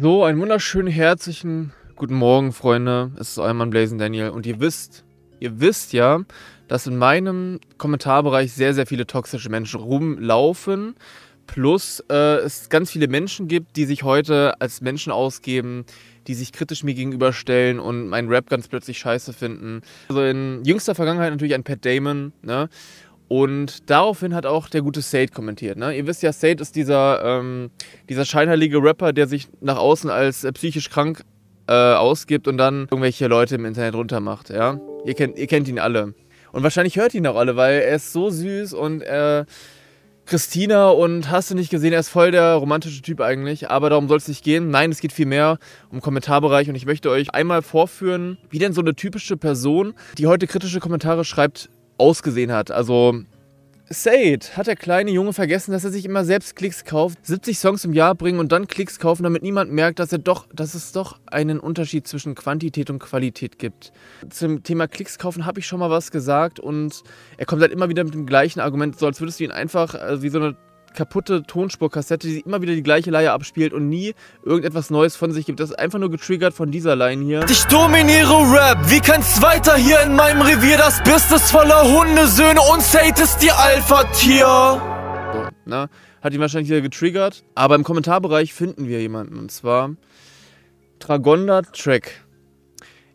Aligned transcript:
So, 0.00 0.24
einen 0.24 0.40
wunderschönen 0.40 0.88
herzlichen 0.88 1.74
guten 1.94 2.14
Morgen, 2.14 2.54
Freunde. 2.54 3.10
Es 3.16 3.32
ist 3.32 3.38
euer 3.38 3.52
Mann 3.52 3.68
Blazen 3.68 3.98
Daniel. 3.98 4.30
Und 4.30 4.46
ihr 4.46 4.58
wisst, 4.58 5.04
ihr 5.40 5.60
wisst 5.60 5.92
ja, 5.92 6.20
dass 6.68 6.86
in 6.86 6.96
meinem 6.96 7.60
Kommentarbereich 7.76 8.50
sehr, 8.50 8.72
sehr 8.72 8.86
viele 8.86 9.06
toxische 9.06 9.50
Menschen 9.50 9.78
rumlaufen. 9.78 10.94
Plus 11.46 12.02
äh, 12.10 12.36
es 12.38 12.70
ganz 12.70 12.90
viele 12.90 13.08
Menschen 13.08 13.46
gibt, 13.46 13.76
die 13.76 13.84
sich 13.84 14.02
heute 14.02 14.58
als 14.58 14.80
Menschen 14.80 15.12
ausgeben, 15.12 15.84
die 16.26 16.34
sich 16.34 16.52
kritisch 16.52 16.82
mir 16.82 16.94
gegenüberstellen 16.94 17.78
und 17.78 18.08
meinen 18.08 18.30
Rap 18.30 18.48
ganz 18.48 18.68
plötzlich 18.68 18.98
scheiße 18.98 19.34
finden. 19.34 19.82
Also 20.08 20.22
in 20.22 20.64
jüngster 20.64 20.94
Vergangenheit 20.94 21.30
natürlich 21.30 21.54
ein 21.54 21.64
Pat 21.64 21.84
Damon, 21.84 22.32
ne? 22.40 22.70
Und 23.30 23.88
daraufhin 23.88 24.34
hat 24.34 24.44
auch 24.44 24.68
der 24.68 24.82
gute 24.82 25.02
Sade 25.02 25.28
kommentiert. 25.28 25.78
Ne? 25.78 25.96
Ihr 25.96 26.04
wisst 26.08 26.20
ja, 26.24 26.32
Sade 26.32 26.60
ist 26.60 26.74
dieser, 26.74 27.24
ähm, 27.24 27.70
dieser 28.08 28.24
scheinheilige 28.24 28.82
Rapper, 28.82 29.12
der 29.12 29.28
sich 29.28 29.46
nach 29.60 29.76
außen 29.76 30.10
als 30.10 30.42
äh, 30.42 30.50
psychisch 30.50 30.90
krank 30.90 31.22
äh, 31.68 31.72
ausgibt 31.72 32.48
und 32.48 32.56
dann 32.56 32.88
irgendwelche 32.90 33.28
Leute 33.28 33.54
im 33.54 33.66
Internet 33.66 33.94
runtermacht. 33.94 34.50
Ja? 34.50 34.80
Ihr, 35.04 35.14
kennt, 35.14 35.38
ihr 35.38 35.46
kennt 35.46 35.68
ihn 35.68 35.78
alle. 35.78 36.12
Und 36.50 36.64
wahrscheinlich 36.64 36.96
hört 36.96 37.14
ihn 37.14 37.24
auch 37.28 37.36
alle, 37.36 37.54
weil 37.54 37.82
er 37.82 37.94
ist 37.94 38.12
so 38.12 38.30
süß 38.30 38.72
und 38.72 39.02
äh, 39.02 39.44
Christina 40.26 40.88
und 40.88 41.30
hast 41.30 41.52
du 41.52 41.54
nicht 41.54 41.70
gesehen, 41.70 41.92
er 41.92 42.00
ist 42.00 42.08
voll 42.08 42.32
der 42.32 42.54
romantische 42.54 43.00
Typ 43.00 43.20
eigentlich. 43.20 43.70
Aber 43.70 43.90
darum 43.90 44.08
soll 44.08 44.16
es 44.16 44.26
nicht 44.26 44.42
gehen. 44.42 44.70
Nein, 44.70 44.90
es 44.90 44.98
geht 44.98 45.12
vielmehr 45.12 45.58
um 45.92 46.00
Kommentarbereich 46.00 46.68
und 46.68 46.74
ich 46.74 46.84
möchte 46.84 47.10
euch 47.10 47.32
einmal 47.32 47.62
vorführen, 47.62 48.38
wie 48.50 48.58
denn 48.58 48.72
so 48.72 48.80
eine 48.80 48.96
typische 48.96 49.36
Person, 49.36 49.94
die 50.18 50.26
heute 50.26 50.48
kritische 50.48 50.80
Kommentare 50.80 51.24
schreibt, 51.24 51.70
ausgesehen 52.00 52.50
hat. 52.50 52.70
Also 52.70 53.14
Said, 53.92 54.56
hat 54.56 54.68
der 54.68 54.76
kleine 54.76 55.10
Junge 55.10 55.32
vergessen, 55.32 55.72
dass 55.72 55.82
er 55.82 55.90
sich 55.90 56.04
immer 56.04 56.24
selbst 56.24 56.54
Klicks 56.54 56.84
kauft, 56.84 57.26
70 57.26 57.58
Songs 57.58 57.84
im 57.84 57.92
Jahr 57.92 58.14
bringen 58.14 58.38
und 58.38 58.52
dann 58.52 58.68
Klicks 58.68 59.00
kaufen, 59.00 59.24
damit 59.24 59.42
niemand 59.42 59.72
merkt, 59.72 59.98
dass 59.98 60.12
er 60.12 60.18
doch, 60.18 60.46
dass 60.54 60.74
es 60.74 60.92
doch 60.92 61.18
einen 61.26 61.58
Unterschied 61.58 62.06
zwischen 62.06 62.36
Quantität 62.36 62.88
und 62.88 63.00
Qualität 63.00 63.58
gibt. 63.58 63.92
Zum 64.28 64.62
Thema 64.62 64.86
Klicks 64.86 65.18
kaufen 65.18 65.44
habe 65.44 65.58
ich 65.58 65.66
schon 65.66 65.80
mal 65.80 65.90
was 65.90 66.12
gesagt 66.12 66.60
und 66.60 67.02
er 67.36 67.46
kommt 67.46 67.62
halt 67.62 67.72
immer 67.72 67.88
wieder 67.88 68.04
mit 68.04 68.14
dem 68.14 68.26
gleichen 68.26 68.60
Argument, 68.60 68.96
so 68.96 69.06
als 69.06 69.20
würdest 69.20 69.40
du 69.40 69.44
ihn 69.44 69.50
einfach 69.50 69.96
äh, 69.96 70.22
wie 70.22 70.28
so 70.28 70.38
eine 70.38 70.56
kaputte 70.94 71.42
Tonspurkassette, 71.42 72.26
die 72.26 72.40
immer 72.40 72.62
wieder 72.62 72.74
die 72.74 72.82
gleiche 72.82 73.10
Leier 73.10 73.32
abspielt 73.32 73.72
und 73.72 73.88
nie 73.88 74.14
irgendetwas 74.44 74.90
Neues 74.90 75.16
von 75.16 75.32
sich 75.32 75.46
gibt. 75.46 75.60
Das 75.60 75.70
ist 75.70 75.78
einfach 75.78 75.98
nur 75.98 76.10
getriggert 76.10 76.54
von 76.54 76.70
dieser 76.70 76.96
Line 76.96 77.24
hier. 77.24 77.44
Ich 77.48 77.64
dominiere 77.64 78.52
Rap, 78.52 78.78
wie 78.90 79.00
kein 79.00 79.22
Zweiter 79.22 79.76
hier 79.76 80.00
in 80.02 80.14
meinem 80.14 80.42
Revier. 80.42 80.76
Das 80.76 81.00
ist 81.30 81.50
voller 81.50 81.82
Hundesöhne 81.84 82.60
und 82.72 82.82
Sate 82.82 83.22
ist 83.22 83.38
die 83.38 83.50
Alpha-Tier. 83.50 84.46
So, 85.32 85.48
na, 85.64 85.88
hat 86.20 86.32
ihn 86.32 86.40
wahrscheinlich 86.40 86.70
wieder 86.70 86.80
getriggert. 86.80 87.44
Aber 87.54 87.74
im 87.74 87.84
Kommentarbereich 87.84 88.52
finden 88.52 88.88
wir 88.88 89.00
jemanden 89.00 89.38
und 89.38 89.50
zwar 89.50 89.94
Dragonda 90.98 91.62
Track. 91.62 92.24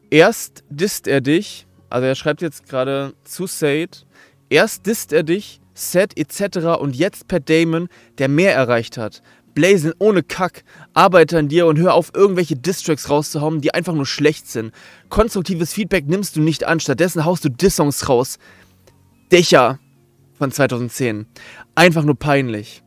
Erst 0.10 0.64
disst 0.70 1.08
er 1.08 1.22
dich, 1.22 1.68
also 1.90 2.08
er 2.08 2.16
schreibt 2.16 2.42
jetzt 2.42 2.68
gerade 2.68 3.14
zu 3.24 3.48
Sate, 3.48 4.06
erst 4.50 4.86
disst 4.86 5.12
er 5.12 5.24
dich, 5.24 5.60
Set 5.76 6.18
etc. 6.18 6.80
und 6.80 6.96
jetzt 6.96 7.28
Pat 7.28 7.48
Damon, 7.48 7.90
der 8.18 8.30
mehr 8.30 8.56
erreicht 8.56 8.98
hat. 8.98 9.22
Blazin 9.54 9.94
ohne 10.00 10.24
Kack, 10.24 10.64
arbeite 10.94 11.38
an 11.38 11.48
dir 11.48 11.68
und 11.68 11.78
hör 11.78 11.94
auf, 11.94 12.12
irgendwelche 12.14 12.56
Distracks 12.56 13.10
rauszuhauen, 13.10 13.62
die 13.62 13.74
einfach 13.74 13.94
nur 13.94 14.06
schlecht 14.06 14.50
sind. 14.50 14.74
Konstruktives 15.10 15.74
Feedback 15.74 16.08
nimmst 16.08 16.36
du 16.36 16.42
nicht 16.42 16.66
an, 16.66 16.80
stattdessen 16.80 17.24
haust 17.24 17.46
du 17.46 17.50
Diss-Songs 17.50 18.10
raus. 18.10 18.38
Dächer 19.32 19.80
von 20.38 20.52
2010. 20.52 21.26
Einfach 21.74 22.04
nur 22.04 22.16
peinlich. 22.16 22.84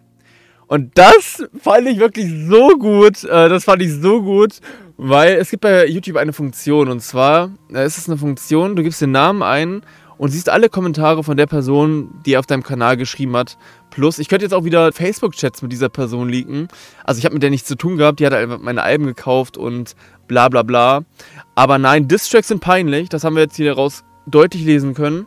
Und 0.67 0.99
das 0.99 1.43
fand 1.59 1.89
ich 1.89 1.99
wirklich 1.99 2.31
so 2.47 2.69
gut. 2.79 3.25
Äh, 3.25 3.49
das 3.49 3.65
fand 3.65 3.81
ich 3.81 3.93
so 3.95 4.23
gut, 4.23 4.61
weil 4.99 5.37
es 5.37 5.51
gibt 5.51 5.63
bei 5.63 5.87
YouTube 5.87 6.17
eine 6.17 6.35
Funktion 6.35 6.89
und 6.89 7.01
zwar 7.01 7.51
ist 7.71 7.97
es 7.97 8.09
eine 8.09 8.19
Funktion, 8.19 8.77
du 8.77 8.83
gibst 8.83 9.01
den 9.01 9.13
Namen 9.13 9.43
ein 9.43 9.83
und 10.19 10.31
siehst 10.31 10.49
alle 10.49 10.69
Kommentare 10.69 11.25
von 11.25 11.37
der 11.37 11.47
Person, 11.47 12.11
die 12.27 12.37
auf 12.37 12.47
deinem 12.47 12.63
Kanal 12.63 12.97
geschrieben 12.97 13.37
hat. 13.37 13.57
Plus, 13.91 14.19
ich 14.19 14.29
könnte 14.29 14.45
jetzt 14.45 14.53
auch 14.53 14.65
wieder 14.65 14.93
Facebook-Chats 14.93 15.63
mit 15.63 15.73
dieser 15.73 15.89
Person 15.89 16.29
leaken. 16.29 16.69
Also 17.05 17.21
ich 17.21 17.25
habe 17.25 17.35
mit 17.35 17.43
der 17.43 17.51
nichts 17.51 17.69
zu 17.69 17.77
tun 17.77 17.97
gehabt, 17.97 18.21
die 18.21 18.27
hat 18.27 18.33
halt 18.33 18.63
meine 18.63 18.83
Alben 18.83 19.07
gekauft 19.07 19.57
und 19.57 19.95
bla 20.27 20.49
bla 20.49 20.63
bla. 20.63 21.05
Aber 21.55 21.79
nein, 21.79 22.09
Distracks 22.09 22.49
sind 22.49 22.61
peinlich, 22.61 23.09
das 23.09 23.25
haben 23.25 23.37
wir 23.37 23.43
jetzt 23.43 23.57
hier 23.57 23.73
raus 23.73 24.05
deutlich 24.27 24.65
lesen 24.65 24.95
können. 24.95 25.27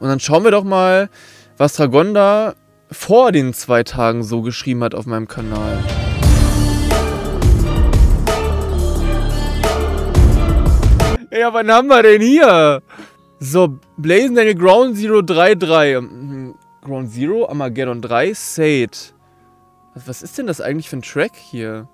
Und 0.00 0.08
dann 0.08 0.18
schauen 0.18 0.44
wir 0.44 0.50
doch 0.50 0.64
mal, 0.64 1.10
was 1.56 1.74
Dragonda 1.74 2.54
vor 2.90 3.32
den 3.32 3.54
zwei 3.54 3.82
Tagen 3.82 4.22
so 4.22 4.42
geschrieben 4.42 4.82
hat 4.82 4.94
auf 4.94 5.06
meinem 5.06 5.28
Kanal. 5.28 5.78
Ja, 11.30 11.52
wann 11.52 11.70
haben 11.70 11.88
wir 11.88 12.02
denn 12.02 12.22
hier? 12.22 12.80
So, 13.44 13.78
Blazing 13.98 14.34
Daniel 14.36 14.54
Ground 14.54 14.96
Zero 14.96 15.18
3-3. 15.18 16.00
Mhm, 16.00 16.54
Ground 16.82 17.10
Zero, 17.12 17.46
Armageddon 17.46 18.00
3, 18.00 18.32
Sade. 18.32 18.96
Was 19.94 20.22
ist 20.22 20.38
denn 20.38 20.46
das 20.46 20.62
eigentlich 20.62 20.88
für 20.88 20.96
ein 20.96 21.02
Track 21.02 21.36
hier? 21.36 21.86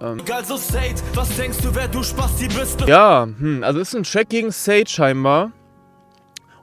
Ähm. 0.00 0.22
Also 0.30 0.56
Sade, 0.56 0.94
was 1.14 1.36
denkst 1.36 1.58
du, 1.58 1.74
wer 1.74 1.88
du 1.88 2.04
Spasti 2.04 2.46
bist? 2.46 2.82
Ja, 2.86 3.24
hm, 3.24 3.64
also 3.64 3.80
ist 3.80 3.96
ein 3.96 4.04
Track 4.04 4.28
gegen 4.28 4.52
Sade 4.52 4.88
scheinbar. 4.88 5.50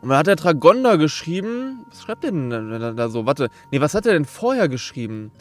Und 0.02 0.08
dann 0.08 0.18
hat 0.18 0.28
der 0.28 0.38
Dragonda 0.38 0.96
geschrieben. 0.96 1.86
Was 1.90 2.04
schreibt 2.04 2.24
der 2.24 2.32
denn 2.32 2.50
da, 2.50 2.94
da 2.94 3.10
so? 3.10 3.26
Warte. 3.26 3.50
Nee, 3.72 3.82
was 3.82 3.94
hat 3.94 4.06
er 4.06 4.14
denn 4.14 4.24
vorher 4.24 4.70
geschrieben? 4.70 5.32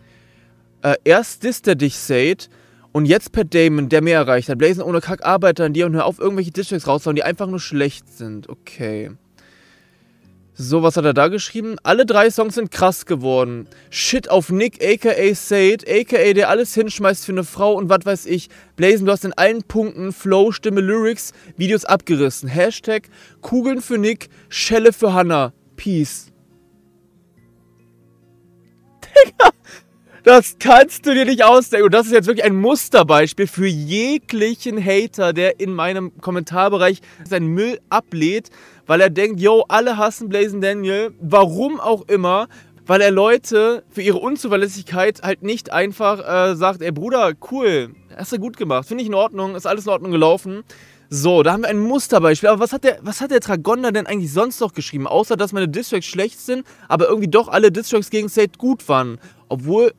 Äh, 0.82 0.96
erst 1.04 1.44
disst 1.44 1.68
er 1.68 1.76
dich, 1.76 1.96
Sade. 1.96 2.46
Und 2.98 3.06
jetzt 3.06 3.30
Pat 3.30 3.54
Damon, 3.54 3.88
der 3.88 4.02
mehr 4.02 4.18
erreicht 4.18 4.48
hat. 4.48 4.58
Blazing 4.58 4.82
ohne 4.82 5.00
Kack 5.00 5.24
Arbeiter 5.24 5.64
an 5.66 5.72
dir 5.72 5.86
und 5.86 5.94
hör 5.94 6.04
auf, 6.04 6.18
irgendwelche 6.18 6.50
Districts 6.50 6.88
rauszuhauen, 6.88 7.14
die 7.14 7.22
einfach 7.22 7.46
nur 7.46 7.60
schlecht 7.60 8.08
sind. 8.08 8.48
Okay. 8.48 9.12
So, 10.54 10.82
was 10.82 10.96
hat 10.96 11.04
er 11.04 11.14
da 11.14 11.28
geschrieben? 11.28 11.76
Alle 11.84 12.06
drei 12.06 12.28
Songs 12.28 12.56
sind 12.56 12.72
krass 12.72 13.06
geworden. 13.06 13.68
Shit 13.90 14.28
auf 14.28 14.50
Nick, 14.50 14.84
aka 14.84 15.12
Sade, 15.32 15.84
aka 15.88 16.32
der 16.32 16.48
alles 16.48 16.74
hinschmeißt 16.74 17.24
für 17.24 17.30
eine 17.30 17.44
Frau 17.44 17.74
und 17.74 17.88
was 17.88 18.04
weiß 18.04 18.26
ich. 18.26 18.48
Blazing, 18.74 19.06
du 19.06 19.12
hast 19.12 19.24
in 19.24 19.32
allen 19.34 19.62
Punkten 19.62 20.12
Flow, 20.12 20.50
Stimme, 20.50 20.80
Lyrics, 20.80 21.32
Videos 21.56 21.84
abgerissen. 21.84 22.48
Hashtag 22.48 23.02
Kugeln 23.42 23.80
für 23.80 23.98
Nick, 23.98 24.28
Schelle 24.48 24.92
für 24.92 25.12
Hannah. 25.12 25.52
Peace. 25.76 26.32
Digga! 29.24 29.52
Das 30.24 30.56
kannst 30.58 31.06
du 31.06 31.14
dir 31.14 31.24
nicht 31.24 31.44
ausdenken. 31.44 31.86
Und 31.86 31.94
das 31.94 32.06
ist 32.06 32.12
jetzt 32.12 32.26
wirklich 32.26 32.44
ein 32.44 32.56
Musterbeispiel 32.56 33.46
für 33.46 33.66
jeglichen 33.66 34.84
Hater, 34.84 35.32
der 35.32 35.60
in 35.60 35.72
meinem 35.72 36.16
Kommentarbereich 36.20 37.00
seinen 37.24 37.48
Müll 37.48 37.78
ablädt, 37.88 38.50
weil 38.86 39.00
er 39.00 39.10
denkt, 39.10 39.40
yo, 39.40 39.64
alle 39.68 39.96
hassen 39.96 40.28
Blazing 40.28 40.60
Daniel. 40.60 41.12
Warum 41.20 41.78
auch 41.80 42.08
immer. 42.08 42.48
Weil 42.86 43.02
er 43.02 43.10
Leute 43.10 43.84
für 43.90 44.00
ihre 44.00 44.16
Unzuverlässigkeit 44.16 45.22
halt 45.22 45.42
nicht 45.42 45.70
einfach 45.70 46.20
äh, 46.20 46.56
sagt, 46.56 46.80
ey 46.80 46.90
Bruder, 46.90 47.34
cool, 47.50 47.90
hast 48.16 48.32
du 48.32 48.38
gut 48.38 48.56
gemacht, 48.56 48.88
finde 48.88 49.02
ich 49.02 49.08
in 49.08 49.14
Ordnung, 49.14 49.54
ist 49.54 49.66
alles 49.66 49.84
in 49.84 49.92
Ordnung 49.92 50.10
gelaufen. 50.10 50.64
So, 51.10 51.42
da 51.42 51.52
haben 51.52 51.62
wir 51.62 51.68
ein 51.68 51.78
Musterbeispiel. 51.78 52.48
Aber 52.48 52.60
was 52.60 52.72
hat 52.72 52.84
der, 52.84 52.98
was 53.02 53.20
hat 53.20 53.30
der 53.30 53.40
Dragonda 53.40 53.90
denn 53.92 54.06
eigentlich 54.06 54.32
sonst 54.32 54.60
noch 54.60 54.74
geschrieben? 54.74 55.06
Außer, 55.06 55.36
dass 55.36 55.52
meine 55.52 55.68
Distracks 55.68 56.06
schlecht 56.06 56.38
sind, 56.40 56.66
aber 56.86 57.08
irgendwie 57.08 57.28
doch 57.28 57.48
alle 57.48 57.72
Distracks 57.72 58.10
gegen 58.10 58.28
State 58.28 58.58
gut 58.58 58.88
waren. 58.88 59.18
Obwohl 59.48 59.92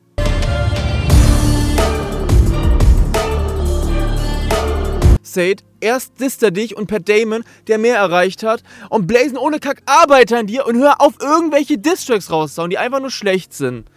Sade, 5.32 5.62
erst 5.80 6.20
disst 6.20 6.42
er 6.42 6.50
dich 6.50 6.76
und 6.76 6.86
Pat 6.86 7.08
Damon, 7.08 7.44
der 7.66 7.78
mehr 7.78 7.96
erreicht 7.96 8.42
hat, 8.42 8.62
und 8.88 9.06
Blazen 9.06 9.38
ohne 9.38 9.60
Kack 9.60 9.82
Arbeiter 9.86 10.38
an 10.38 10.46
dir 10.46 10.66
und 10.66 10.76
hör 10.76 11.00
auf, 11.00 11.14
irgendwelche 11.20 11.78
Distracks 11.78 12.30
rauszuhauen, 12.30 12.70
die 12.70 12.78
einfach 12.78 13.00
nur 13.00 13.10
schlecht 13.10 13.52
sind. 13.52 13.90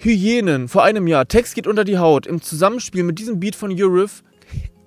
Hyänen, 0.00 0.68
vor 0.68 0.84
einem 0.84 1.06
Jahr. 1.06 1.26
Text 1.26 1.54
geht 1.54 1.66
unter 1.66 1.84
die 1.84 1.98
Haut. 1.98 2.26
Im 2.26 2.40
Zusammenspiel 2.40 3.02
mit 3.02 3.18
diesem 3.18 3.40
Beat 3.40 3.56
von 3.56 3.72
Urif, 3.72 4.22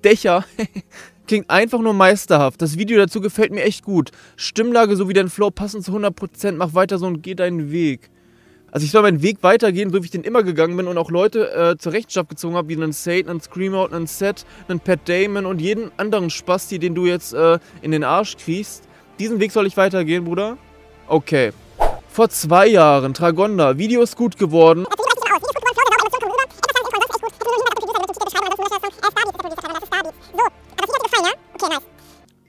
Dächer, 0.03 0.45
klingt 1.27 1.49
einfach 1.49 1.79
nur 1.79 1.93
meisterhaft. 1.93 2.61
Das 2.61 2.77
Video 2.77 2.97
dazu 2.97 3.21
gefällt 3.21 3.51
mir 3.51 3.63
echt 3.63 3.83
gut. 3.83 4.11
Stimmlage 4.35 4.95
sowie 4.95 5.13
dein 5.13 5.29
Flow 5.29 5.51
passen 5.51 5.81
zu 5.81 5.91
100%. 5.91 6.53
Mach 6.53 6.73
weiter 6.73 6.97
so 6.97 7.07
und 7.07 7.21
geh 7.21 7.35
deinen 7.35 7.71
Weg. 7.71 8.09
Also 8.71 8.85
ich 8.85 8.91
soll 8.91 9.01
meinen 9.01 9.21
Weg 9.21 9.39
weitergehen, 9.41 9.91
so 9.91 10.01
wie 10.01 10.05
ich 10.05 10.11
den 10.11 10.23
immer 10.23 10.43
gegangen 10.43 10.77
bin 10.77 10.87
und 10.87 10.97
auch 10.97 11.11
Leute 11.11 11.51
äh, 11.51 11.77
zur 11.77 11.91
Rechenschaft 11.91 12.29
gezogen 12.29 12.55
habe, 12.55 12.69
wie 12.69 12.75
einen 12.75 12.93
Satan, 12.93 13.29
einen 13.29 13.41
Screamout, 13.41 13.93
einen 13.93 14.07
Set, 14.07 14.45
einen 14.69 14.79
Pat 14.79 15.01
Damon 15.09 15.45
und 15.45 15.59
jeden 15.59 15.91
anderen 15.97 16.29
Spasti, 16.29 16.79
den 16.79 16.95
du 16.95 17.05
jetzt 17.05 17.33
äh, 17.33 17.59
in 17.81 17.91
den 17.91 18.05
Arsch 18.05 18.37
kriegst. 18.37 18.83
Diesen 19.19 19.41
Weg 19.41 19.51
soll 19.51 19.67
ich 19.67 19.75
weitergehen, 19.75 20.23
Bruder? 20.23 20.57
Okay. 21.07 21.51
Vor 22.07 22.29
zwei 22.29 22.67
Jahren, 22.67 23.13
Tragonda, 23.13 23.77
Video 23.77 24.01
ist 24.01 24.15
gut 24.15 24.37
geworden. 24.37 24.85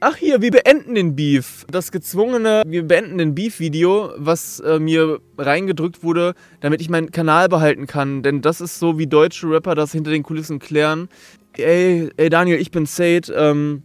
Ach 0.04 0.16
hier, 0.16 0.43
wir 0.43 0.50
beenden 0.50 0.96
den 0.96 1.14
Beef. 1.14 1.64
Das 1.70 1.93
gezwungene, 1.93 2.64
wir 2.66 2.82
beenden 2.82 3.19
den 3.19 3.37
Beef-Video, 3.37 4.10
was 4.16 4.58
äh, 4.58 4.81
mir 4.81 5.20
reingedrückt 5.38 6.02
wurde, 6.02 6.34
damit 6.58 6.81
ich 6.81 6.90
meinen 6.90 7.12
Kanal 7.12 7.49
behalten 7.49 7.87
kann. 7.87 8.25
Denn 8.25 8.43
das 8.43 8.60
ist 8.60 8.81
so, 8.81 8.99
wie 8.99 9.06
deutsche 9.06 9.49
Rapper 9.49 9.76
das 9.76 9.93
hinter 9.93 10.10
den 10.10 10.25
Kulissen 10.25 10.58
klären. 10.58 11.08
Ey, 11.56 12.10
ey 12.16 12.31
Daniel, 12.31 12.60
ich 12.60 12.72
bin 12.72 12.84
Sade. 12.84 13.32
Ähm, 13.32 13.84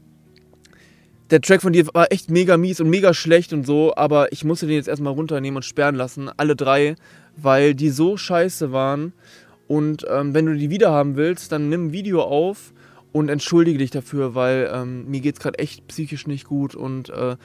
der 1.30 1.40
Track 1.40 1.62
von 1.62 1.72
dir 1.72 1.86
war 1.94 2.12
echt 2.12 2.32
mega 2.32 2.58
mies 2.58 2.82
und 2.82 2.90
mega 2.90 3.14
schlecht 3.14 3.54
und 3.54 3.68
so, 3.68 3.94
aber 3.96 4.32
ich 4.32 4.44
musste 4.44 4.66
den 4.66 4.78
jetzt 4.78 4.88
erstmal 4.88 5.14
runternehmen 5.14 5.58
und 5.58 5.66
sperren 5.66 5.94
lassen, 5.94 6.32
alle 6.36 6.56
drei, 6.56 6.96
weil 7.36 7.76
die 7.76 7.92
so 7.92 8.18
scheiße 8.18 8.72
waren. 8.72 9.14
Und 9.68 10.04
ähm, 10.10 10.34
wenn 10.34 10.48
du 10.48 10.56
die 10.56 10.72
wieder 10.72 10.90
haben 10.90 11.16
willst, 11.16 11.52
dann 11.52 11.70
nimm 11.70 11.88
ein 11.90 11.94
Video 11.94 12.24
auf 12.24 12.74
und 13.18 13.30
entschuldige 13.30 13.80
dich 13.80 13.90
dafür, 13.90 14.36
weil 14.36 14.70
ähm, 14.72 15.10
mir 15.10 15.22
geht 15.22 15.36
es 15.36 15.42
gerade 15.42 15.58
echt 15.58 15.88
psychisch 15.88 16.28
nicht 16.28 16.46
gut 16.46 16.76
und 16.76 17.10
äh, 17.10 17.36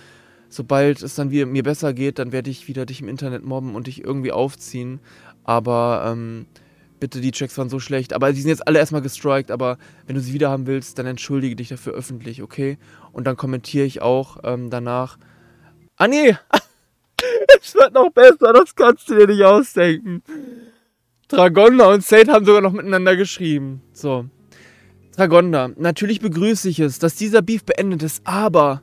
sobald 0.51 1.03
es 1.03 1.15
dann 1.15 1.31
wieder 1.31 1.47
mir 1.47 1.63
besser 1.63 1.95
geht, 1.95 2.19
dann 2.19 2.31
werde 2.31 2.51
ich 2.51 2.69
wieder 2.69 2.85
dich 2.85 3.01
im 3.01 3.09
Internet 3.09 3.43
mobben 3.43 3.75
und 3.75 3.87
dich 3.87 4.05
irgendwie 4.05 4.33
aufziehen. 4.33 5.01
Aber 5.45 6.05
ähm, 6.07 6.45
bitte, 7.01 7.23
die 7.23 7.31
Tracks 7.31 7.57
waren 7.57 7.71
so 7.71 7.81
schlecht. 7.81 8.13
Aber 8.13 8.35
die 8.35 8.41
sind 8.43 8.51
jetzt 8.51 8.69
alle 8.69 8.81
erstmal 8.81 9.01
gestrikt, 9.01 9.51
aber 9.51 9.79
wenn 10.07 10.15
du 10.15 10.21
sie 10.21 10.35
wieder 10.35 10.51
haben 10.51 10.67
willst, 10.67 10.99
dann 10.99 11.07
entschuldige 11.07 11.57
dich 11.57 11.69
dafür 11.69 11.95
öffentlich, 11.95 12.43
okay? 12.43 12.77
Und 13.13 13.27
dann 13.27 13.39
kommentiere 13.39 13.87
ich 13.87 14.03
auch 14.03 14.41
ähm, 14.45 14.69
danach. 14.69 15.17
Ah 15.97 16.07
nee! 16.07 16.37
es 17.63 17.75
wird 17.75 17.95
noch 17.95 18.11
besser, 18.11 18.53
das 18.53 18.75
kannst 18.75 19.09
du 19.09 19.15
dir 19.15 19.27
nicht 19.27 19.43
ausdenken. 19.43 20.23
Dragonda 21.29 21.87
und 21.87 22.05
Sate 22.05 22.31
haben 22.31 22.45
sogar 22.45 22.61
noch 22.61 22.73
miteinander 22.73 23.17
geschrieben. 23.17 23.81
So. 23.95 24.27
Dragonda, 25.17 25.71
natürlich 25.77 26.21
begrüße 26.21 26.69
ich 26.69 26.79
es, 26.79 26.99
dass 26.99 27.15
dieser 27.17 27.43
Beef 27.43 27.65
beendet 27.65 28.03
ist, 28.03 28.23
aber. 28.25 28.83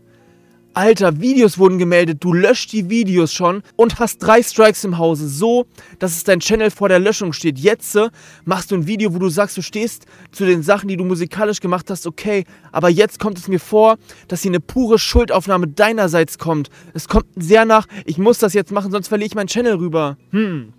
Alter, 0.75 1.19
Videos 1.19 1.57
wurden 1.57 1.79
gemeldet, 1.79 2.23
du 2.23 2.31
löscht 2.31 2.71
die 2.71 2.89
Videos 2.91 3.33
schon 3.33 3.63
und 3.75 3.99
hast 3.99 4.19
drei 4.19 4.43
Strikes 4.43 4.83
im 4.83 4.99
Hause, 4.99 5.27
so, 5.27 5.65
dass 5.97 6.15
es 6.15 6.23
dein 6.23 6.39
Channel 6.39 6.69
vor 6.69 6.87
der 6.87 6.99
Löschung 6.99 7.33
steht. 7.33 7.57
Jetzt 7.57 7.95
äh, 7.95 8.09
machst 8.45 8.69
du 8.69 8.75
ein 8.75 8.85
Video, 8.85 9.13
wo 9.13 9.17
du 9.17 9.29
sagst, 9.29 9.57
du 9.57 9.63
stehst 9.63 10.05
zu 10.31 10.45
den 10.45 10.61
Sachen, 10.61 10.87
die 10.87 10.95
du 10.95 11.03
musikalisch 11.03 11.59
gemacht 11.59 11.89
hast, 11.89 12.05
okay, 12.05 12.45
aber 12.71 12.89
jetzt 12.89 13.19
kommt 13.19 13.39
es 13.39 13.47
mir 13.47 13.59
vor, 13.59 13.97
dass 14.27 14.43
hier 14.43 14.51
eine 14.51 14.59
pure 14.59 14.99
Schuldaufnahme 14.99 15.67
deinerseits 15.67 16.37
kommt. 16.37 16.69
Es 16.93 17.07
kommt 17.07 17.25
sehr 17.35 17.65
nach, 17.65 17.87
ich 18.05 18.19
muss 18.19 18.37
das 18.37 18.53
jetzt 18.53 18.71
machen, 18.71 18.91
sonst 18.91 19.07
verliere 19.07 19.27
ich 19.27 19.35
meinen 19.35 19.47
Channel 19.47 19.73
rüber. 19.73 20.17
Hm. 20.29 20.73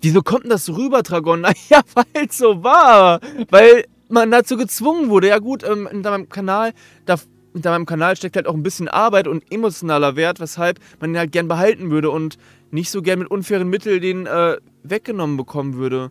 Wieso 0.00 0.22
kommt 0.22 0.44
denn 0.44 0.50
das 0.50 0.68
rüber, 0.68 1.02
Dragon? 1.02 1.40
Naja, 1.40 1.82
weil 1.94 2.26
es 2.28 2.38
so 2.38 2.62
war. 2.62 3.20
Weil 3.50 3.84
man 4.12 4.30
dazu 4.30 4.56
gezwungen 4.56 5.10
wurde. 5.10 5.28
Ja 5.28 5.38
gut, 5.38 5.64
ähm, 5.64 5.88
in 5.90 6.02
meinem 6.02 6.28
Kanal, 6.28 6.72
da, 7.06 7.16
hinter 7.52 7.70
meinem 7.70 7.86
Kanal 7.86 8.16
steckt 8.16 8.36
halt 8.36 8.46
auch 8.46 8.54
ein 8.54 8.62
bisschen 8.62 8.88
Arbeit 8.88 9.26
und 9.26 9.44
emotionaler 9.50 10.16
Wert, 10.16 10.40
weshalb 10.40 10.78
man 11.00 11.10
ihn 11.10 11.18
halt 11.18 11.32
gern 11.32 11.48
behalten 11.48 11.90
würde 11.90 12.10
und 12.10 12.38
nicht 12.70 12.90
so 12.90 13.02
gern 13.02 13.18
mit 13.18 13.30
unfairen 13.30 13.68
Mitteln 13.68 14.00
den 14.00 14.26
äh, 14.26 14.56
weggenommen 14.82 15.36
bekommen 15.36 15.74
würde. 15.74 16.10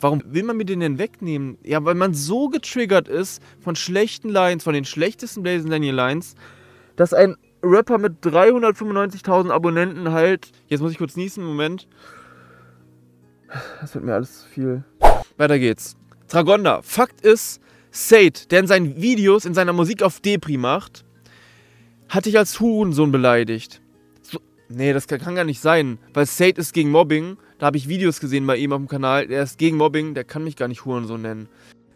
Warum 0.00 0.22
will 0.26 0.44
man 0.44 0.56
mir 0.56 0.64
den 0.64 0.80
denn 0.80 0.98
wegnehmen? 0.98 1.58
Ja, 1.62 1.84
weil 1.84 1.94
man 1.94 2.14
so 2.14 2.48
getriggert 2.48 3.06
ist 3.06 3.42
von 3.60 3.76
schlechten 3.76 4.30
Lines, 4.30 4.64
von 4.64 4.72
den 4.72 4.86
schlechtesten 4.86 5.42
Blazing 5.42 5.70
Daniel 5.70 5.94
Lines, 5.94 6.36
dass 6.96 7.12
ein 7.12 7.36
Rapper 7.62 7.98
mit 7.98 8.24
395.000 8.24 9.50
Abonnenten 9.50 10.10
halt. 10.12 10.52
Jetzt 10.68 10.80
muss 10.80 10.92
ich 10.92 10.98
kurz 10.98 11.16
niesen, 11.16 11.44
Moment. 11.44 11.86
Das 13.80 13.94
wird 13.94 14.04
mir 14.04 14.14
alles 14.14 14.42
zu 14.42 14.48
viel. 14.48 14.84
Weiter 15.36 15.58
geht's. 15.58 15.99
Dragonda. 16.30 16.80
Fakt 16.82 17.20
ist, 17.22 17.60
Sade, 17.90 18.46
der 18.50 18.60
in 18.60 18.66
seinen 18.68 19.02
Videos, 19.02 19.44
in 19.44 19.52
seiner 19.52 19.72
Musik 19.72 20.02
auf 20.02 20.20
Depri 20.20 20.56
macht, 20.56 21.04
hat 22.08 22.26
dich 22.26 22.38
als 22.38 22.60
Hurensohn 22.60 23.10
beleidigt. 23.10 23.82
So, 24.22 24.38
nee, 24.68 24.92
das 24.92 25.08
kann, 25.08 25.20
kann, 25.20 25.34
gar 25.34 25.44
nicht 25.44 25.60
sein, 25.60 25.98
weil 26.14 26.26
Sade 26.26 26.60
ist 26.60 26.72
gegen 26.72 26.90
Mobbing. 26.90 27.36
Da 27.58 27.66
habe 27.66 27.76
ich 27.76 27.88
Videos 27.88 28.20
gesehen 28.20 28.46
bei 28.46 28.56
ihm 28.56 28.72
auf 28.72 28.78
dem 28.78 28.88
Kanal. 28.88 29.26
Der 29.26 29.42
ist 29.42 29.58
gegen 29.58 29.76
Mobbing, 29.76 30.14
der 30.14 30.22
kann 30.22 30.44
mich 30.44 30.54
gar 30.54 30.68
nicht 30.68 30.84
Hurensohn 30.84 31.20
nennen. 31.20 31.48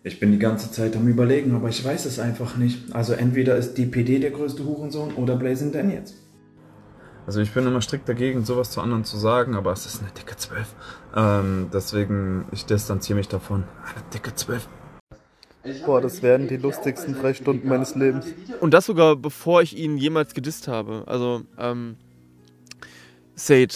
Ich 0.02 0.19
bin 0.19 0.32
die 0.32 0.38
ganze 0.38 0.70
Zeit 0.70 0.96
am 0.96 1.06
Überlegen, 1.06 1.54
aber 1.54 1.69
ich 1.69 1.82
weiß 1.82 2.04
es 2.04 2.19
einfach 2.19 2.56
nicht. 2.56 2.92
Also 2.92 3.12
entweder 3.12 3.56
ist 3.56 3.75
DPD 3.75 4.19
der 4.19 4.32
größte 4.32 4.64
Hurensohn 4.64 5.14
oder 5.14 5.36
Blazing 5.36 5.70
Daniels. 5.70 6.14
Also 7.26 7.40
ich 7.40 7.52
bin 7.52 7.66
immer 7.66 7.81
strikt 7.81 8.08
dagegen, 8.08 8.44
sowas 8.44 8.70
zu 8.70 8.81
anderen 8.81 9.04
zu 9.04 9.16
sagen, 9.16 9.54
aber 9.54 9.72
es 9.72 9.86
ist 9.86 10.02
eine 10.02 10.10
dicke 10.10 10.36
12. 10.36 10.75
Ähm, 11.16 11.69
deswegen, 11.72 12.46
ich 12.52 12.66
distanziere 12.66 13.16
mich 13.16 13.28
davon. 13.28 13.64
Eine 13.84 14.05
dicke 14.12 14.34
12. 14.34 14.69
Boah, 15.87 16.00
das 16.00 16.22
werden 16.22 16.46
die 16.49 16.56
lustigsten 16.56 17.14
drei 17.14 17.32
Stunden 17.32 17.69
meines 17.69 17.94
Lebens. 17.94 18.26
Und 18.61 18.75
das 18.75 18.87
sogar 18.87 19.16
bevor 19.16 19.62
ich 19.62 19.76
ihn 19.76 19.96
jemals 19.96 20.34
gedisst 20.34 20.69
habe. 20.69 21.05
Also, 21.06 21.43
ähm, 21.58 21.96
Sade. 23.34 23.75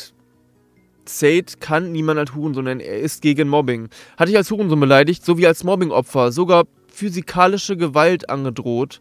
Sade 1.07 1.47
kann 1.61 1.93
niemand 1.93 2.19
als 2.19 2.35
Hurensohn 2.35 2.65
nennen. 2.65 2.81
Er 2.81 3.01
ist 3.01 3.23
gegen 3.23 3.49
Mobbing. 3.49 3.89
Hatte 4.19 4.31
ich 4.31 4.37
als 4.37 4.51
Hurensohn 4.51 4.79
beleidigt, 4.79 5.25
sowie 5.25 5.47
als 5.47 5.65
Mobbingopfer. 5.65 6.33
Sogar 6.33 6.65
physikalische 6.89 7.77
Gewalt 7.77 8.29
angedroht. 8.29 9.01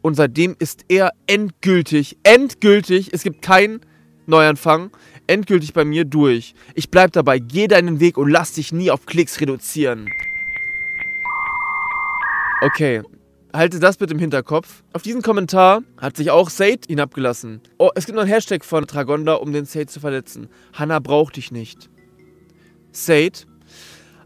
Und 0.00 0.16
seitdem 0.16 0.56
ist 0.58 0.84
er 0.88 1.12
endgültig, 1.28 2.18
endgültig, 2.24 3.12
es 3.12 3.22
gibt 3.22 3.42
keinen 3.42 3.80
Neuanfang, 4.26 4.90
endgültig 5.32 5.72
bei 5.72 5.84
mir 5.84 6.04
durch. 6.04 6.54
Ich 6.74 6.90
bleib 6.90 7.12
dabei, 7.12 7.38
geh 7.38 7.66
deinen 7.66 8.00
Weg 8.00 8.18
und 8.18 8.30
lass 8.30 8.52
dich 8.52 8.72
nie 8.72 8.90
auf 8.90 9.06
Klicks 9.06 9.40
reduzieren. 9.40 10.10
Okay, 12.60 13.02
halte 13.52 13.80
das 13.80 13.96
bitte 13.96 14.12
im 14.12 14.20
Hinterkopf. 14.20 14.82
Auf 14.92 15.02
diesen 15.02 15.22
Kommentar 15.22 15.82
hat 15.96 16.16
sich 16.16 16.30
auch 16.30 16.50
Sade 16.50 16.80
hinabgelassen. 16.86 17.60
Oh, 17.78 17.90
es 17.94 18.06
gibt 18.06 18.16
noch 18.16 18.22
einen 18.22 18.32
Hashtag 18.32 18.64
von 18.64 18.84
Dragonda, 18.84 19.34
um 19.34 19.52
den 19.52 19.64
Sade 19.64 19.86
zu 19.86 20.00
verletzen. 20.00 20.48
Hannah 20.74 21.00
braucht 21.00 21.36
dich 21.36 21.50
nicht. 21.50 21.88
Sade, 22.92 23.40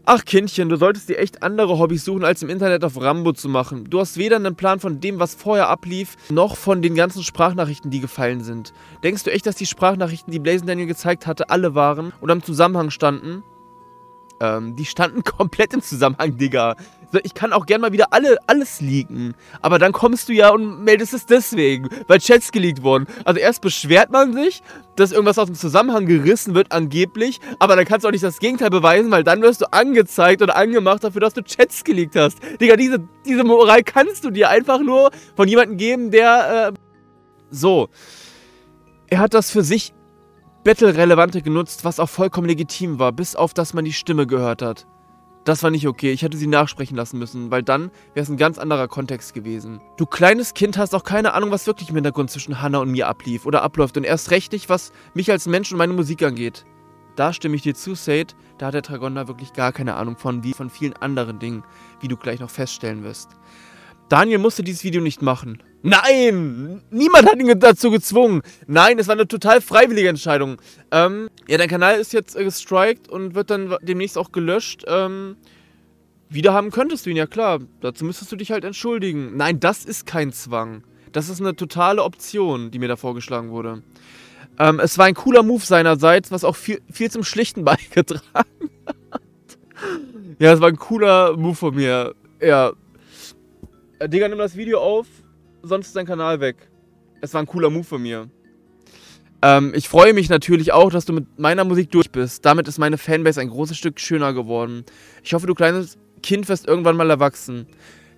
Ach 0.09 0.23
Kindchen, 0.23 0.69
du 0.69 0.77
solltest 0.77 1.09
dir 1.09 1.17
echt 1.17 1.43
andere 1.43 1.79
Hobbys 1.79 2.05
suchen, 2.05 2.23
als 2.23 2.41
im 2.41 2.47
Internet 2.47 2.85
auf 2.85 2.95
Rambo 2.95 3.33
zu 3.33 3.49
machen. 3.49 3.89
Du 3.89 3.99
hast 3.99 4.15
weder 4.15 4.37
einen 4.37 4.55
Plan 4.55 4.79
von 4.79 5.01
dem, 5.01 5.19
was 5.19 5.35
vorher 5.35 5.67
ablief, 5.67 6.15
noch 6.29 6.55
von 6.55 6.81
den 6.81 6.95
ganzen 6.95 7.23
Sprachnachrichten, 7.23 7.91
die 7.91 7.99
gefallen 7.99 8.41
sind. 8.41 8.71
Denkst 9.03 9.25
du 9.25 9.33
echt, 9.33 9.45
dass 9.45 9.57
die 9.57 9.65
Sprachnachrichten, 9.65 10.31
die 10.31 10.39
Blazing 10.39 10.65
Daniel 10.65 10.87
gezeigt 10.87 11.27
hatte, 11.27 11.49
alle 11.49 11.75
waren 11.75 12.13
oder 12.21 12.31
im 12.31 12.41
Zusammenhang 12.41 12.89
standen? 12.89 13.43
Ähm, 14.39 14.77
die 14.77 14.85
standen 14.85 15.23
komplett 15.25 15.73
im 15.73 15.81
Zusammenhang, 15.81 16.37
Digga. 16.37 16.77
Ich 17.23 17.33
kann 17.33 17.51
auch 17.51 17.65
gern 17.65 17.81
mal 17.81 17.91
wieder 17.91 18.07
alle, 18.11 18.37
alles 18.47 18.79
leaken. 18.79 19.33
Aber 19.61 19.77
dann 19.77 19.91
kommst 19.91 20.29
du 20.29 20.33
ja 20.33 20.51
und 20.51 20.85
meldest 20.85 21.13
es 21.13 21.25
deswegen, 21.25 21.89
weil 22.07 22.19
Chats 22.19 22.53
geleakt 22.53 22.81
wurden. 22.81 23.07
Also 23.25 23.41
erst 23.41 23.61
beschwert 23.61 24.09
man 24.09 24.31
sich, 24.31 24.61
dass 24.97 25.11
irgendwas 25.11 25.37
aus 25.37 25.47
dem 25.47 25.55
Zusammenhang 25.55 26.05
gerissen 26.05 26.55
wird, 26.55 26.71
angeblich. 26.71 27.39
Aber 27.59 27.75
dann 27.75 27.85
kannst 27.85 28.03
du 28.03 28.09
auch 28.09 28.11
nicht 28.11 28.23
das 28.23 28.39
Gegenteil 28.39 28.69
beweisen, 28.69 29.11
weil 29.11 29.23
dann 29.23 29.41
wirst 29.41 29.61
du 29.61 29.71
angezeigt 29.71 30.41
und 30.41 30.49
angemacht 30.49 31.03
dafür, 31.03 31.21
dass 31.21 31.33
du 31.33 31.41
Chats 31.43 31.83
geleakt 31.83 32.15
hast. 32.15 32.39
Digga, 32.59 32.75
diese, 32.75 33.07
diese 33.25 33.43
Moral 33.43 33.83
kannst 33.83 34.25
du 34.25 34.31
dir 34.31 34.49
einfach 34.49 34.79
nur 34.79 35.11
von 35.35 35.47
jemandem 35.47 35.77
geben, 35.77 36.11
der. 36.11 36.73
Äh 36.73 36.77
so. 37.49 37.87
Er 39.09 39.19
hat 39.19 39.33
das 39.33 39.51
für 39.51 39.63
sich 39.63 39.93
Battle-Relevante 40.65 41.41
genutzt, 41.41 41.85
was 41.85 41.99
auch 41.99 42.09
vollkommen 42.09 42.47
legitim 42.47 42.99
war, 42.99 43.13
bis 43.13 43.37
auf 43.37 43.53
dass 43.53 43.73
man 43.73 43.85
die 43.85 43.93
Stimme 43.93 44.27
gehört 44.27 44.61
hat. 44.61 44.85
Das 45.47 45.63
war 45.63 45.69
nicht 45.69 45.87
okay. 45.87 46.11
Ich 46.11 46.23
hätte 46.23 46.35
sie 46.35 46.45
nachsprechen 46.45 46.97
lassen 46.97 47.19
müssen, 47.19 47.51
weil 47.51 47.63
dann 47.63 47.83
wäre 48.13 48.23
es 48.23 48.29
ein 48.29 48.35
ganz 48.35 48.57
anderer 48.57 48.89
Kontext 48.89 49.33
gewesen. 49.33 49.79
Du 49.95 50.05
kleines 50.05 50.53
Kind 50.53 50.77
hast 50.77 50.93
auch 50.93 51.05
keine 51.05 51.33
Ahnung, 51.33 51.51
was 51.51 51.67
wirklich 51.67 51.87
im 51.87 51.95
Hintergrund 51.95 52.29
zwischen 52.29 52.61
Hannah 52.61 52.79
und 52.79 52.91
mir 52.91 53.07
ablief 53.07 53.45
oder 53.45 53.61
abläuft 53.61 53.95
und 53.95 54.03
erst 54.03 54.31
recht 54.31 54.51
nicht, 54.51 54.67
was 54.67 54.91
mich 55.13 55.31
als 55.31 55.47
Mensch 55.47 55.71
und 55.71 55.77
meine 55.77 55.93
Musik 55.93 56.21
angeht. 56.21 56.65
Da 57.15 57.31
stimme 57.31 57.55
ich 57.55 57.61
dir 57.61 57.75
zu, 57.75 57.95
Sade. 57.95 58.33
Da 58.57 58.65
hat 58.65 58.73
der 58.73 58.81
Dragonda 58.81 59.29
wirklich 59.29 59.53
gar 59.53 59.71
keine 59.71 59.95
Ahnung 59.95 60.17
von, 60.17 60.43
wie 60.43 60.51
von 60.51 60.69
vielen 60.69 60.97
anderen 60.97 61.39
Dingen, 61.39 61.63
wie 62.01 62.09
du 62.09 62.17
gleich 62.17 62.41
noch 62.41 62.49
feststellen 62.49 63.05
wirst. 63.05 63.29
Daniel 64.09 64.39
musste 64.39 64.63
dieses 64.63 64.83
Video 64.83 64.99
nicht 64.99 65.21
machen. 65.21 65.63
Nein! 65.87 66.81
Niemand 66.91 67.29
hat 67.29 67.39
ihn 67.39 67.59
dazu 67.59 67.91
gezwungen. 67.91 68.41
Nein, 68.67 68.99
es 68.99 69.07
war 69.07 69.15
eine 69.15 69.27
total 69.27 69.61
freiwillige 69.61 70.09
Entscheidung. 70.09 70.57
Ähm, 70.91 71.29
ja, 71.47 71.57
dein 71.57 71.69
Kanal 71.69 71.99
ist 71.99 72.11
jetzt 72.11 72.35
äh, 72.35 72.43
gestrikt 72.43 73.07
und 73.07 73.35
wird 73.35 73.49
dann 73.49 73.75
demnächst 73.81 74.17
auch 74.17 74.33
gelöscht. 74.33 74.83
Ähm, 74.87 75.37
wiederhaben 76.29 76.71
könntest 76.71 77.05
du 77.05 77.09
ihn, 77.09 77.15
ja 77.15 77.25
klar. 77.25 77.59
Dazu 77.79 78.03
müsstest 78.03 78.31
du 78.31 78.35
dich 78.35 78.51
halt 78.51 78.65
entschuldigen. 78.65 79.37
Nein, 79.37 79.61
das 79.61 79.85
ist 79.85 80.05
kein 80.05 80.33
Zwang. 80.33 80.83
Das 81.13 81.29
ist 81.29 81.39
eine 81.39 81.55
totale 81.55 82.03
Option, 82.03 82.69
die 82.69 82.79
mir 82.79 82.89
da 82.89 82.97
vorgeschlagen 82.97 83.49
wurde. 83.51 83.81
Ähm, 84.59 84.81
es 84.81 84.97
war 84.97 85.05
ein 85.05 85.13
cooler 85.13 85.43
Move 85.43 85.63
seinerseits, 85.63 86.31
was 86.31 86.43
auch 86.43 86.57
viel, 86.57 86.81
viel 86.91 87.09
zum 87.09 87.23
Schlichten 87.23 87.63
beigetragen 87.65 88.69
hat. 88.83 89.57
ja, 90.39 90.51
es 90.51 90.59
war 90.59 90.67
ein 90.67 90.77
cooler 90.77 91.37
Move 91.37 91.55
von 91.55 91.75
mir. 91.75 92.13
Ja, 92.41 92.73
äh, 93.99 94.09
Digga, 94.09 94.27
nimm 94.27 94.37
das 94.37 94.55
Video 94.55 94.79
auf, 94.79 95.07
sonst 95.61 95.87
ist 95.87 95.95
dein 95.95 96.05
Kanal 96.05 96.39
weg. 96.39 96.69
Es 97.21 97.33
war 97.33 97.41
ein 97.41 97.47
cooler 97.47 97.69
Move 97.69 97.83
von 97.83 98.01
mir. 98.01 98.29
Ähm, 99.41 99.73
ich 99.75 99.87
freue 99.87 100.13
mich 100.13 100.29
natürlich 100.29 100.71
auch, 100.71 100.91
dass 100.91 101.05
du 101.05 101.13
mit 101.13 101.39
meiner 101.39 101.63
Musik 101.63 101.91
durch 101.91 102.11
bist. 102.11 102.45
Damit 102.45 102.67
ist 102.67 102.79
meine 102.79 102.97
Fanbase 102.97 103.41
ein 103.41 103.49
großes 103.49 103.77
Stück 103.77 103.99
schöner 103.99 104.33
geworden. 104.33 104.83
Ich 105.23 105.33
hoffe, 105.33 105.47
du 105.47 105.53
kleines 105.53 105.97
Kind 106.23 106.49
wirst 106.49 106.67
irgendwann 106.67 106.97
mal 106.97 107.09
erwachsen. 107.09 107.67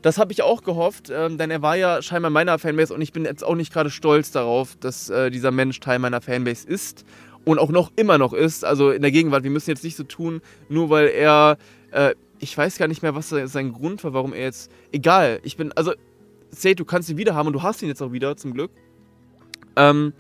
Das 0.02 0.18
habe 0.18 0.32
ich 0.32 0.44
auch 0.44 0.64
gehofft, 0.64 1.10
ähm, 1.14 1.38
denn 1.38 1.52
er 1.52 1.62
war 1.62 1.76
ja 1.76 2.02
scheinbar 2.02 2.32
meiner 2.32 2.58
Fanbase 2.58 2.94
und 2.94 3.02
ich 3.02 3.12
bin 3.12 3.26
jetzt 3.26 3.44
auch 3.44 3.56
nicht 3.56 3.74
gerade 3.74 3.90
stolz 3.90 4.32
darauf, 4.32 4.78
dass 4.78 5.10
äh, 5.10 5.30
dieser 5.30 5.52
Mensch 5.52 5.80
Teil 5.82 6.00
meiner 6.00 6.22
Fanbase 6.22 6.66
ist 6.66 7.04
und 7.44 7.60
auch 7.60 7.70
noch 7.70 7.92
immer 7.98 8.18
noch 8.18 8.32
ist. 8.32 8.64
Also 8.64 8.92
in 8.92 9.02
der 9.02 9.12
Gegenwart, 9.12 9.44
wir 9.44 9.52
müssen 9.52 9.70
jetzt 9.70 9.84
nicht 9.84 9.98
so 9.98 10.04
tun, 10.04 10.42
nur 10.70 10.90
weil 10.90 11.08
er, 11.10 11.58
äh, 11.92 12.14
ich 12.40 12.58
weiß 12.58 12.78
gar 12.78 12.88
nicht 12.88 13.04
mehr, 13.04 13.14
was 13.14 13.28
sein 13.30 13.74
Grund 13.74 14.02
war, 14.06 14.14
warum 14.14 14.32
er 14.34 14.44
jetzt, 14.44 14.72
egal, 14.94 15.42
ich 15.44 15.58
bin, 15.58 15.74
also, 15.74 15.94
Sate, 16.52 16.76
du 16.76 16.86
kannst 16.86 17.10
ihn 17.10 17.18
wieder 17.18 17.36
haben 17.36 17.48
und 17.48 17.54
du 17.54 17.64
hast 17.64 17.82
ihn 17.82 17.88
jetzt 17.88 18.02
auch 18.02 18.12
wieder, 18.12 18.36
zum 18.38 18.54
Glück. 18.54 18.72
Ähm, 19.76 20.14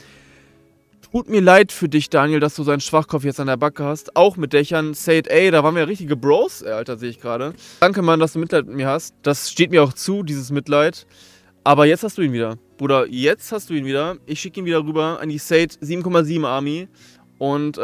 Tut 1.12 1.28
mir 1.28 1.42
leid 1.42 1.72
für 1.72 1.90
dich, 1.90 2.12
Daniel, 2.12 2.40
dass 2.40 2.56
du 2.56 2.62
so 2.62 2.70
einen 2.70 2.82
Schwachkopf 2.82 3.24
jetzt 3.24 3.40
an 3.40 3.48
der 3.48 3.58
Backe 3.58 3.84
hast. 3.84 4.16
Auch 4.16 4.38
mit 4.38 4.54
Dächern. 4.54 4.94
Say 4.94 5.24
ey, 5.26 5.50
da 5.50 5.64
waren 5.64 5.76
wir 5.76 5.88
richtige 5.88 6.16
Bros, 6.16 6.62
äh, 6.62 6.70
Alter, 6.70 6.98
sehe 6.98 7.10
ich 7.10 7.20
gerade. 7.20 7.56
Danke, 7.80 8.04
Mann, 8.04 8.20
dass 8.20 8.34
du 8.34 8.40
Mitleid 8.40 8.68
mit 8.68 8.76
mir 8.76 8.88
hast. 8.88 9.16
Das 9.24 9.50
steht 9.50 9.72
mir 9.72 9.82
auch 9.82 9.94
zu, 9.94 10.22
dieses 10.22 10.52
Mitleid. 10.52 11.08
Aber 11.64 11.88
jetzt 11.88 12.04
hast 12.04 12.20
du 12.20 12.22
ihn 12.22 12.32
wieder. 12.32 12.58
Bruder, 12.78 13.08
jetzt 13.08 13.52
hast 13.52 13.72
du 13.72 13.74
ihn 13.74 13.86
wieder. 13.86 14.18
Ich 14.28 14.40
schicke 14.40 14.60
ihn 14.60 14.68
wieder 14.68 14.86
rüber 14.86 15.20
an 15.20 15.30
die 15.30 15.40
Sate 15.40 15.80
7,7 15.82 16.46
Army. 16.46 16.88
Und 17.40 17.80
äh, 17.80 17.82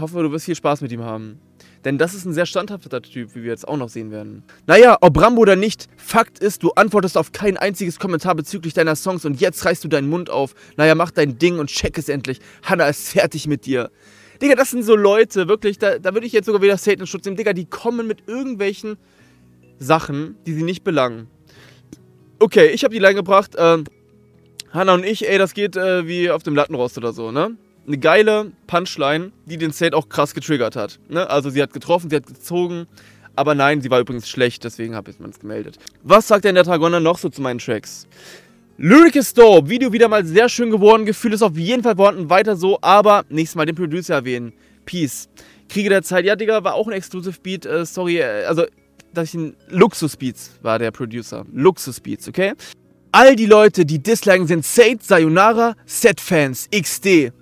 hoffe, 0.00 0.22
du 0.22 0.32
wirst 0.32 0.46
viel 0.46 0.56
Spaß 0.56 0.80
mit 0.80 0.92
ihm 0.92 1.02
haben. 1.02 1.40
Denn 1.84 1.98
das 1.98 2.14
ist 2.14 2.24
ein 2.24 2.32
sehr 2.32 2.46
standhafter 2.46 3.02
Typ, 3.02 3.34
wie 3.34 3.42
wir 3.42 3.50
jetzt 3.50 3.66
auch 3.66 3.76
noch 3.76 3.88
sehen 3.88 4.10
werden. 4.10 4.44
Naja, 4.66 4.96
ob 5.00 5.20
Rambo 5.20 5.42
oder 5.42 5.56
nicht, 5.56 5.88
Fakt 5.96 6.38
ist, 6.38 6.62
du 6.62 6.70
antwortest 6.72 7.18
auf 7.18 7.32
kein 7.32 7.56
einziges 7.56 7.98
Kommentar 7.98 8.34
bezüglich 8.34 8.72
deiner 8.74 8.94
Songs 8.94 9.24
und 9.24 9.40
jetzt 9.40 9.64
reißt 9.64 9.82
du 9.82 9.88
deinen 9.88 10.08
Mund 10.08 10.30
auf. 10.30 10.54
Naja, 10.76 10.94
mach 10.94 11.10
dein 11.10 11.38
Ding 11.38 11.58
und 11.58 11.70
check 11.70 11.98
es 11.98 12.08
endlich. 12.08 12.38
Hannah 12.62 12.86
ist 12.86 13.08
fertig 13.08 13.48
mit 13.48 13.66
dir. 13.66 13.90
Digga, 14.40 14.54
das 14.54 14.70
sind 14.70 14.84
so 14.84 14.96
Leute, 14.96 15.48
wirklich, 15.48 15.78
da, 15.78 15.98
da 15.98 16.14
würde 16.14 16.26
ich 16.26 16.32
jetzt 16.32 16.46
sogar 16.46 16.62
wieder 16.62 16.76
Satan 16.76 17.06
Schutz 17.06 17.24
nehmen. 17.24 17.36
Digga, 17.36 17.52
die 17.52 17.66
kommen 17.66 18.06
mit 18.06 18.26
irgendwelchen 18.26 18.96
Sachen, 19.78 20.36
die 20.46 20.54
sie 20.54 20.62
nicht 20.62 20.84
belangen. 20.84 21.28
Okay, 22.38 22.68
ich 22.68 22.84
habe 22.84 22.94
die 22.94 23.00
Line 23.00 23.14
gebracht. 23.14 23.54
Äh, 23.56 23.84
Hannah 24.70 24.94
und 24.94 25.04
ich, 25.04 25.28
ey, 25.28 25.38
das 25.38 25.54
geht 25.54 25.76
äh, 25.76 26.06
wie 26.06 26.30
auf 26.30 26.42
dem 26.42 26.56
Lattenrost 26.56 26.96
oder 26.96 27.12
so, 27.12 27.30
ne? 27.30 27.56
Eine 27.86 27.98
geile 27.98 28.52
Punchline, 28.66 29.32
die 29.46 29.56
den 29.56 29.72
State 29.72 29.96
auch 29.96 30.08
krass 30.08 30.34
getriggert 30.34 30.76
hat. 30.76 30.98
Ne? 31.08 31.28
Also 31.28 31.50
sie 31.50 31.62
hat 31.62 31.72
getroffen, 31.72 32.10
sie 32.10 32.16
hat 32.16 32.26
gezogen, 32.26 32.86
aber 33.34 33.54
nein, 33.54 33.80
sie 33.80 33.90
war 33.90 34.00
übrigens 34.00 34.28
schlecht, 34.28 34.64
deswegen 34.64 34.94
habe 34.94 35.10
ich 35.10 35.16
es 35.18 35.38
gemeldet. 35.40 35.78
Was 36.02 36.28
sagt 36.28 36.44
denn 36.44 36.54
der 36.54 36.64
Dragoner 36.64 37.00
noch 37.00 37.18
so 37.18 37.28
zu 37.28 37.40
meinen 37.40 37.58
Tracks? 37.58 38.06
Lyric 38.78 39.16
is 39.16 39.34
dope, 39.34 39.68
Video 39.68 39.92
wieder 39.92 40.08
mal 40.08 40.24
sehr 40.24 40.48
schön 40.48 40.70
geworden, 40.70 41.06
Gefühl 41.06 41.32
ist 41.32 41.42
auf 41.42 41.56
jeden 41.56 41.82
Fall 41.82 41.96
vorhanden, 41.96 42.30
weiter 42.30 42.56
so, 42.56 42.78
aber 42.80 43.24
nächstes 43.28 43.56
Mal 43.56 43.66
den 43.66 43.76
Producer 43.76 44.14
erwähnen. 44.14 44.52
Peace. 44.84 45.28
Kriege 45.68 45.88
der 45.88 46.02
Zeit, 46.02 46.24
ja 46.24 46.36
Digga, 46.36 46.64
war 46.64 46.74
auch 46.74 46.86
ein 46.86 46.92
Exclusive 46.92 47.38
Beat, 47.42 47.64
äh, 47.64 47.84
sorry, 47.86 48.18
äh, 48.18 48.44
also, 48.44 48.64
dass 49.14 49.28
ich 49.28 49.34
ein 49.34 49.56
Luxus 49.68 50.16
Beats 50.16 50.52
war 50.62 50.78
der 50.78 50.90
Producer. 50.90 51.44
Luxus 51.52 52.00
Beats, 52.00 52.28
okay? 52.28 52.54
All 53.12 53.36
die 53.36 53.46
Leute, 53.46 53.84
die 53.84 54.02
disliken, 54.02 54.46
sind 54.46 54.64
Sate, 54.64 54.98
Sayonara, 55.00 55.74
Set-Fans, 55.84 56.68
XD 56.74 57.32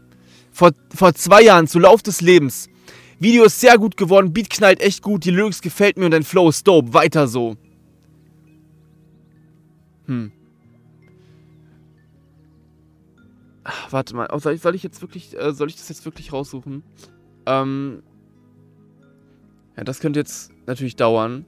vor, 0.61 0.73
vor 0.95 1.15
zwei 1.15 1.43
Jahren 1.43 1.67
zu 1.67 1.79
Lauf 1.79 2.03
des 2.03 2.21
Lebens. 2.21 2.69
Video 3.19 3.45
ist 3.45 3.61
sehr 3.61 3.79
gut 3.79 3.97
geworden, 3.97 4.35
Beat 4.35 4.51
knallt 4.51 4.83
echt 4.83 5.03
gut, 5.03 5.25
die 5.25 5.31
Lyrics 5.31 5.63
gefällt 5.63 5.97
mir 5.97 6.05
und 6.05 6.11
dein 6.11 6.23
Flow 6.23 6.51
ist 6.51 6.69
dope. 6.69 6.93
Weiter 6.93 7.29
so. 7.29 7.57
Hm. 10.05 10.31
Ach, 13.65 13.91
warte 13.91 14.15
mal, 14.15 14.29
soll 14.39 14.53
ich, 14.53 14.61
soll 14.61 14.75
ich 14.75 14.83
jetzt 14.83 15.01
wirklich, 15.01 15.35
äh, 15.39 15.55
soll 15.55 15.69
ich 15.69 15.77
das 15.77 15.89
jetzt 15.89 16.05
wirklich 16.05 16.31
raussuchen? 16.31 16.83
Ähm. 17.47 18.03
Ja, 19.79 19.85
das 19.85 20.01
könnte 20.01 20.21
jetzt 20.21 20.53
natürlich 20.67 20.97
dauern. 20.97 21.47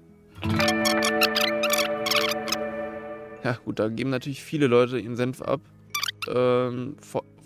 Ja, 3.45 3.59
gut, 3.63 3.79
da 3.79 3.89
geben 3.89 4.09
natürlich 4.09 4.43
viele 4.43 4.69
Leute 4.69 4.99
ihren 4.99 5.17
Senf 5.17 5.43
ab. 5.43 5.61
Ähm, 6.29 6.97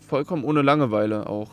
vollkommen 0.07 0.45
ohne 0.45 0.63
Langeweile 0.63 1.29
auch. 1.29 1.51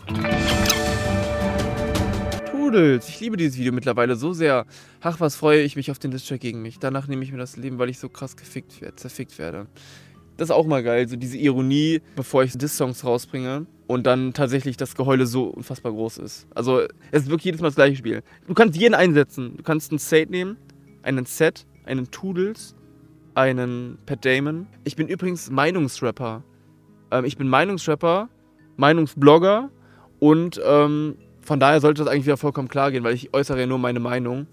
Tudels, 2.52 3.10
ich 3.10 3.20
liebe 3.20 3.38
dieses 3.38 3.58
Video 3.58 3.74
mittlerweile 3.74 4.16
so 4.16 4.34
sehr. 4.34 4.66
Ach, 5.02 5.20
was 5.20 5.36
freue 5.36 5.62
ich 5.62 5.76
mich 5.76 5.92
auf 5.92 6.00
den 6.00 6.12
Distrack 6.12 6.40
gegen 6.40 6.62
mich. 6.62 6.80
Danach 6.80 7.08
nehme 7.08 7.24
ich 7.24 7.32
mir 7.32 7.38
das 7.38 7.58
Leben, 7.58 7.78
weil 7.78 7.90
ich 7.90 8.00
so 8.00 8.10
krass 8.10 8.38
gefickt 8.38 8.82
werde, 8.82 8.96
zerfickt 8.96 9.38
werde. 9.38 9.68
Das 10.38 10.50
ist 10.50 10.56
auch 10.56 10.66
mal 10.66 10.82
geil, 10.82 11.08
so 11.08 11.16
diese 11.16 11.38
Ironie, 11.38 12.02
bevor 12.16 12.44
ich 12.44 12.58
Diss-Songs 12.58 13.06
rausbringe 13.06 13.68
und 13.86 14.08
dann 14.08 14.34
tatsächlich 14.34 14.78
das 14.78 14.96
Geheule 14.96 15.28
so 15.28 15.46
unfassbar 15.46 15.92
groß 15.92 16.18
ist. 16.18 16.48
Also, 16.56 16.82
es 17.12 17.24
ist 17.24 17.28
wirklich 17.28 17.46
jedes 17.46 17.62
Mal 17.62 17.68
das 17.68 17.76
gleiche 17.76 17.98
Spiel. 17.98 18.24
Du 18.48 18.54
kannst 18.54 18.76
jeden 18.80 18.96
einsetzen. 18.96 19.58
Du 19.58 19.64
kannst 19.64 19.92
einen 19.92 20.00
Sate 20.00 20.32
nehmen, 20.32 20.58
einen 21.04 21.26
Set, 21.26 21.68
einen 21.86 22.10
Tudels, 22.10 22.76
einen 23.36 24.00
Pat 24.06 24.26
Damon. 24.26 24.68
Ich 24.84 24.96
bin 24.96 25.08
übrigens 25.08 25.52
Meinungsrapper. 25.52 26.44
Ähm, 27.12 27.26
ich 27.26 27.38
bin 27.38 27.48
Meinungsrapper 27.48 28.30
Meinungsblogger 28.78 29.70
und 30.20 30.62
ähm, 30.66 31.18
von 31.42 31.60
daher 31.60 31.82
sollte 31.82 32.04
das 32.04 32.12
eigentlich 32.12 32.26
wieder 32.26 32.38
vollkommen 32.38 32.70
klar 32.70 32.92
gehen, 32.92 33.04
weil 33.04 33.14
ich 33.14 33.34
äußere 33.34 33.60
ja 33.60 33.66
nur 33.66 33.78
meine 33.78 34.00
Meinung. 34.00 34.48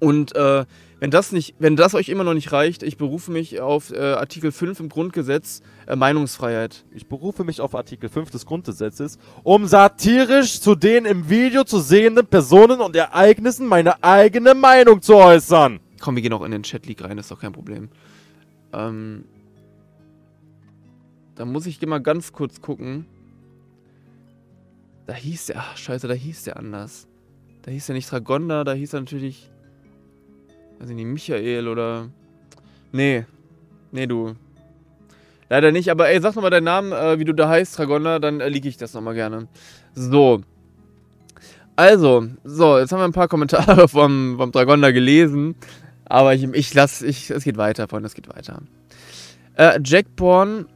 Und 0.00 0.36
äh, 0.36 0.66
wenn 1.00 1.10
das 1.10 1.32
nicht, 1.32 1.54
wenn 1.58 1.76
das 1.76 1.94
euch 1.94 2.08
immer 2.08 2.24
noch 2.24 2.34
nicht 2.34 2.52
reicht, 2.52 2.82
ich 2.82 2.96
berufe 2.96 3.30
mich 3.30 3.60
auf 3.60 3.90
äh, 3.90 3.98
Artikel 3.98 4.52
5 4.52 4.80
im 4.80 4.88
Grundgesetz 4.88 5.62
äh, 5.86 5.96
Meinungsfreiheit. 5.96 6.84
Ich 6.94 7.08
berufe 7.08 7.44
mich 7.44 7.60
auf 7.60 7.74
Artikel 7.74 8.08
5 8.08 8.30
des 8.30 8.46
Grundgesetzes, 8.46 9.18
um 9.42 9.66
satirisch 9.66 10.60
zu 10.60 10.74
den 10.74 11.04
im 11.04 11.28
Video 11.28 11.64
zu 11.64 11.80
sehenden 11.80 12.26
Personen 12.26 12.80
und 12.80 12.96
Ereignissen 12.96 13.66
meine 13.66 14.02
eigene 14.02 14.54
Meinung 14.54 15.02
zu 15.02 15.16
äußern. 15.16 15.80
Komm, 16.00 16.16
wir 16.16 16.22
gehen 16.22 16.32
auch 16.32 16.44
in 16.44 16.52
den 16.52 16.62
Chat-League 16.62 17.02
rein, 17.02 17.18
ist 17.18 17.30
doch 17.30 17.40
kein 17.40 17.52
Problem. 17.52 17.88
Ähm, 18.72 19.24
da 21.34 21.44
muss 21.44 21.66
ich 21.66 21.80
mal 21.86 21.98
ganz 21.98 22.32
kurz 22.32 22.60
gucken. 22.60 23.06
Da 25.06 25.14
hieß 25.14 25.46
der, 25.46 25.56
ach 25.58 25.76
scheiße, 25.76 26.08
da 26.08 26.14
hieß 26.14 26.44
der 26.44 26.56
anders. 26.56 27.06
Da 27.62 27.70
hieß 27.70 27.88
er 27.88 27.94
nicht 27.94 28.10
Dragonda, 28.10 28.64
da 28.64 28.72
hieß 28.72 28.94
er 28.94 29.00
natürlich, 29.00 29.50
weiß 30.78 30.90
ich 30.90 30.96
nicht, 30.96 31.06
Michael 31.06 31.68
oder, 31.68 32.08
nee, 32.92 33.24
nee 33.92 34.06
du. 34.06 34.34
Leider 35.50 35.72
nicht, 35.72 35.90
aber 35.90 36.08
ey, 36.08 36.20
sag 36.20 36.34
nochmal 36.34 36.50
deinen 36.50 36.64
Namen, 36.64 36.92
äh, 36.92 37.18
wie 37.18 37.24
du 37.24 37.34
da 37.34 37.48
heißt, 37.48 37.78
Dragonda, 37.78 38.18
dann 38.18 38.40
äh, 38.40 38.48
liege 38.48 38.68
ich 38.68 38.76
das 38.76 38.94
nochmal 38.94 39.14
gerne. 39.14 39.48
So. 39.94 40.40
Also, 41.76 42.28
so, 42.44 42.78
jetzt 42.78 42.92
haben 42.92 43.00
wir 43.00 43.04
ein 43.04 43.12
paar 43.12 43.28
Kommentare 43.28 43.88
vom, 43.88 44.36
vom 44.38 44.52
Dragonda 44.52 44.90
gelesen. 44.90 45.54
Aber 46.06 46.34
ich, 46.34 46.44
ich 46.44 46.72
lasse, 46.74 47.06
ich, 47.06 47.30
es 47.30 47.44
geht 47.44 47.56
weiter, 47.56 47.88
Freunde, 47.88 48.06
es 48.06 48.14
geht 48.14 48.34
weiter. 48.34 48.62
Äh, 49.56 49.80
Jackborn 49.82 50.66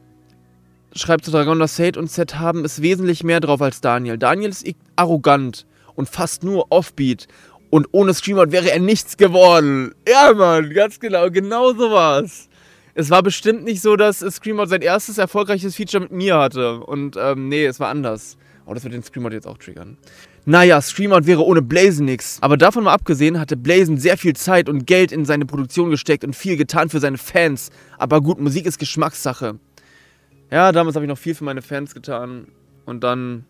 schreibt 0.99 1.25
zu 1.25 1.31
Dragon, 1.31 1.59
dass 1.59 1.75
Sate 1.75 1.99
und 1.99 2.09
Set 2.11 2.39
haben 2.39 2.65
es 2.65 2.81
wesentlich 2.81 3.23
mehr 3.23 3.39
drauf 3.39 3.61
als 3.61 3.81
Daniel. 3.81 4.17
Daniel 4.17 4.49
ist 4.49 4.67
arrogant 4.95 5.65
und 5.95 6.09
fast 6.09 6.43
nur 6.43 6.71
Offbeat. 6.71 7.27
Und 7.69 7.87
ohne 7.91 8.13
Screamout 8.13 8.51
wäre 8.51 8.71
er 8.71 8.79
nichts 8.79 9.17
geworden. 9.17 9.93
Ja, 10.07 10.33
Mann, 10.33 10.71
ganz 10.71 10.99
genau. 10.99 11.29
Genau 11.29 11.73
so 11.73 11.91
war's. 11.91 12.49
Es 12.95 13.09
war 13.09 13.21
bestimmt 13.21 13.63
nicht 13.63 13.81
so, 13.81 13.95
dass 13.95 14.19
Screamout 14.19 14.65
sein 14.65 14.81
erstes 14.81 15.17
erfolgreiches 15.17 15.75
Feature 15.75 16.03
mit 16.03 16.11
mir 16.11 16.37
hatte. 16.37 16.79
Und 16.79 17.15
ähm, 17.17 17.47
nee, 17.47 17.65
es 17.65 17.79
war 17.79 17.89
anders. 17.89 18.37
Oh, 18.65 18.73
das 18.73 18.83
wird 18.83 18.93
den 18.93 19.03
Screamout 19.03 19.29
jetzt 19.31 19.47
auch 19.47 19.57
triggern. 19.57 19.97
Naja, 20.45 20.81
Screamout 20.81 21.27
wäre 21.27 21.45
ohne 21.45 21.61
Blazen 21.61 22.05
nix. 22.05 22.37
Aber 22.41 22.57
davon 22.57 22.83
mal 22.85 22.93
abgesehen, 22.93 23.39
hatte 23.39 23.55
Blazen 23.55 23.97
sehr 23.97 24.17
viel 24.17 24.35
Zeit 24.35 24.67
und 24.67 24.87
Geld 24.87 25.11
in 25.11 25.25
seine 25.25 25.45
Produktion 25.45 25.91
gesteckt 25.91 26.23
und 26.23 26.35
viel 26.35 26.57
getan 26.57 26.89
für 26.89 26.99
seine 26.99 27.17
Fans. 27.17 27.69
Aber 27.97 28.21
gut, 28.21 28.39
Musik 28.39 28.65
ist 28.65 28.79
Geschmackssache. 28.79 29.59
Ja, 30.51 30.71
damals 30.71 30.95
habe 30.95 31.05
ich 31.05 31.09
noch 31.09 31.17
viel 31.17 31.35
für 31.35 31.43
meine 31.43 31.61
Fans 31.61 31.93
getan. 31.93 32.47
Und 32.85 33.03
dann. 33.03 33.45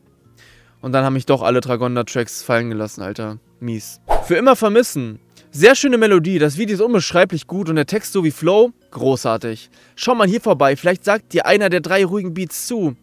Und 0.81 0.93
dann 0.93 1.03
haben 1.03 1.13
mich 1.13 1.25
doch 1.25 1.41
alle 1.41 1.59
Dragonda-Tracks 1.59 2.43
fallen 2.43 2.69
gelassen, 2.69 3.01
Alter. 3.01 3.37
Mies. 3.59 3.99
Für 4.25 4.35
immer 4.35 4.55
vermissen. 4.55 5.19
Sehr 5.51 5.75
schöne 5.75 5.97
Melodie, 5.97 6.37
das 6.37 6.57
Video 6.57 6.75
ist 6.75 6.81
unbeschreiblich 6.81 7.47
gut 7.47 7.69
und 7.69 7.75
der 7.75 7.87
Text 7.87 8.13
so 8.13 8.23
wie 8.23 8.29
Flow, 8.29 8.71
großartig. 8.91 9.71
Schau 9.95 10.13
mal 10.13 10.27
hier 10.27 10.41
vorbei, 10.41 10.75
vielleicht 10.75 11.03
sagt 11.03 11.33
dir 11.33 11.47
einer 11.47 11.69
der 11.69 11.79
drei 11.79 12.05
ruhigen 12.05 12.35
Beats 12.35 12.67
zu. 12.67 12.95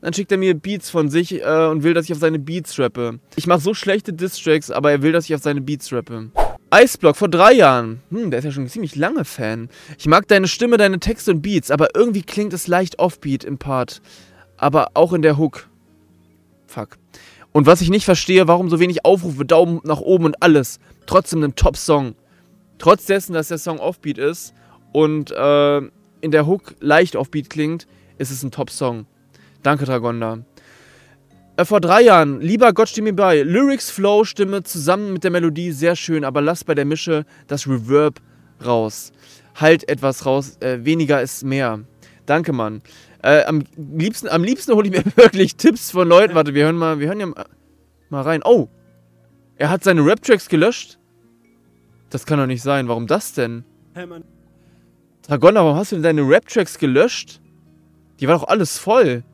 Dann 0.00 0.14
schickt 0.14 0.30
er 0.30 0.38
mir 0.38 0.54
Beats 0.54 0.90
von 0.90 1.10
sich 1.10 1.42
äh, 1.42 1.66
und 1.66 1.82
will, 1.82 1.94
dass 1.94 2.04
ich 2.04 2.12
auf 2.12 2.18
seine 2.18 2.38
Beats 2.38 2.78
rappe. 2.78 3.18
Ich 3.34 3.48
mache 3.48 3.60
so 3.60 3.74
schlechte 3.74 4.12
Diss-Tracks, 4.12 4.70
aber 4.70 4.92
er 4.92 5.02
will, 5.02 5.10
dass 5.10 5.24
ich 5.24 5.34
auf 5.34 5.42
seine 5.42 5.60
Beats 5.60 5.92
rappe. 5.92 6.30
Iceblock 6.72 7.16
vor 7.16 7.28
drei 7.28 7.52
Jahren. 7.52 8.02
Hm, 8.10 8.30
der 8.30 8.40
ist 8.40 8.44
ja 8.44 8.52
schon 8.52 8.68
ziemlich 8.68 8.94
lange 8.94 9.24
Fan. 9.24 9.70
Ich 9.98 10.06
mag 10.06 10.28
deine 10.28 10.48
Stimme, 10.48 10.76
deine 10.76 11.00
Texte 11.00 11.30
und 11.30 11.42
Beats, 11.42 11.70
aber 11.70 11.94
irgendwie 11.94 12.22
klingt 12.22 12.52
es 12.52 12.66
leicht 12.66 12.98
offbeat 12.98 13.44
im 13.44 13.58
Part. 13.58 14.02
Aber 14.56 14.88
auch 14.94 15.12
in 15.12 15.22
der 15.22 15.38
Hook. 15.38 15.68
Fuck. 16.66 16.98
Und 17.52 17.66
was 17.66 17.80
ich 17.80 17.88
nicht 17.88 18.04
verstehe, 18.04 18.48
warum 18.48 18.68
so 18.68 18.80
wenig 18.80 19.04
Aufrufe, 19.04 19.44
Daumen 19.44 19.80
nach 19.84 20.00
oben 20.00 20.26
und 20.26 20.42
alles. 20.42 20.78
Trotzdem 21.06 21.42
ein 21.42 21.54
Top-Song. 21.54 22.14
Trotz 22.78 23.06
dessen, 23.06 23.32
dass 23.32 23.48
der 23.48 23.58
Song 23.58 23.78
offbeat 23.78 24.18
ist 24.18 24.54
und 24.92 25.30
äh, 25.30 25.78
in 25.78 26.30
der 26.30 26.46
Hook 26.46 26.74
leicht 26.80 27.16
offbeat 27.16 27.48
klingt, 27.48 27.86
ist 28.18 28.30
es 28.30 28.42
ein 28.42 28.50
Top-Song. 28.50 29.06
Danke, 29.62 29.86
Dragonda. 29.86 30.40
Äh, 31.58 31.64
vor 31.64 31.80
drei 31.80 32.02
Jahren, 32.02 32.40
lieber 32.40 32.72
Gott, 32.72 32.88
stimme 32.88 33.10
mir 33.10 33.16
bei. 33.16 33.42
Lyrics, 33.42 33.90
Flow, 33.90 34.22
Stimme 34.22 34.62
zusammen 34.62 35.12
mit 35.12 35.24
der 35.24 35.32
Melodie, 35.32 35.72
sehr 35.72 35.96
schön, 35.96 36.24
aber 36.24 36.40
lass 36.40 36.62
bei 36.62 36.76
der 36.76 36.84
Mische 36.84 37.26
das 37.48 37.66
Reverb 37.66 38.20
raus. 38.64 39.12
halt 39.56 39.88
etwas 39.88 40.24
raus. 40.24 40.56
Äh, 40.60 40.84
weniger 40.84 41.20
ist 41.20 41.42
mehr. 41.42 41.80
Danke, 42.26 42.52
Mann. 42.52 42.80
Äh, 43.24 43.42
am 43.44 43.64
liebsten, 43.76 44.28
am 44.28 44.44
liebsten 44.44 44.72
hole 44.72 44.86
ich 44.86 44.92
mir 44.92 45.04
wirklich 45.16 45.56
Tipps 45.56 45.90
von 45.90 46.06
Leuten. 46.06 46.36
Warte, 46.36 46.54
wir 46.54 46.62
hören 46.64 46.76
mal, 46.76 47.00
wir 47.00 47.08
hören 47.08 47.18
ja 47.18 47.26
mal, 47.26 47.46
mal 48.08 48.22
rein. 48.22 48.42
Oh, 48.44 48.68
er 49.56 49.68
hat 49.70 49.82
seine 49.82 50.06
Rap-Tracks 50.06 50.48
gelöscht? 50.48 51.00
Das 52.10 52.24
kann 52.24 52.38
doch 52.38 52.46
nicht 52.46 52.62
sein. 52.62 52.86
Warum 52.86 53.08
das 53.08 53.32
denn? 53.32 53.64
Hey, 53.94 54.06
Mann. 54.06 54.22
Dragonna, 55.22 55.64
warum 55.64 55.76
hast 55.76 55.90
du 55.90 55.96
denn 55.96 56.04
deine 56.04 56.22
Rap-Tracks 56.22 56.78
gelöscht? 56.78 57.40
Die 58.20 58.28
war 58.28 58.38
doch 58.38 58.46
alles 58.46 58.78
voll. 58.78 59.24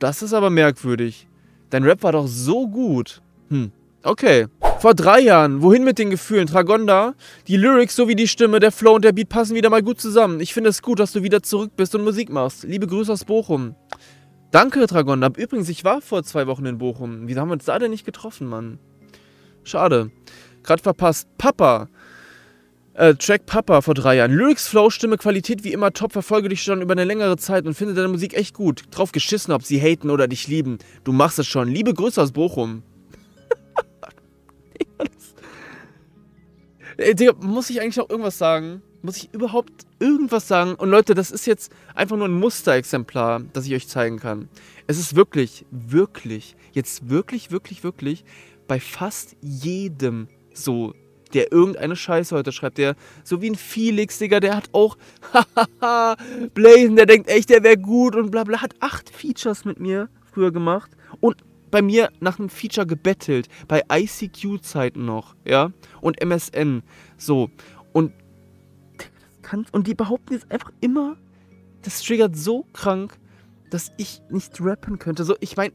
Das 0.00 0.22
ist 0.22 0.32
aber 0.32 0.48
merkwürdig. 0.48 1.28
Dein 1.68 1.84
Rap 1.84 2.02
war 2.02 2.12
doch 2.12 2.26
so 2.26 2.66
gut. 2.66 3.20
Hm, 3.50 3.70
okay. 4.02 4.46
Vor 4.80 4.94
drei 4.94 5.20
Jahren, 5.20 5.60
wohin 5.60 5.84
mit 5.84 5.98
den 5.98 6.08
Gefühlen? 6.08 6.46
Tragonda, 6.46 7.14
die 7.46 7.58
Lyrics 7.58 7.96
sowie 7.96 8.14
die 8.14 8.26
Stimme, 8.26 8.60
der 8.60 8.72
Flow 8.72 8.94
und 8.94 9.04
der 9.04 9.12
Beat 9.12 9.28
passen 9.28 9.54
wieder 9.54 9.68
mal 9.68 9.82
gut 9.82 10.00
zusammen. 10.00 10.40
Ich 10.40 10.54
finde 10.54 10.70
es 10.70 10.80
gut, 10.80 10.98
dass 10.98 11.12
du 11.12 11.22
wieder 11.22 11.42
zurück 11.42 11.72
bist 11.76 11.94
und 11.94 12.02
Musik 12.02 12.30
machst. 12.30 12.64
Liebe 12.64 12.86
Grüße 12.86 13.12
aus 13.12 13.26
Bochum. 13.26 13.74
Danke, 14.50 14.86
Tragonda. 14.86 15.28
Übrigens, 15.36 15.68
ich 15.68 15.84
war 15.84 16.00
vor 16.00 16.22
zwei 16.22 16.46
Wochen 16.46 16.64
in 16.64 16.78
Bochum. 16.78 17.28
Wieso 17.28 17.42
haben 17.42 17.50
wir 17.50 17.52
uns 17.52 17.66
da 17.66 17.78
denn 17.78 17.90
nicht 17.90 18.06
getroffen, 18.06 18.48
Mann? 18.48 18.78
Schade. 19.64 20.10
Gerade 20.62 20.82
verpasst. 20.82 21.28
Papa. 21.36 21.88
Äh, 23.00 23.14
Track 23.14 23.46
Papa 23.46 23.80
vor 23.80 23.94
drei 23.94 24.16
Jahren. 24.16 24.30
Lyrics, 24.30 24.68
Flow, 24.68 24.90
Stimme, 24.90 25.16
Qualität 25.16 25.64
wie 25.64 25.72
immer 25.72 25.90
top. 25.90 26.12
Verfolge 26.12 26.50
dich 26.50 26.62
schon 26.62 26.82
über 26.82 26.92
eine 26.92 27.04
längere 27.04 27.38
Zeit 27.38 27.64
und 27.64 27.72
finde 27.72 27.94
deine 27.94 28.08
Musik 28.08 28.34
echt 28.34 28.54
gut. 28.54 28.82
Drauf 28.90 29.10
geschissen, 29.10 29.54
ob 29.54 29.62
sie 29.64 29.80
haten 29.80 30.10
oder 30.10 30.28
dich 30.28 30.48
lieben. 30.48 30.76
Du 31.02 31.12
machst 31.12 31.38
es 31.38 31.46
schon. 31.46 31.68
Liebe 31.68 31.94
Grüße 31.94 32.20
aus 32.20 32.32
Bochum. 32.32 32.82
Ey, 36.98 37.14
Digga, 37.14 37.32
muss 37.40 37.70
ich 37.70 37.80
eigentlich 37.80 37.96
noch 37.96 38.10
irgendwas 38.10 38.36
sagen? 38.36 38.82
Muss 39.00 39.16
ich 39.16 39.32
überhaupt 39.32 39.86
irgendwas 39.98 40.46
sagen? 40.46 40.74
Und 40.74 40.90
Leute, 40.90 41.14
das 41.14 41.30
ist 41.30 41.46
jetzt 41.46 41.72
einfach 41.94 42.18
nur 42.18 42.28
ein 42.28 42.38
Musterexemplar, 42.38 43.40
das 43.54 43.64
ich 43.64 43.74
euch 43.74 43.88
zeigen 43.88 44.18
kann. 44.18 44.50
Es 44.86 44.98
ist 44.98 45.16
wirklich, 45.16 45.64
wirklich, 45.70 46.54
jetzt 46.72 47.08
wirklich, 47.08 47.50
wirklich, 47.50 47.82
wirklich 47.82 48.26
bei 48.68 48.78
fast 48.78 49.36
jedem 49.40 50.28
so, 50.52 50.92
der 51.34 51.52
irgendeine 51.52 51.96
Scheiße 51.96 52.34
heute 52.36 52.52
schreibt, 52.52 52.78
der. 52.78 52.96
So 53.24 53.42
wie 53.42 53.50
ein 53.50 53.54
Felix, 53.54 54.18
Digga, 54.18 54.40
der 54.40 54.56
hat 54.56 54.70
auch, 54.72 54.96
hahaha, 55.32 56.16
Blazen, 56.54 56.96
der 56.96 57.06
denkt 57.06 57.28
echt, 57.28 57.50
der 57.50 57.62
wäre 57.62 57.78
gut 57.78 58.16
und 58.16 58.30
bla 58.30 58.44
bla, 58.44 58.60
hat 58.60 58.74
acht 58.80 59.10
Features 59.10 59.64
mit 59.64 59.80
mir 59.80 60.08
früher 60.32 60.52
gemacht 60.52 60.90
und 61.20 61.44
bei 61.70 61.82
mir 61.82 62.10
nach 62.20 62.38
einem 62.38 62.48
Feature 62.48 62.86
gebettelt, 62.86 63.48
bei 63.68 63.82
ICQ-Zeiten 63.92 65.04
noch, 65.04 65.36
ja, 65.44 65.70
und 66.00 66.20
MSN, 66.20 66.82
so, 67.16 67.50
und 67.92 68.12
und 69.72 69.88
die 69.88 69.94
behaupten 69.94 70.34
jetzt 70.34 70.50
einfach 70.52 70.70
immer, 70.80 71.16
das 71.82 72.02
triggert 72.02 72.36
so 72.36 72.66
krank, 72.72 73.18
dass 73.70 73.90
ich 73.96 74.22
nicht 74.30 74.60
rappen 74.60 75.00
könnte. 75.00 75.24
So, 75.24 75.34
ich 75.40 75.56
meine, 75.56 75.72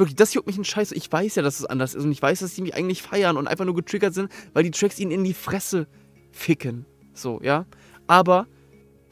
wirklich, 0.00 0.16
das 0.16 0.34
juckt 0.34 0.48
mich 0.48 0.58
ein 0.58 0.64
Scheiß. 0.64 0.90
Ich 0.92 1.10
weiß 1.10 1.36
ja, 1.36 1.42
dass 1.42 1.60
es 1.60 1.66
anders 1.66 1.94
ist 1.94 2.04
und 2.04 2.10
ich 2.10 2.20
weiß, 2.20 2.40
dass 2.40 2.54
die 2.54 2.62
mich 2.62 2.74
eigentlich 2.74 3.02
feiern 3.02 3.36
und 3.36 3.46
einfach 3.46 3.64
nur 3.64 3.76
getriggert 3.76 4.14
sind, 4.14 4.32
weil 4.52 4.64
die 4.64 4.72
Tracks 4.72 4.98
ihnen 4.98 5.12
in 5.12 5.22
die 5.22 5.34
Fresse 5.34 5.86
ficken. 6.32 6.86
So, 7.14 7.40
ja. 7.42 7.66
Aber, 8.08 8.48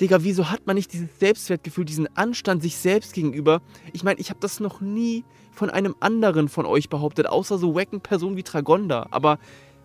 Digga, 0.00 0.25
wieso 0.25 0.50
hat 0.50 0.66
man 0.66 0.75
nicht 0.75 0.92
dieses 0.92 1.18
Selbstwertgefühl, 1.21 1.85
diesen 1.85 2.09
Anstand 2.16 2.62
sich 2.62 2.76
selbst 2.76 3.12
gegenüber? 3.12 3.62
Ich 3.92 4.02
meine, 4.02 4.18
ich 4.18 4.30
habe 4.30 4.40
das 4.40 4.59
noch 4.59 4.80
nie 4.80 5.25
von 5.52 5.71
einem 5.71 5.95
anderen 6.00 6.49
von 6.49 6.66
euch 6.66 6.88
behauptet, 6.88 7.26
außer 7.26 7.59
so 7.59 7.75
wacken 7.75 8.00
Personen 8.00 8.37
wie 8.37 8.42
Tragonda. 8.42 9.07
Aber, 9.11 9.38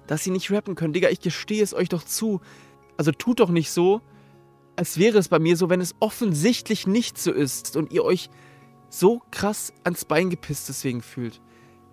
dass 0.07 0.23
sie 0.23 0.31
nicht 0.31 0.49
rappen 0.51 0.75
können, 0.75 0.93
Digga, 0.93 1.09
ich 1.09 1.19
gestehe 1.19 1.61
es 1.61 1.73
euch 1.73 1.89
doch 1.89 2.03
zu. 2.03 2.41
Also 2.97 3.11
tut 3.11 3.39
doch 3.39 3.49
nicht 3.49 3.71
so, 3.71 4.01
als 4.75 4.97
wäre 4.97 5.17
es 5.17 5.27
bei 5.27 5.39
mir 5.39 5.57
so, 5.57 5.69
wenn 5.69 5.81
es 5.81 5.95
offensichtlich 5.99 6.87
nicht 6.87 7.17
so 7.17 7.31
ist 7.31 7.75
und 7.75 7.91
ihr 7.91 8.03
euch 8.03 8.29
so 8.93 9.21
krass 9.31 9.73
ans 9.83 10.05
Bein 10.05 10.29
gepisst 10.29 10.69
deswegen 10.69 11.01
fühlt. 11.01 11.41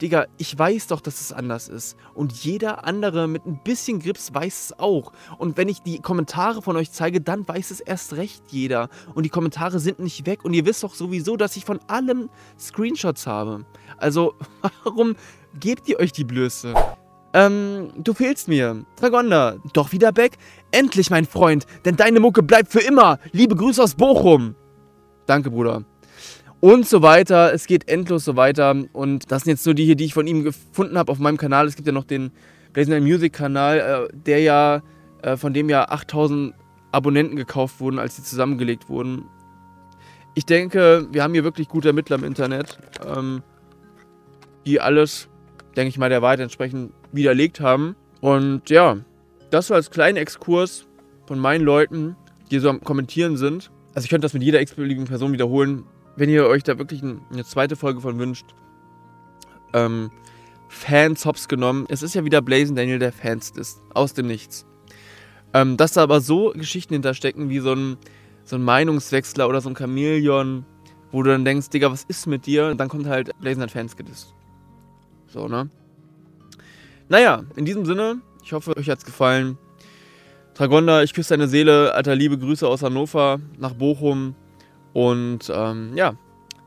Digga, 0.02 0.26
ich 0.38 0.58
weiß 0.58 0.86
doch, 0.86 1.00
dass 1.00 1.20
es 1.20 1.32
anders 1.32 1.68
ist. 1.68 1.96
Und 2.14 2.32
jeder 2.32 2.84
andere 2.84 3.28
mit 3.28 3.44
ein 3.44 3.60
bisschen 3.62 4.00
Grips 4.00 4.32
weiß 4.32 4.64
es 4.64 4.78
auch. 4.78 5.12
Und 5.36 5.58
wenn 5.58 5.68
ich 5.68 5.80
die 5.82 6.00
Kommentare 6.00 6.62
von 6.62 6.76
euch 6.76 6.90
zeige, 6.90 7.20
dann 7.20 7.46
weiß 7.46 7.70
es 7.70 7.80
erst 7.80 8.14
recht 8.14 8.44
jeder. 8.48 8.88
Und 9.14 9.24
die 9.24 9.30
Kommentare 9.30 9.78
sind 9.78 9.98
nicht 9.98 10.24
weg. 10.24 10.42
Und 10.44 10.54
ihr 10.54 10.64
wisst 10.64 10.82
doch 10.84 10.94
sowieso, 10.94 11.36
dass 11.36 11.56
ich 11.56 11.66
von 11.66 11.80
allem 11.86 12.30
Screenshots 12.58 13.26
habe. 13.26 13.66
Also, 13.98 14.34
warum 14.84 15.16
gebt 15.58 15.86
ihr 15.88 15.98
euch 15.98 16.12
die 16.12 16.24
Blöße? 16.24 16.72
Ähm, 17.34 17.92
du 17.96 18.14
fehlst 18.14 18.48
mir. 18.48 18.86
Dragonda, 18.96 19.56
doch 19.74 19.92
wieder 19.92 20.12
back? 20.12 20.38
Endlich, 20.70 21.10
mein 21.10 21.26
Freund, 21.26 21.66
denn 21.84 21.96
deine 21.96 22.20
Mucke 22.20 22.42
bleibt 22.42 22.72
für 22.72 22.80
immer. 22.80 23.18
Liebe 23.32 23.54
Grüße 23.54 23.82
aus 23.82 23.94
Bochum. 23.94 24.54
Danke, 25.26 25.50
Bruder. 25.50 25.84
Und 26.60 26.86
so 26.86 27.00
weiter. 27.00 27.52
Es 27.54 27.66
geht 27.66 27.88
endlos 27.88 28.24
so 28.24 28.36
weiter. 28.36 28.76
Und 28.92 29.32
das 29.32 29.44
sind 29.44 29.52
jetzt 29.52 29.64
nur 29.66 29.74
die 29.74 29.84
hier, 29.84 29.96
die 29.96 30.04
ich 30.04 30.14
von 30.14 30.26
ihm 30.26 30.44
gefunden 30.44 30.98
habe 30.98 31.10
auf 31.10 31.18
meinem 31.18 31.38
Kanal. 31.38 31.66
Es 31.66 31.76
gibt 31.76 31.86
ja 31.86 31.92
noch 31.92 32.04
den 32.04 32.30
Blazing 32.72 33.02
Music 33.02 33.32
Kanal, 33.32 33.78
äh, 33.78 34.16
der 34.16 34.40
ja, 34.40 34.82
äh, 35.22 35.36
von 35.36 35.54
dem 35.54 35.68
ja 35.68 35.88
8000 35.88 36.54
Abonnenten 36.92 37.36
gekauft 37.36 37.80
wurden, 37.80 37.98
als 37.98 38.16
sie 38.16 38.22
zusammengelegt 38.22 38.88
wurden. 38.88 39.24
Ich 40.34 40.44
denke, 40.44 41.08
wir 41.10 41.22
haben 41.22 41.34
hier 41.34 41.44
wirklich 41.44 41.68
gute 41.68 41.88
Ermittler 41.88 42.16
im 42.16 42.24
Internet, 42.24 42.78
ähm, 43.06 43.42
die 44.66 44.80
alles, 44.80 45.28
denke 45.76 45.88
ich 45.88 45.98
mal, 45.98 46.08
der 46.08 46.22
Wahrheit 46.22 46.40
entsprechend 46.40 46.92
widerlegt 47.12 47.60
haben. 47.60 47.96
Und 48.20 48.70
ja, 48.70 48.98
das 49.50 49.68
so 49.68 49.74
als 49.74 49.90
kleinen 49.90 50.16
Exkurs 50.16 50.86
von 51.26 51.38
meinen 51.38 51.64
Leuten, 51.64 52.16
die 52.50 52.58
so 52.58 52.68
am 52.68 52.80
Kommentieren 52.82 53.36
sind. 53.36 53.70
Also 53.94 54.04
ich 54.04 54.10
könnte 54.10 54.24
das 54.24 54.34
mit 54.34 54.42
jeder 54.42 54.60
x-beliebigen 54.60 55.06
Person 55.06 55.32
wiederholen, 55.32 55.84
wenn 56.20 56.28
ihr 56.28 56.46
euch 56.46 56.62
da 56.62 56.76
wirklich 56.78 57.02
eine 57.02 57.44
zweite 57.46 57.76
Folge 57.76 58.02
von 58.02 58.18
wünscht. 58.18 58.44
Ähm, 59.72 60.10
Fans 60.68 61.24
hops 61.24 61.48
genommen. 61.48 61.86
Es 61.88 62.02
ist 62.02 62.14
ja 62.14 62.26
wieder 62.26 62.42
Blazing 62.42 62.76
Daniel, 62.76 62.98
der 62.98 63.10
Fans 63.10 63.50
ist. 63.56 63.80
Aus 63.94 64.12
dem 64.12 64.26
Nichts. 64.26 64.66
Ähm, 65.54 65.78
dass 65.78 65.94
da 65.94 66.02
aber 66.02 66.20
so 66.20 66.52
Geschichten 66.54 66.92
hinterstecken 66.92 67.48
wie 67.48 67.60
so 67.60 67.72
ein, 67.72 67.96
so 68.44 68.56
ein 68.56 68.62
Meinungswechsler 68.62 69.48
oder 69.48 69.62
so 69.62 69.70
ein 69.70 69.76
Chamäleon, 69.76 70.66
wo 71.10 71.22
du 71.22 71.30
dann 71.30 71.46
denkst, 71.46 71.70
Digga, 71.70 71.90
was 71.90 72.04
ist 72.04 72.26
mit 72.26 72.44
dir? 72.44 72.66
Und 72.66 72.76
dann 72.76 72.90
kommt 72.90 73.06
halt 73.06 73.30
Blazing 73.40 73.66
Fans 73.70 73.96
gedisst. 73.96 74.34
So, 75.26 75.48
ne? 75.48 75.70
Naja, 77.08 77.44
in 77.56 77.64
diesem 77.64 77.86
Sinne, 77.86 78.20
ich 78.44 78.52
hoffe, 78.52 78.76
euch 78.76 78.90
hat's 78.90 79.06
gefallen. 79.06 79.56
Dragonda, 80.52 81.02
ich 81.02 81.14
küsse 81.14 81.30
deine 81.30 81.48
Seele. 81.48 81.94
Alter, 81.94 82.14
liebe 82.14 82.36
Grüße 82.36 82.68
aus 82.68 82.82
Hannover 82.82 83.40
nach 83.58 83.72
Bochum. 83.72 84.34
Und 84.92 85.50
ähm, 85.54 85.92
ja, 85.94 86.14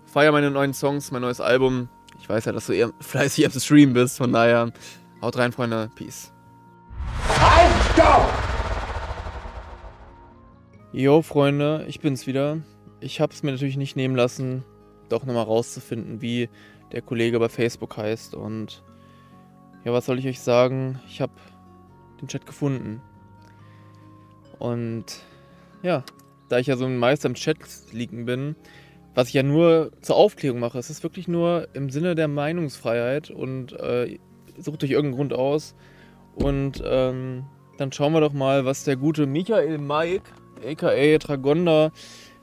feier 0.06 0.32
meine 0.32 0.52
neuen 0.52 0.74
Songs, 0.74 1.12
mein 1.12 1.22
neues 1.22 1.42
Album. 1.42 1.90
Ich 2.20 2.30
weiß 2.30 2.46
ja, 2.46 2.52
dass 2.52 2.68
du 2.68 2.74
eher 2.74 2.92
fleißig 3.00 3.46
am 3.46 3.52
Stream 3.60 3.94
bist, 3.94 4.18
von 4.18 4.32
daher 4.32 4.72
haut 5.22 5.38
rein, 5.38 5.52
Freunde. 5.52 5.90
Peace. 5.96 6.32
Jo, 10.92 11.24
Freunde, 11.24 11.86
ich 11.88 12.00
bin's 12.00 12.28
wieder. 12.28 12.60
Ich 13.00 13.20
hab's 13.20 13.42
mir 13.42 13.52
natürlich 13.52 13.78
nicht 13.78 13.96
nehmen 13.96 14.16
lassen, 14.16 14.64
doch 15.10 15.26
nochmal 15.26 15.46
rauszufinden, 15.46 16.22
wie 16.22 16.50
der 16.92 17.02
Kollege 17.02 17.40
bei 17.40 17.50
Facebook 17.50 17.98
heißt. 17.98 18.36
Und 18.36 18.84
ja, 19.84 19.92
was 19.92 20.06
soll 20.06 20.20
ich 20.20 20.28
euch 20.28 20.40
sagen? 20.40 21.02
Ich 21.08 21.20
habe 21.20 21.34
den 22.22 22.28
Chat 22.28 22.46
gefunden. 22.46 23.02
Und 24.60 25.06
ja, 25.82 26.04
da 26.54 26.60
ich 26.60 26.68
ja 26.68 26.78
so 26.78 26.86
ein 26.86 26.98
Meister 26.98 27.28
im 27.28 27.34
Chat 27.34 27.58
liegen 27.92 28.26
bin, 28.26 28.56
was 29.16 29.30
ich 29.30 29.34
ja 29.34 29.42
nur 29.42 29.92
zur 30.02 30.18
Aufklärung 30.18 30.60
mache, 30.60 30.78
es 30.78 30.92
ist 30.92 31.02
wirklich 31.02 31.28
nur 31.28 31.68
im 31.74 31.90
Sinne 31.90 32.14
der 32.14 32.28
Meinungsfreiheit 32.28 33.32
und 33.32 33.74
äh, 33.74 34.20
sucht 34.60 34.84
euch 34.84 34.92
irgendeinen 34.92 35.16
Grund 35.16 35.34
aus. 35.34 35.74
Und 36.36 36.84
ähm, 36.86 37.46
dann 37.78 37.92
schauen 37.92 38.14
wir 38.14 38.22
doch 38.22 38.34
mal, 38.34 38.66
was 38.66 38.84
der 38.84 38.98
gute 38.98 39.26
Michael 39.26 39.80
Mike, 39.80 40.30
aka 40.64 41.18
Dragonda, 41.18 41.92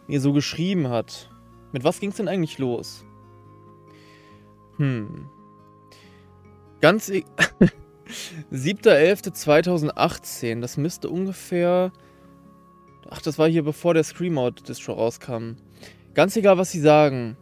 mir 0.09 0.21
so 0.21 0.33
geschrieben 0.33 0.89
hat. 0.89 1.31
Mit 1.71 1.85
was 1.85 2.01
ging 2.01 2.11
es 2.11 2.17
denn 2.17 2.27
eigentlich 2.27 2.59
los? 2.59 3.05
Hm. 4.79 5.29
Ganz. 6.81 7.11
E 7.11 7.23
7.11.2018. 8.53 10.61
Das 10.61 10.77
müsste 10.77 11.09
ungefähr. 11.09 11.93
Ach, 13.09 13.23
das 13.23 13.39
war 13.39 13.49
hier 13.49 13.63
bevor 13.63 13.95
der 13.95 14.05
Screamout-Distro 14.05 14.93
rauskam. 14.93 15.57
Ganz 16.15 16.37
egal, 16.37 16.59
was 16.59 16.71
sie 16.71 16.81
sagen. 16.81 17.37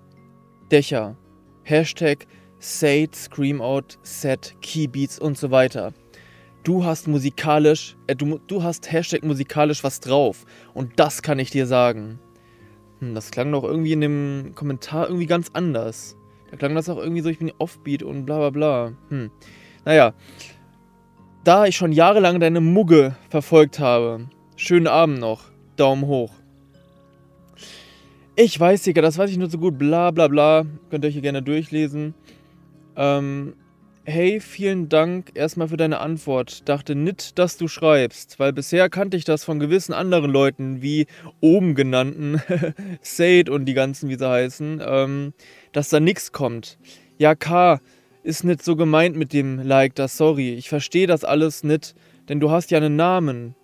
Dächer. 0.70 1.16
Hashtag 1.64 2.26
Sate, 2.60 3.14
Screamout, 3.14 3.98
Set, 4.02 4.56
Keybeats 4.60 5.18
und 5.18 5.38
so 5.38 5.50
weiter. 5.50 5.92
Du 6.64 6.84
hast 6.84 7.06
musikalisch, 7.06 7.96
äh, 8.08 8.16
du, 8.16 8.38
du 8.46 8.62
hast 8.62 8.90
Hashtag 8.90 9.22
musikalisch 9.22 9.84
was 9.84 10.00
drauf. 10.00 10.44
Und 10.74 10.98
das 10.98 11.22
kann 11.22 11.38
ich 11.38 11.50
dir 11.50 11.66
sagen. 11.66 12.18
Hm, 13.00 13.14
das 13.14 13.30
klang 13.30 13.52
doch 13.52 13.64
irgendwie 13.64 13.92
in 13.92 14.00
dem 14.00 14.52
Kommentar 14.54 15.06
irgendwie 15.06 15.26
ganz 15.26 15.50
anders. 15.52 16.16
Da 16.50 16.56
klang 16.56 16.74
das 16.74 16.88
auch 16.88 16.98
irgendwie 16.98 17.20
so, 17.20 17.28
ich 17.28 17.38
bin 17.38 17.52
offbeat 17.58 18.02
und 18.02 18.26
bla 18.26 18.38
bla 18.38 18.50
bla. 18.50 18.92
Hm. 19.10 19.30
Naja. 19.84 20.14
Da 21.44 21.66
ich 21.66 21.76
schon 21.76 21.92
jahrelang 21.92 22.40
deine 22.40 22.60
Mugge 22.60 23.16
verfolgt 23.30 23.78
habe, 23.78 24.28
schönen 24.58 24.88
Abend 24.88 25.20
noch. 25.20 25.44
Daumen 25.76 26.06
hoch. 26.06 26.32
Ich 28.36 28.58
weiß, 28.58 28.82
Digga, 28.82 29.00
das 29.00 29.16
weiß 29.16 29.30
ich 29.30 29.38
nur 29.38 29.48
so 29.48 29.58
gut. 29.58 29.78
Bla 29.78 30.10
bla 30.10 30.28
bla. 30.28 30.66
Könnt 30.90 31.04
ihr 31.04 31.08
euch 31.08 31.14
hier 31.14 31.22
gerne 31.22 31.42
durchlesen. 31.42 32.14
Ähm, 32.96 33.54
hey, 34.04 34.40
vielen 34.40 34.88
Dank 34.88 35.32
erstmal 35.34 35.68
für 35.68 35.76
deine 35.76 36.00
Antwort. 36.00 36.68
Dachte 36.68 36.94
nicht, 36.94 37.38
dass 37.38 37.56
du 37.56 37.68
schreibst, 37.68 38.38
weil 38.38 38.52
bisher 38.52 38.90
kannte 38.90 39.16
ich 39.16 39.24
das 39.24 39.44
von 39.44 39.60
gewissen 39.60 39.92
anderen 39.92 40.30
Leuten, 40.30 40.82
wie 40.82 41.06
oben 41.40 41.74
genannten, 41.74 42.42
Said 43.00 43.48
und 43.48 43.66
die 43.66 43.74
ganzen, 43.74 44.08
wie 44.08 44.16
sie 44.16 44.28
heißen, 44.28 44.82
ähm, 44.84 45.34
dass 45.72 45.88
da 45.88 46.00
nichts 46.00 46.32
kommt. 46.32 46.78
Ja, 47.18 47.34
K, 47.34 47.80
ist 48.22 48.44
nicht 48.44 48.62
so 48.62 48.76
gemeint 48.76 49.16
mit 49.16 49.32
dem 49.32 49.60
Like, 49.60 49.94
das 49.94 50.16
sorry. 50.16 50.54
Ich 50.54 50.68
verstehe 50.68 51.06
das 51.06 51.24
alles 51.24 51.62
nicht, 51.62 51.94
denn 52.28 52.40
du 52.40 52.50
hast 52.50 52.70
ja 52.70 52.78
einen 52.78 52.96
Namen. 52.96 53.54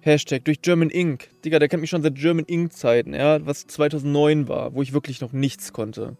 Hashtag 0.00 0.44
durch 0.44 0.62
German 0.62 0.90
Ink. 0.90 1.28
Digga, 1.44 1.58
der 1.58 1.68
kennt 1.68 1.82
mich 1.82 1.90
schon 1.90 2.02
seit 2.02 2.14
German 2.14 2.46
Ink 2.46 2.72
Zeiten, 2.72 3.14
ja, 3.14 3.44
was 3.44 3.66
2009 3.66 4.48
war, 4.48 4.74
wo 4.74 4.82
ich 4.82 4.92
wirklich 4.92 5.20
noch 5.20 5.32
nichts 5.32 5.72
konnte. 5.72 6.16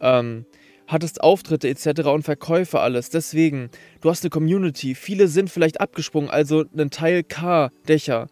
Ähm, 0.00 0.44
hattest 0.86 1.22
Auftritte 1.22 1.68
etc. 1.68 2.08
und 2.08 2.22
Verkäufe 2.22 2.80
alles. 2.80 3.10
Deswegen, 3.10 3.70
du 4.00 4.10
hast 4.10 4.24
eine 4.24 4.30
Community. 4.30 4.94
Viele 4.94 5.28
sind 5.28 5.50
vielleicht 5.50 5.80
abgesprungen, 5.80 6.30
also 6.30 6.64
einen 6.72 6.90
Teil 6.90 7.22
K-Dächer. 7.22 8.28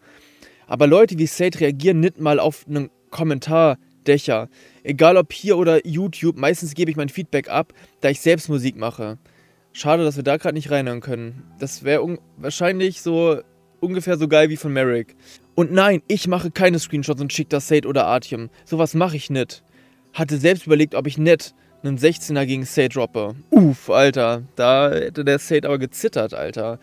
Aber 0.67 0.87
Leute 0.87 1.17
wie 1.17 1.27
Sate 1.27 1.59
reagieren 1.59 1.99
nicht 1.99 2.19
mal 2.19 2.39
auf 2.39 2.65
einen 2.67 2.89
Kommentar 3.11 3.77
Dächer. 4.07 4.49
Egal 4.83 5.17
ob 5.17 5.33
hier 5.33 5.57
oder 5.57 5.85
YouTube, 5.85 6.37
meistens 6.37 6.73
gebe 6.73 6.91
ich 6.91 6.97
mein 6.97 7.09
Feedback 7.09 7.49
ab, 7.49 7.73
da 8.01 8.09
ich 8.09 8.21
selbst 8.21 8.49
Musik 8.49 8.75
mache. 8.75 9.17
Schade, 9.73 10.03
dass 10.03 10.15
wir 10.15 10.23
da 10.23 10.37
gerade 10.37 10.55
nicht 10.55 10.71
reinhören 10.71 11.01
können. 11.01 11.43
Das 11.59 11.83
wäre 11.83 12.17
wahrscheinlich 12.37 13.01
so 13.01 13.41
ungefähr 13.79 14.17
so 14.17 14.27
geil 14.27 14.49
wie 14.49 14.57
von 14.57 14.73
Merrick. 14.73 15.15
Und 15.55 15.71
nein, 15.71 16.01
ich 16.07 16.27
mache 16.27 16.51
keine 16.51 16.79
Screenshots 16.79 17.21
und 17.21 17.31
schicke 17.31 17.49
das 17.49 17.67
Sate 17.67 17.87
oder 17.87 18.05
Artium. 18.05 18.49
Sowas 18.65 18.93
mache 18.93 19.15
ich 19.15 19.29
nicht. 19.29 19.63
Hatte 20.13 20.37
selbst 20.37 20.65
überlegt, 20.65 20.95
ob 20.95 21.07
ich 21.07 21.17
nett 21.17 21.53
einen 21.83 21.97
16er 21.97 22.45
gegen 22.45 22.65
Sate 22.65 22.89
droppe. 22.89 23.35
Uff, 23.51 23.89
Alter. 23.89 24.43
Da 24.55 24.91
hätte 24.91 25.23
der 25.23 25.39
Sate 25.39 25.67
aber 25.67 25.77
gezittert, 25.77 26.33
Alter. 26.33 26.79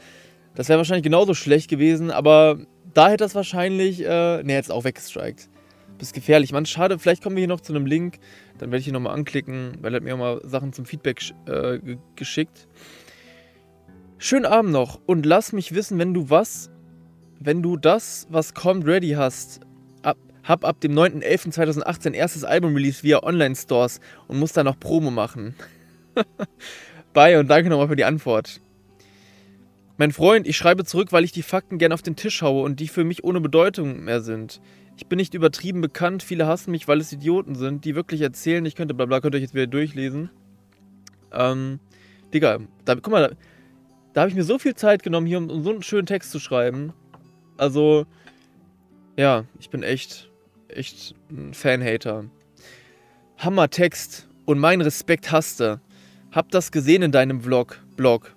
Das 0.55 0.69
wäre 0.69 0.79
wahrscheinlich 0.79 1.05
genauso 1.05 1.35
schlecht 1.35 1.69
gewesen, 1.69 2.11
aber 2.11 2.59
da 2.95 3.09
hätte 3.09 3.25
das 3.25 3.35
wahrscheinlich, 3.35 4.05
äh, 4.05 4.43
ne, 4.43 4.53
jetzt 4.53 4.71
auch 4.71 4.85
weggestrikt. 4.85 5.49
Bist 5.99 6.15
gefährlich. 6.15 6.53
Mann, 6.53 6.67
schade, 6.67 6.99
vielleicht 6.99 7.23
kommen 7.23 7.37
wir 7.37 7.43
hier 7.43 7.49
noch 7.49 7.61
zu 7.61 7.73
einem 7.73 7.87
Link. 7.87 8.19
Dann 8.59 8.71
werde 8.71 8.79
ich 8.79 8.85
hier 8.85 8.93
nochmal 8.93 9.15
anklicken, 9.15 9.79
weil 9.81 9.95
er 9.95 9.97
hat 9.97 10.03
mir 10.03 10.15
auch 10.15 10.19
mal 10.19 10.41
Sachen 10.45 10.73
zum 10.73 10.85
Feedback 10.85 11.23
äh, 11.47 11.79
geschickt. 12.17 12.67
Schönen 14.19 14.47
Abend 14.47 14.73
noch 14.73 15.01
und 15.07 15.27
lass 15.27 15.53
mich 15.53 15.75
wissen, 15.75 15.99
wenn 15.99 16.15
du 16.15 16.31
was, 16.31 16.71
wenn 17.45 17.63
du 17.63 17.77
das, 17.77 18.27
was 18.31 18.55
kommt, 18.55 18.87
ready 18.87 19.11
hast. 19.11 19.61
Ab, 20.03 20.17
hab 20.45 20.65
ab 20.65 20.81
dem 20.81 20.93
9.11.2018 20.93 22.13
erstes 22.13 22.45
Album-Release 22.45 23.03
via 23.03 23.23
Online-Stores 23.23 24.01
und 24.29 24.39
muss 24.39 24.53
da 24.53 24.65
noch 24.65 24.79
Promo 24.79 25.11
machen. 25.11 25.55
Bye 27.13 27.39
und 27.39 27.49
danke 27.49 27.69
nochmal 27.71 27.89
für 27.89 27.97
die 27.97 28.05
Antwort. 28.05 28.61
Mein 29.99 30.13
Freund, 30.13 30.47
ich 30.47 30.57
schreibe 30.57 30.85
zurück, 30.85 31.13
weil 31.13 31.25
ich 31.25 31.33
die 31.33 31.43
Fakten 31.43 31.79
gern 31.79 31.93
auf 31.93 32.03
den 32.03 32.17
Tisch 32.17 32.43
haue 32.43 32.63
und 32.63 32.81
die 32.81 32.89
für 32.89 33.05
mich 33.05 33.25
ohne 33.25 33.41
Bedeutung 33.41 34.05
mehr 34.05 34.21
sind. 34.21 34.61
Ich 34.97 35.07
bin 35.07 35.17
nicht 35.17 35.35
übertrieben 35.35 35.81
bekannt, 35.81 36.23
viele 36.23 36.47
hassen 36.47 36.71
mich, 36.71 36.89
weil 36.89 37.01
es 37.01 37.13
Idioten 37.13 37.55
sind, 37.55 37.85
die 37.85 37.95
wirklich 37.95 38.21
erzählen, 38.21 38.65
ich 38.65 38.75
könnte 38.75 38.95
bla 38.95 39.07
bla, 39.07 39.21
könnt 39.21 39.35
ihr 39.35 39.39
euch 39.39 39.43
jetzt 39.43 39.55
wieder 39.55 39.67
durchlesen. 39.67 40.31
Ähm, 41.33 41.81
Digga, 42.33 42.59
da, 42.85 42.95
guck 42.95 43.11
mal, 43.11 43.29
da, 43.29 43.37
da 44.13 44.21
habe 44.23 44.31
ich 44.31 44.37
mir 44.37 44.45
so 44.45 44.59
viel 44.59 44.75
Zeit 44.75 45.03
genommen, 45.03 45.27
hier 45.27 45.39
um, 45.39 45.51
um 45.51 45.63
so 45.63 45.71
einen 45.71 45.83
schönen 45.83 46.07
Text 46.07 46.31
zu 46.31 46.41
schreiben. 46.41 46.93
Also, 47.63 48.07
ja, 49.17 49.45
ich 49.61 49.71
bin 49.71 49.85
echt, 49.85 50.29
echt 50.67 51.15
ein 51.31 51.55
Fan-Hater. 51.55 52.25
Hammer-Text 53.39 54.27
und 54.47 54.59
mein 54.59 54.81
Respekt 54.81 55.31
hasste. 55.31 55.81
Hab 56.33 56.51
das 56.51 56.73
gesehen 56.73 57.03
in 57.03 57.13
deinem 57.13 57.41
Vlog, 57.43 57.81
Blog. 57.95 58.35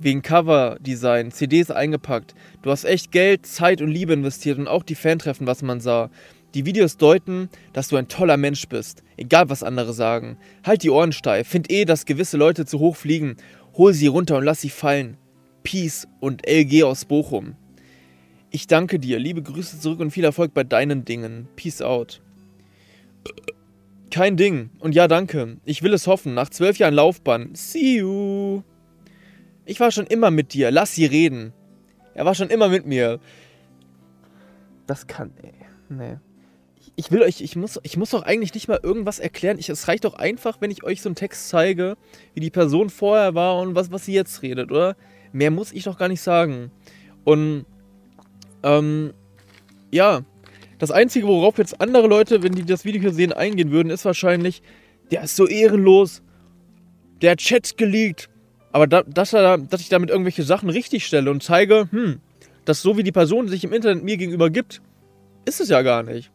Wegen 0.00 0.22
Coverdesign, 0.22 1.30
CDs 1.30 1.70
eingepackt. 1.70 2.34
Du 2.62 2.72
hast 2.72 2.82
echt 2.82 3.12
Geld, 3.12 3.46
Zeit 3.46 3.80
und 3.80 3.92
Liebe 3.92 4.12
investiert 4.12 4.58
und 4.58 4.66
auch 4.66 4.82
die 4.82 4.96
Fantreffen, 4.96 5.46
was 5.46 5.62
man 5.62 5.80
sah. 5.80 6.10
Die 6.54 6.66
Videos 6.66 6.96
deuten, 6.96 7.50
dass 7.74 7.86
du 7.86 7.96
ein 7.96 8.08
toller 8.08 8.36
Mensch 8.36 8.66
bist. 8.68 9.04
Egal 9.16 9.50
was 9.50 9.62
andere 9.62 9.92
sagen. 9.92 10.36
Halt 10.64 10.82
die 10.82 10.90
Ohren 10.90 11.12
steif. 11.12 11.46
Find 11.46 11.70
eh, 11.70 11.84
dass 11.84 12.06
gewisse 12.06 12.38
Leute 12.38 12.66
zu 12.66 12.80
hoch 12.80 12.96
fliegen. 12.96 13.36
Hol 13.76 13.94
sie 13.94 14.08
runter 14.08 14.36
und 14.38 14.44
lass 14.44 14.62
sie 14.62 14.68
fallen. 14.68 15.16
Peace 15.62 16.08
und 16.18 16.44
LG 16.44 16.82
aus 16.82 17.04
Bochum. 17.04 17.54
Ich 18.54 18.68
danke 18.68 19.00
dir. 19.00 19.18
Liebe 19.18 19.42
Grüße 19.42 19.80
zurück 19.80 19.98
und 19.98 20.12
viel 20.12 20.22
Erfolg 20.22 20.54
bei 20.54 20.62
deinen 20.62 21.04
Dingen. 21.04 21.48
Peace 21.56 21.82
out. 21.82 22.22
Kein 24.12 24.36
Ding. 24.36 24.70
Und 24.78 24.94
ja, 24.94 25.08
danke. 25.08 25.56
Ich 25.64 25.82
will 25.82 25.92
es 25.92 26.06
hoffen. 26.06 26.34
Nach 26.34 26.48
zwölf 26.48 26.78
Jahren 26.78 26.94
Laufbahn. 26.94 27.52
See 27.56 27.96
you. 27.96 28.62
Ich 29.64 29.80
war 29.80 29.90
schon 29.90 30.06
immer 30.06 30.30
mit 30.30 30.52
dir. 30.52 30.70
Lass 30.70 30.94
sie 30.94 31.04
reden. 31.04 31.52
Er 32.14 32.26
war 32.26 32.36
schon 32.36 32.48
immer 32.48 32.68
mit 32.68 32.86
mir. 32.86 33.18
Das 34.86 35.08
kann. 35.08 35.32
Ey. 35.42 35.50
Nee. 35.88 36.18
Ich 36.94 37.10
will 37.10 37.22
euch, 37.22 37.40
ich 37.40 37.56
muss, 37.56 37.80
ich 37.82 37.96
muss 37.96 38.10
doch 38.10 38.22
eigentlich 38.22 38.54
nicht 38.54 38.68
mal 38.68 38.78
irgendwas 38.80 39.18
erklären. 39.18 39.58
Ich, 39.58 39.68
es 39.68 39.88
reicht 39.88 40.04
doch 40.04 40.14
einfach, 40.14 40.60
wenn 40.60 40.70
ich 40.70 40.84
euch 40.84 41.02
so 41.02 41.08
einen 41.08 41.16
Text 41.16 41.48
zeige, 41.48 41.96
wie 42.34 42.40
die 42.40 42.50
Person 42.50 42.88
vorher 42.88 43.34
war 43.34 43.58
und 43.58 43.74
was, 43.74 43.90
was 43.90 44.04
sie 44.04 44.14
jetzt 44.14 44.42
redet, 44.42 44.70
oder? 44.70 44.94
Mehr 45.32 45.50
muss 45.50 45.72
ich 45.72 45.82
doch 45.82 45.98
gar 45.98 46.06
nicht 46.06 46.20
sagen. 46.20 46.70
Und, 47.24 47.66
ähm, 48.64 49.12
ja. 49.90 50.22
Das 50.78 50.90
Einzige, 50.90 51.28
worauf 51.28 51.56
jetzt 51.58 51.80
andere 51.80 52.08
Leute, 52.08 52.42
wenn 52.42 52.52
die 52.52 52.64
das 52.64 52.84
Video 52.84 53.00
hier 53.00 53.12
sehen, 53.12 53.32
eingehen 53.32 53.70
würden, 53.70 53.90
ist 53.90 54.04
wahrscheinlich, 54.04 54.60
der 55.12 55.22
ist 55.22 55.36
so 55.36 55.46
ehrenlos. 55.46 56.22
Der 57.22 57.32
hat 57.32 57.38
Chats 57.38 57.76
geleakt. 57.76 58.28
Aber 58.72 58.88
da, 58.88 59.02
dass, 59.04 59.32
er, 59.32 59.58
dass 59.58 59.80
ich 59.80 59.88
damit 59.88 60.10
irgendwelche 60.10 60.42
Sachen 60.42 60.68
richtig 60.68 61.06
stelle 61.06 61.30
und 61.30 61.44
zeige, 61.44 61.86
hm, 61.90 62.20
dass 62.64 62.82
so 62.82 62.96
wie 62.96 63.04
die 63.04 63.12
Person 63.12 63.46
sich 63.46 63.62
im 63.62 63.72
Internet 63.72 64.02
mir 64.02 64.16
gegenüber 64.16 64.50
gibt, 64.50 64.82
ist 65.44 65.60
es 65.60 65.68
ja 65.68 65.82
gar 65.82 66.02
nicht. 66.02 66.32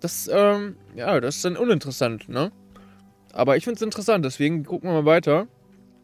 Das, 0.00 0.30
ähm, 0.32 0.76
ja, 0.94 1.20
das 1.20 1.36
ist 1.36 1.44
dann 1.44 1.56
uninteressant, 1.56 2.28
ne? 2.28 2.52
Aber 3.32 3.56
ich 3.56 3.64
finde 3.64 3.76
es 3.76 3.82
interessant, 3.82 4.24
deswegen 4.24 4.64
gucken 4.64 4.90
wir 4.90 5.02
mal 5.02 5.06
weiter. 5.06 5.48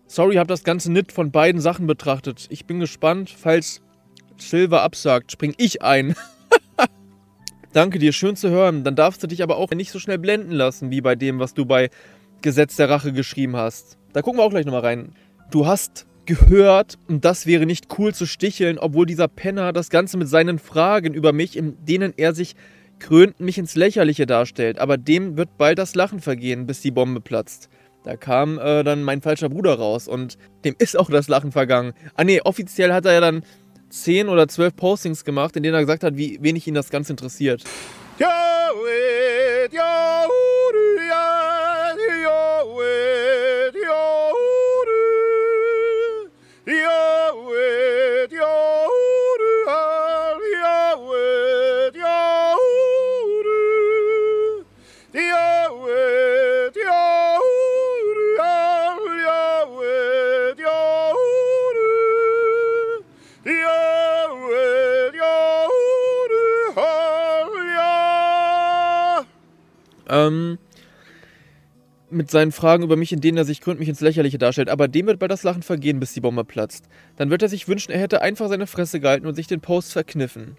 Sorry, 0.07 0.37
habe 0.37 0.49
das 0.49 0.65
Ganze 0.65 0.91
nicht 0.91 1.13
von 1.13 1.31
beiden 1.31 1.61
Sachen 1.61 1.87
betrachtet. 1.87 2.47
Ich 2.49 2.65
bin 2.65 2.81
gespannt, 2.81 3.31
falls 3.31 3.83
Silver 4.43 4.83
absagt, 4.83 5.33
spring 5.33 5.55
ich 5.57 5.83
ein. 5.83 6.15
Danke 7.73 7.99
dir, 7.99 8.13
schön 8.13 8.37
zu 8.37 8.51
hören. 8.51 8.85
Dann 8.85 8.97
darfst 8.97 9.23
du 9.23 9.27
dich 9.27 9.43
aber 9.43 9.57
auch 9.57 9.71
nicht 9.71 9.91
so 9.91 9.99
schnell 9.99 10.19
blenden 10.19 10.53
lassen, 10.53 10.91
wie 10.91 11.01
bei 11.01 11.15
dem, 11.15 11.39
was 11.39 11.55
du 11.55 11.67
bei 11.67 11.91
Gesetz 12.43 12.77
der 12.77 12.89
Rache 12.89 13.13
geschrieben 13.13 13.57
hast. 13.57 13.99
Da 14.13 14.23
gucken 14.23 14.41
wir 14.41 14.45
auch 14.45 14.51
gleich 14.51 14.65
nochmal 14.65 14.83
rein. 14.83 15.13
Du 15.51 15.67
hast 15.67 16.07
gehört, 16.27 16.99
und 17.09 17.25
das 17.25 17.47
wäre 17.47 17.67
nicht 17.67 17.87
cool 17.99 18.15
zu 18.15 18.27
sticheln, 18.27 18.79
obwohl 18.79 19.07
dieser 19.07 19.29
Penner 19.29 19.73
das 19.73 19.91
Ganze 19.91 20.19
mit 20.19 20.29
seinen 20.29 20.59
Fragen 20.59 21.15
über 21.15 21.33
mich, 21.33 21.57
in 21.57 21.85
denen 21.85 22.13
er 22.17 22.35
sich 22.35 22.55
krönt, 22.99 23.41
mich 23.41 23.59
ins 23.59 23.77
Lächerliche 23.77 24.27
darstellt. 24.27 24.79
Aber 24.79 24.97
dem 24.97 25.37
wird 25.37 25.57
bald 25.57 25.79
das 25.79 25.95
Lachen 25.95 26.21
vergehen, 26.21 26.67
bis 26.67 26.81
die 26.81 26.91
Bombe 26.91 27.21
platzt. 27.21 27.71
Da 28.05 28.17
kam 28.17 28.59
äh, 28.59 28.85
dann 28.85 29.03
mein 29.03 29.23
falscher 29.23 29.49
Bruder 29.49 29.75
raus 29.75 30.09
und 30.09 30.39
dem 30.65 30.75
ist 30.79 30.99
auch 30.99 31.11
das 31.11 31.29
Lachen 31.29 31.53
vergangen. 31.53 31.93
Ah 32.15 32.25
nee, 32.25 32.41
offiziell 32.41 32.93
hat 32.93 33.07
er 33.07 33.13
ja 33.15 33.21
dann 33.21 33.43
10 33.91 34.29
oder 34.29 34.49
12 34.49 34.77
Postings 34.77 35.25
gemacht, 35.25 35.57
in 35.57 35.63
denen 35.63 35.75
er 35.75 35.81
gesagt 35.81 36.05
hat, 36.05 36.17
wie 36.17 36.39
wenig 36.43 36.67
ihn 36.67 36.75
das 36.75 36.91
Ganze 36.91 37.13
interessiert. 37.13 37.65
Ähm, 70.29 70.59
mit 72.11 72.31
seinen 72.31 72.53
Fragen 72.53 72.83
über 72.83 72.97
mich, 72.97 73.13
in 73.13 73.21
denen 73.21 73.39
er 73.39 73.45
sich 73.45 73.61
gründlich 73.61 73.89
ins 73.89 74.01
Lächerliche 74.01 74.39
darstellt. 74.39 74.71
Aber 74.71 74.89
dem 74.89 75.07
wird 75.07 75.19
bald 75.19 75.31
das 75.31 75.43
Lachen 75.43 75.63
vergehen, 75.63 76.01
bis 76.01 76.15
die 76.15 76.21
Bombe 76.21 76.45
platzt. 76.45 76.89
Dann 77.17 77.31
wird 77.31 77.43
er 77.43 77.49
sich 77.49 77.69
wünschen, 77.69 77.93
er 77.93 78.01
hätte 78.01 78.23
einfach 78.23 78.49
seine 78.49 78.67
Fresse 78.67 79.01
gehalten 79.01 79.27
und 79.27 79.35
sich 79.35 79.47
den 79.47 79.61
Post 79.61 79.93
verkniffen. 79.93 80.57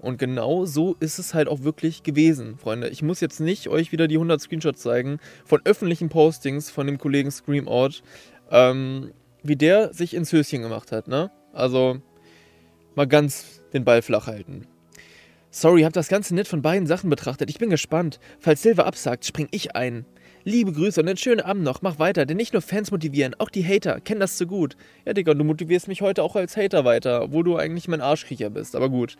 Und 0.00 0.18
genau 0.18 0.64
so 0.66 0.96
ist 0.98 1.18
es 1.18 1.32
halt 1.32 1.48
auch 1.48 1.62
wirklich 1.62 2.02
gewesen, 2.02 2.58
Freunde. 2.58 2.88
Ich 2.88 3.02
muss 3.02 3.20
jetzt 3.20 3.40
nicht 3.40 3.68
euch 3.68 3.92
wieder 3.92 4.08
die 4.08 4.16
100 4.16 4.40
Screenshots 4.40 4.82
zeigen 4.82 5.18
von 5.44 5.60
öffentlichen 5.64 6.08
Postings 6.08 6.70
von 6.70 6.88
dem 6.88 6.98
Kollegen 6.98 7.30
Screamout, 7.30 8.02
ähm, 8.50 9.12
wie 9.44 9.56
der 9.56 9.94
sich 9.94 10.14
ins 10.14 10.32
Höschen 10.32 10.62
gemacht 10.62 10.90
hat, 10.90 11.06
ne? 11.06 11.30
Also 11.52 11.98
mal 12.96 13.06
ganz 13.06 13.62
den 13.72 13.84
Ball 13.84 14.02
flach 14.02 14.26
halten. 14.26 14.66
Sorry, 15.54 15.82
hab 15.82 15.92
das 15.92 16.08
Ganze 16.08 16.34
nett 16.34 16.48
von 16.48 16.62
beiden 16.62 16.86
Sachen 16.86 17.10
betrachtet. 17.10 17.50
Ich 17.50 17.58
bin 17.58 17.68
gespannt. 17.68 18.18
Falls 18.40 18.62
Silver 18.62 18.86
absagt, 18.86 19.26
spring 19.26 19.48
ich 19.50 19.76
ein. 19.76 20.06
Liebe 20.44 20.72
Grüße 20.72 20.98
und 20.98 21.06
einen 21.06 21.18
schönen 21.18 21.42
Abend 21.42 21.62
noch. 21.62 21.82
Mach 21.82 21.98
weiter, 21.98 22.24
denn 22.24 22.38
nicht 22.38 22.54
nur 22.54 22.62
Fans 22.62 22.90
motivieren, 22.90 23.34
auch 23.38 23.50
die 23.50 23.62
Hater 23.62 24.00
kennen 24.00 24.20
das 24.20 24.38
zu 24.38 24.46
gut. 24.46 24.78
Ja, 25.04 25.12
Digga, 25.12 25.34
du 25.34 25.44
motivierst 25.44 25.88
mich 25.88 26.00
heute 26.00 26.22
auch 26.22 26.36
als 26.36 26.56
Hater 26.56 26.86
weiter, 26.86 27.24
obwohl 27.24 27.44
du 27.44 27.58
eigentlich 27.58 27.86
mein 27.86 28.00
Arschkriecher 28.00 28.48
bist, 28.48 28.74
aber 28.74 28.88
gut. 28.88 29.16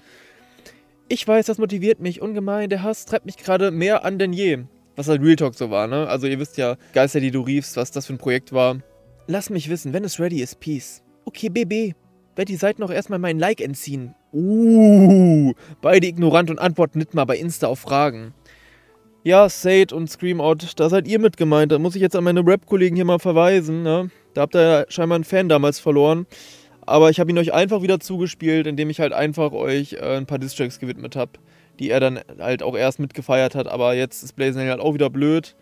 Ich 1.07 1.29
weiß, 1.29 1.45
das 1.45 1.59
motiviert 1.59 2.01
mich 2.01 2.23
ungemein. 2.23 2.71
Der 2.71 2.83
Hass 2.83 3.05
treibt 3.05 3.27
mich 3.27 3.37
gerade 3.37 3.71
mehr 3.71 4.03
an 4.03 4.19
denn 4.19 4.33
je. 4.33 4.61
Was 4.97 5.09
halt 5.09 5.21
Real 5.21 5.37
Talk 5.37 5.55
so 5.55 5.71
war, 5.71 5.87
ne? 5.87 6.09
Also 6.09 6.29
ihr 6.29 6.39
wisst 6.39 6.57
ja, 6.57 6.79
Geister, 6.95 7.21
die 7.21 7.31
du 7.31 7.43
riefst, 7.43 7.77
was 7.77 7.91
das 7.91 8.07
für 8.07 8.15
ein 8.15 8.19
Projekt 8.19 8.55
war. 8.55 8.79
Lass 9.27 9.51
mich 9.51 9.69
wissen, 9.69 9.93
wenn 9.93 10.05
es 10.05 10.19
ready 10.19 10.41
ist, 10.41 10.61
Peace. 10.61 11.03
Okay, 11.27 11.51
BB. 11.51 11.95
Werd 12.35 12.49
die 12.49 12.57
Seiten 12.57 12.83
auch 12.83 12.91
erstmal 12.91 13.19
meinen 13.19 13.39
Like 13.39 13.61
entziehen. 13.61 14.15
Uh, 14.33 15.53
beide 15.83 16.07
ignorant 16.07 16.51
und 16.51 16.59
antworten 16.59 16.99
nicht 16.99 17.15
mal 17.15 17.25
bei 17.25 17.37
Insta 17.37 17.67
auf 17.67 17.81
Fragen. 17.81 18.33
Ja, 19.25 19.49
Sade 19.49 19.95
und 19.95 20.11
Screamout, 20.11 20.57
da 20.77 20.89
seid 20.89 21.07
ihr 21.07 21.21
mit 21.21 21.37
gemeint. 21.37 21.71
Da 21.71 21.79
muss 21.79 21.95
ich 21.95 22.03
jetzt 22.03 22.17
an 22.17 22.25
meine 22.25 22.45
Rap-Kollegen 22.45 22.97
hier 22.97 23.05
mal 23.05 23.21
verweisen. 23.21 23.83
Ne? 23.83 24.11
Da 24.35 24.41
habt 24.41 24.57
ihr 24.57 24.63
ja 24.63 24.85
scheinbar 24.89 25.17
einen 25.17 25.25
Fan 25.25 25.49
damals 25.49 25.79
verloren. 25.79 26.27
Aber 26.85 27.11
ich 27.11 27.21
habe 27.21 27.31
ihn 27.31 27.39
euch 27.39 27.53
einfach 27.53 27.83
wieder 27.83 28.01
zugespielt, 28.01 28.67
indem 28.67 28.91
ich 28.91 28.99
halt 28.99 29.13
einfach 29.13 29.53
euch 29.53 29.93
äh, 29.93 30.17
ein 30.17 30.27
paar 30.27 30.39
Distracks 30.39 30.81
gewidmet 30.81 31.15
habe, 31.15 31.33
die 31.79 31.91
er 31.91 32.01
dann 32.01 32.21
halt 32.41 32.65
auch 32.65 32.77
erst 32.77 32.99
mitgefeiert 32.99 33.55
hat. 33.55 33.69
Aber 33.69 33.95
jetzt 33.95 34.25
ist 34.25 34.35
Blazing 34.35 34.69
halt 34.69 34.81
auch 34.81 34.95
wieder 34.95 35.11
blöd. 35.11 35.55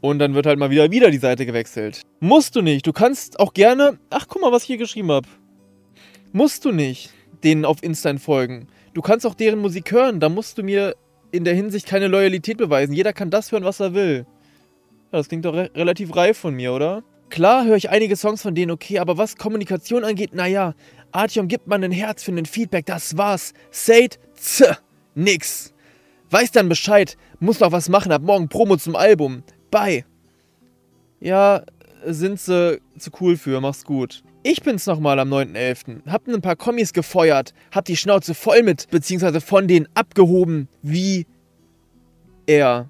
Und 0.00 0.18
dann 0.18 0.34
wird 0.34 0.46
halt 0.46 0.58
mal 0.58 0.70
wieder, 0.70 0.90
wieder 0.90 1.10
die 1.10 1.18
Seite 1.18 1.46
gewechselt. 1.46 2.02
Musst 2.20 2.54
du 2.56 2.62
nicht. 2.62 2.86
Du 2.86 2.92
kannst 2.92 3.40
auch 3.40 3.54
gerne. 3.54 3.98
Ach, 4.10 4.26
guck 4.28 4.42
mal, 4.42 4.52
was 4.52 4.62
ich 4.62 4.68
hier 4.68 4.76
geschrieben 4.76 5.10
habe. 5.10 5.28
Musst 6.32 6.64
du 6.64 6.72
nicht 6.72 7.10
denen 7.44 7.64
auf 7.64 7.82
Insta 7.82 8.16
folgen. 8.18 8.68
Du 8.94 9.02
kannst 9.02 9.26
auch 9.26 9.34
deren 9.34 9.60
Musik 9.60 9.92
hören. 9.92 10.20
Da 10.20 10.28
musst 10.28 10.58
du 10.58 10.62
mir 10.62 10.96
in 11.30 11.44
der 11.44 11.54
Hinsicht 11.54 11.86
keine 11.86 12.08
Loyalität 12.08 12.58
beweisen. 12.58 12.92
Jeder 12.92 13.12
kann 13.12 13.30
das 13.30 13.52
hören, 13.52 13.64
was 13.64 13.80
er 13.80 13.94
will. 13.94 14.26
Ja, 15.12 15.18
das 15.18 15.28
klingt 15.28 15.44
doch 15.44 15.54
re 15.54 15.70
relativ 15.74 16.14
reif 16.16 16.38
von 16.38 16.54
mir, 16.54 16.72
oder? 16.72 17.02
Klar 17.30 17.66
höre 17.66 17.76
ich 17.76 17.90
einige 17.90 18.16
Songs 18.16 18.42
von 18.42 18.54
denen, 18.54 18.70
okay, 18.70 18.98
aber 18.98 19.18
was 19.18 19.36
Kommunikation 19.36 20.02
angeht, 20.02 20.34
naja, 20.34 20.74
Artyom 21.12 21.48
gibt 21.48 21.66
man 21.66 21.84
ein 21.84 21.92
Herz 21.92 22.22
für 22.22 22.32
ein 22.32 22.46
Feedback, 22.46 22.86
das 22.86 23.18
war's. 23.18 23.52
Said, 23.70 24.18
z, 24.34 24.80
nix. 25.14 25.74
Weiß 26.30 26.52
dann 26.52 26.70
Bescheid, 26.70 27.16
muss 27.38 27.60
noch 27.60 27.72
was 27.72 27.90
machen, 27.90 28.12
ab 28.12 28.22
morgen 28.22 28.48
Promo 28.48 28.76
zum 28.76 28.96
Album. 28.96 29.42
Bye. 29.70 30.04
Ja, 31.20 31.64
sind 32.04 32.40
sie 32.40 32.80
zu 32.98 33.10
cool 33.20 33.36
für, 33.36 33.60
mach's 33.60 33.84
gut. 33.84 34.22
Ich 34.42 34.62
bin's 34.62 34.86
nochmal 34.86 35.18
am 35.18 35.32
9.11. 35.32 36.06
Hab 36.06 36.28
ein 36.28 36.40
paar 36.40 36.56
Kommis 36.56 36.92
gefeuert, 36.92 37.52
hab 37.72 37.84
die 37.84 37.96
Schnauze 37.96 38.34
voll 38.34 38.62
mit, 38.62 38.88
beziehungsweise 38.90 39.40
von 39.40 39.66
denen 39.66 39.88
abgehoben, 39.94 40.68
wie 40.82 41.26
er. 42.46 42.88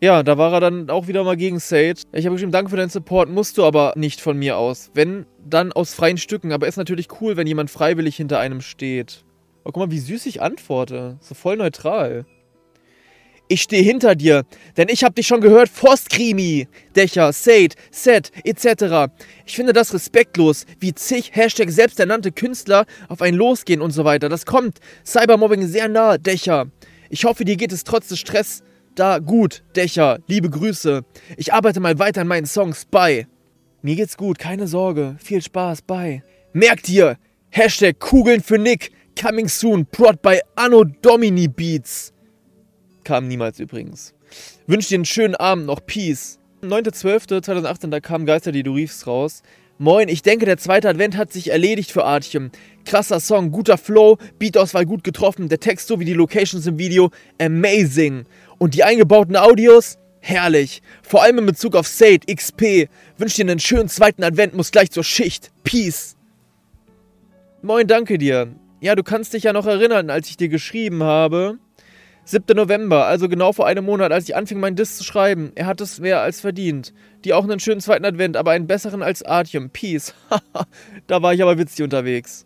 Ja, 0.00 0.22
da 0.22 0.38
war 0.38 0.52
er 0.52 0.60
dann 0.60 0.90
auch 0.90 1.08
wieder 1.08 1.24
mal 1.24 1.36
gegen 1.36 1.58
Sage. 1.58 2.02
Ich 2.12 2.24
habe 2.24 2.36
geschrieben, 2.36 2.52
danke 2.52 2.70
für 2.70 2.76
deinen 2.76 2.88
Support, 2.88 3.28
musst 3.28 3.58
du 3.58 3.64
aber 3.64 3.94
nicht 3.96 4.20
von 4.20 4.38
mir 4.38 4.56
aus. 4.56 4.90
Wenn, 4.94 5.26
dann 5.44 5.72
aus 5.72 5.92
freien 5.92 6.18
Stücken. 6.18 6.52
Aber 6.52 6.68
ist 6.68 6.76
natürlich 6.76 7.08
cool, 7.20 7.36
wenn 7.36 7.48
jemand 7.48 7.70
freiwillig 7.70 8.16
hinter 8.16 8.38
einem 8.38 8.60
steht. 8.60 9.24
Oh, 9.64 9.70
guck 9.72 9.76
mal, 9.76 9.90
wie 9.90 9.98
süß 9.98 10.26
ich 10.26 10.40
antworte. 10.40 11.18
So 11.20 11.34
voll 11.34 11.56
neutral. 11.56 12.26
Ich 13.50 13.62
stehe 13.62 13.82
hinter 13.82 14.14
dir, 14.14 14.44
denn 14.76 14.88
ich 14.90 15.04
habe 15.04 15.14
dich 15.14 15.26
schon 15.26 15.40
gehört 15.40 15.70
Screamy, 15.70 16.68
Dächer, 16.94 17.32
Sade, 17.32 17.74
Set, 17.90 18.30
etc. 18.44 19.10
Ich 19.46 19.56
finde 19.56 19.72
das 19.72 19.94
respektlos, 19.94 20.66
wie 20.80 20.94
zig 20.94 21.30
Hashtag 21.34 21.70
selbsternannte 21.70 22.30
Künstler 22.30 22.84
auf 23.08 23.22
einen 23.22 23.38
losgehen 23.38 23.80
und 23.80 23.92
so 23.92 24.04
weiter. 24.04 24.28
Das 24.28 24.44
kommt 24.44 24.80
Cybermobbing 25.04 25.66
sehr 25.66 25.88
nahe, 25.88 26.18
Dächer. 26.18 26.66
Ich 27.08 27.24
hoffe, 27.24 27.46
dir 27.46 27.56
geht 27.56 27.72
es 27.72 27.84
trotz 27.84 28.08
des 28.08 28.18
Stress 28.18 28.62
da 28.94 29.18
gut, 29.18 29.62
Dächer. 29.76 30.18
Liebe 30.26 30.50
Grüße. 30.50 31.04
Ich 31.36 31.54
arbeite 31.54 31.80
mal 31.80 31.98
weiter 31.98 32.20
an 32.20 32.28
meinen 32.28 32.46
Songs. 32.46 32.84
Bye. 32.84 33.26
Mir 33.80 33.96
geht's 33.96 34.16
gut, 34.16 34.38
keine 34.38 34.66
Sorge. 34.66 35.16
Viel 35.20 35.40
Spaß. 35.40 35.82
Bye. 35.82 36.22
Merkt 36.52 36.88
ihr, 36.88 37.16
Hashtag 37.48 37.98
Kugeln 37.98 38.42
für 38.42 38.58
Nick. 38.58 38.90
Coming 39.18 39.48
soon. 39.48 39.86
Prod 39.86 40.20
by 40.20 40.40
Anno 40.54 40.84
Domini 40.84 41.48
Beats. 41.48 42.12
Kam 43.08 43.26
niemals 43.26 43.58
übrigens. 43.58 44.12
Wünsche 44.66 44.90
dir 44.90 44.96
einen 44.96 45.06
schönen 45.06 45.34
Abend 45.34 45.64
noch. 45.64 45.80
Peace. 45.86 46.38
9.12.2018, 46.62 47.88
da 47.88 48.00
kam 48.00 48.26
Geister, 48.26 48.52
die 48.52 48.62
du 48.62 48.74
riefst, 48.74 49.06
raus. 49.06 49.42
Moin, 49.78 50.10
ich 50.10 50.20
denke, 50.20 50.44
der 50.44 50.58
zweite 50.58 50.90
Advent 50.90 51.16
hat 51.16 51.32
sich 51.32 51.50
erledigt 51.50 51.90
für 51.90 52.04
Artyom. 52.04 52.50
Krasser 52.84 53.18
Song, 53.20 53.50
guter 53.50 53.78
Flow, 53.78 54.18
Beatauswahl 54.38 54.84
gut 54.84 55.04
getroffen, 55.04 55.48
der 55.48 55.58
Text 55.58 55.88
sowie 55.88 56.04
die 56.04 56.12
Locations 56.12 56.66
im 56.66 56.78
Video, 56.78 57.10
amazing. 57.40 58.26
Und 58.58 58.74
die 58.74 58.84
eingebauten 58.84 59.36
Audios, 59.36 59.96
herrlich. 60.20 60.82
Vor 61.02 61.22
allem 61.22 61.38
in 61.38 61.46
Bezug 61.46 61.76
auf 61.76 61.88
Sade, 61.88 62.26
XP. 62.30 62.90
Wünsche 63.16 63.36
dir 63.36 63.50
einen 63.50 63.58
schönen 63.58 63.88
zweiten 63.88 64.22
Advent, 64.22 64.52
muss 64.52 64.70
gleich 64.70 64.90
zur 64.90 65.04
Schicht. 65.04 65.50
Peace. 65.64 66.14
Moin, 67.62 67.86
danke 67.86 68.18
dir. 68.18 68.54
Ja, 68.82 68.94
du 68.94 69.02
kannst 69.02 69.32
dich 69.32 69.44
ja 69.44 69.54
noch 69.54 69.64
erinnern, 69.64 70.10
als 70.10 70.28
ich 70.28 70.36
dir 70.36 70.50
geschrieben 70.50 71.02
habe. 71.02 71.58
7. 72.28 72.54
November, 72.54 73.06
also 73.06 73.26
genau 73.26 73.54
vor 73.54 73.66
einem 73.66 73.86
Monat, 73.86 74.12
als 74.12 74.28
ich 74.28 74.36
anfing, 74.36 74.60
meinen 74.60 74.76
Diss 74.76 74.98
zu 74.98 75.04
schreiben. 75.04 75.50
Er 75.54 75.64
hat 75.64 75.80
es 75.80 75.98
mehr 75.98 76.20
als 76.20 76.42
verdient. 76.42 76.92
Die 77.24 77.32
auch 77.32 77.42
einen 77.42 77.58
schönen 77.58 77.80
zweiten 77.80 78.04
Advent, 78.04 78.36
aber 78.36 78.50
einen 78.50 78.66
besseren 78.66 79.02
als 79.02 79.22
Artyom. 79.22 79.70
Peace. 79.70 80.12
da 81.06 81.22
war 81.22 81.32
ich 81.32 81.40
aber 81.40 81.56
witzig 81.56 81.82
unterwegs. 81.82 82.44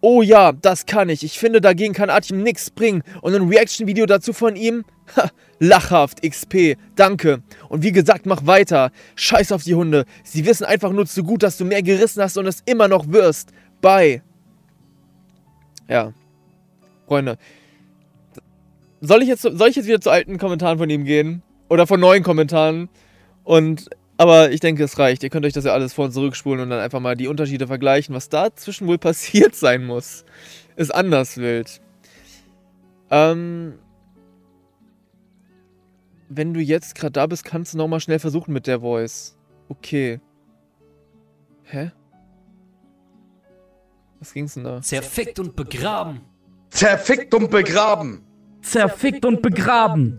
Oh 0.00 0.22
ja, 0.22 0.52
das 0.52 0.86
kann 0.86 1.08
ich. 1.08 1.24
Ich 1.24 1.36
finde, 1.36 1.60
dagegen 1.60 1.94
kann 1.94 2.10
Artyom 2.10 2.44
nichts 2.44 2.70
bringen. 2.70 3.02
Und 3.22 3.34
ein 3.34 3.48
Reaction-Video 3.48 4.06
dazu 4.06 4.32
von 4.32 4.54
ihm? 4.54 4.84
Ha, 5.16 5.30
lachhaft, 5.58 6.22
XP. 6.22 6.76
Danke. 6.94 7.42
Und 7.68 7.82
wie 7.82 7.90
gesagt, 7.90 8.24
mach 8.24 8.46
weiter. 8.46 8.92
Scheiß 9.16 9.50
auf 9.50 9.64
die 9.64 9.74
Hunde. 9.74 10.04
Sie 10.22 10.46
wissen 10.46 10.64
einfach 10.64 10.92
nur 10.92 11.06
zu 11.06 11.24
gut, 11.24 11.42
dass 11.42 11.56
du 11.56 11.64
mehr 11.64 11.82
gerissen 11.82 12.22
hast 12.22 12.38
und 12.38 12.46
es 12.46 12.62
immer 12.66 12.86
noch 12.86 13.08
wirst. 13.08 13.50
Bye. 13.80 14.22
Ja. 15.88 16.12
Freunde, 17.08 17.36
soll 19.00 19.22
ich 19.22 19.28
jetzt, 19.28 19.42
soll 19.42 19.68
ich 19.68 19.76
jetzt 19.76 19.86
wieder 19.86 20.00
zu 20.00 20.10
alten 20.10 20.38
Kommentaren 20.38 20.78
von 20.78 20.90
ihm 20.90 21.04
gehen? 21.04 21.42
Oder 21.68 21.86
von 21.86 22.00
neuen 22.00 22.22
Kommentaren? 22.22 22.88
Und, 23.44 23.88
aber 24.16 24.50
ich 24.50 24.60
denke, 24.60 24.84
es 24.84 24.98
reicht. 24.98 25.22
Ihr 25.22 25.30
könnt 25.30 25.46
euch 25.46 25.52
das 25.52 25.64
ja 25.64 25.72
alles 25.72 25.92
vor 25.94 26.06
und 26.06 26.12
zurückspulen 26.12 26.60
und 26.60 26.70
dann 26.70 26.80
einfach 26.80 27.00
mal 27.00 27.16
die 27.16 27.28
Unterschiede 27.28 27.66
vergleichen. 27.66 28.14
Was 28.14 28.28
dazwischen 28.28 28.86
wohl 28.86 28.98
passiert 28.98 29.54
sein 29.54 29.84
muss, 29.84 30.24
ist 30.76 30.94
anders 30.94 31.36
wild. 31.36 31.80
Ähm, 33.10 33.78
wenn 36.28 36.54
du 36.54 36.60
jetzt 36.60 36.94
gerade 36.94 37.12
da 37.12 37.26
bist, 37.26 37.44
kannst 37.44 37.74
du 37.74 37.78
nochmal 37.78 38.00
schnell 38.00 38.18
versuchen 38.18 38.52
mit 38.52 38.66
der 38.66 38.80
Voice. 38.80 39.36
Okay. 39.68 40.20
Hä? 41.64 41.90
Was 44.18 44.32
ging's 44.32 44.54
denn 44.54 44.64
da? 44.64 44.80
Zerfickt 44.80 45.38
und 45.38 45.54
begraben. 45.54 46.20
Zerfickt 46.70 47.34
und 47.34 47.50
begraben. 47.50 48.22
Zerfickt 48.66 49.24
und 49.24 49.42
begraben. 49.42 50.18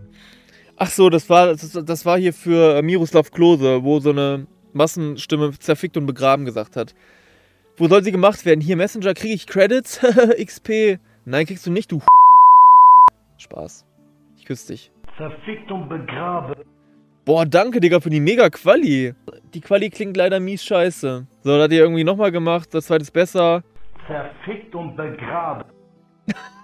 Ach 0.76 0.88
so, 0.88 1.10
das 1.10 1.28
war, 1.28 1.48
das, 1.48 1.72
das 1.72 2.06
war 2.06 2.18
hier 2.18 2.32
für 2.32 2.78
äh, 2.78 2.82
Miroslav 2.82 3.30
Klose, 3.30 3.84
wo 3.84 4.00
so 4.00 4.10
eine 4.10 4.46
Massenstimme 4.72 5.52
zerfickt 5.58 5.98
und 5.98 6.06
begraben 6.06 6.46
gesagt 6.46 6.74
hat. 6.74 6.94
Wo 7.76 7.88
soll 7.88 8.02
sie 8.02 8.10
gemacht 8.10 8.46
werden? 8.46 8.62
Hier, 8.62 8.76
Messenger, 8.76 9.12
kriege 9.12 9.34
ich 9.34 9.46
Credits? 9.46 10.00
XP. 10.42 10.98
Nein, 11.26 11.44
kriegst 11.44 11.66
du 11.66 11.70
nicht, 11.70 11.92
du 11.92 12.00
Spaß. 13.36 13.86
Ich 14.38 14.46
küsse 14.46 14.68
dich. 14.68 14.90
Zerfickt 15.18 15.70
und 15.70 15.90
begraben. 15.90 16.54
Boah, 17.26 17.44
danke, 17.44 17.80
Digga, 17.80 18.00
für 18.00 18.08
die 18.08 18.20
mega 18.20 18.48
Quali. 18.48 19.12
Die 19.52 19.60
Quali 19.60 19.90
klingt 19.90 20.16
leider 20.16 20.40
mies 20.40 20.64
scheiße. 20.64 21.26
So, 21.42 21.50
das 21.50 21.64
hat 21.64 21.72
ihr 21.72 21.80
irgendwie 21.80 22.04
nochmal 22.04 22.32
gemacht. 22.32 22.72
Das 22.72 22.86
zweite 22.86 23.02
ist 23.02 23.10
besser. 23.10 23.62
Zerfickt 24.06 24.74
und 24.74 24.96
begraben. 24.96 25.64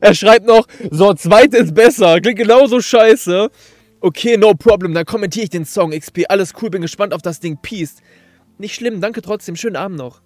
Er 0.00 0.14
schreibt 0.14 0.46
noch, 0.46 0.66
so, 0.90 1.12
zweite 1.14 1.58
ist 1.58 1.74
besser. 1.74 2.20
Klingt 2.20 2.38
genauso 2.38 2.80
scheiße. 2.80 3.50
Okay, 4.00 4.36
no 4.36 4.54
problem. 4.54 4.94
Dann 4.94 5.04
kommentiere 5.04 5.44
ich 5.44 5.50
den 5.50 5.64
Song 5.64 5.90
XP. 5.92 6.24
Alles 6.28 6.52
cool, 6.60 6.70
bin 6.70 6.82
gespannt 6.82 7.14
auf 7.14 7.22
das 7.22 7.40
Ding. 7.40 7.58
Peace. 7.62 7.96
Nicht 8.58 8.74
schlimm, 8.74 9.00
danke 9.00 9.22
trotzdem. 9.22 9.56
Schönen 9.56 9.76
Abend 9.76 9.98
noch. 9.98 10.20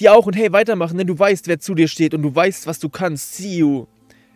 Dir 0.00 0.14
auch 0.14 0.26
und 0.26 0.34
hey, 0.34 0.52
weitermachen, 0.52 0.98
denn 0.98 1.06
du 1.06 1.18
weißt, 1.18 1.48
wer 1.48 1.60
zu 1.60 1.74
dir 1.74 1.88
steht 1.88 2.14
und 2.14 2.22
du 2.22 2.34
weißt, 2.34 2.66
was 2.66 2.78
du 2.78 2.88
kannst. 2.88 3.36
See 3.36 3.58
you. 3.58 3.86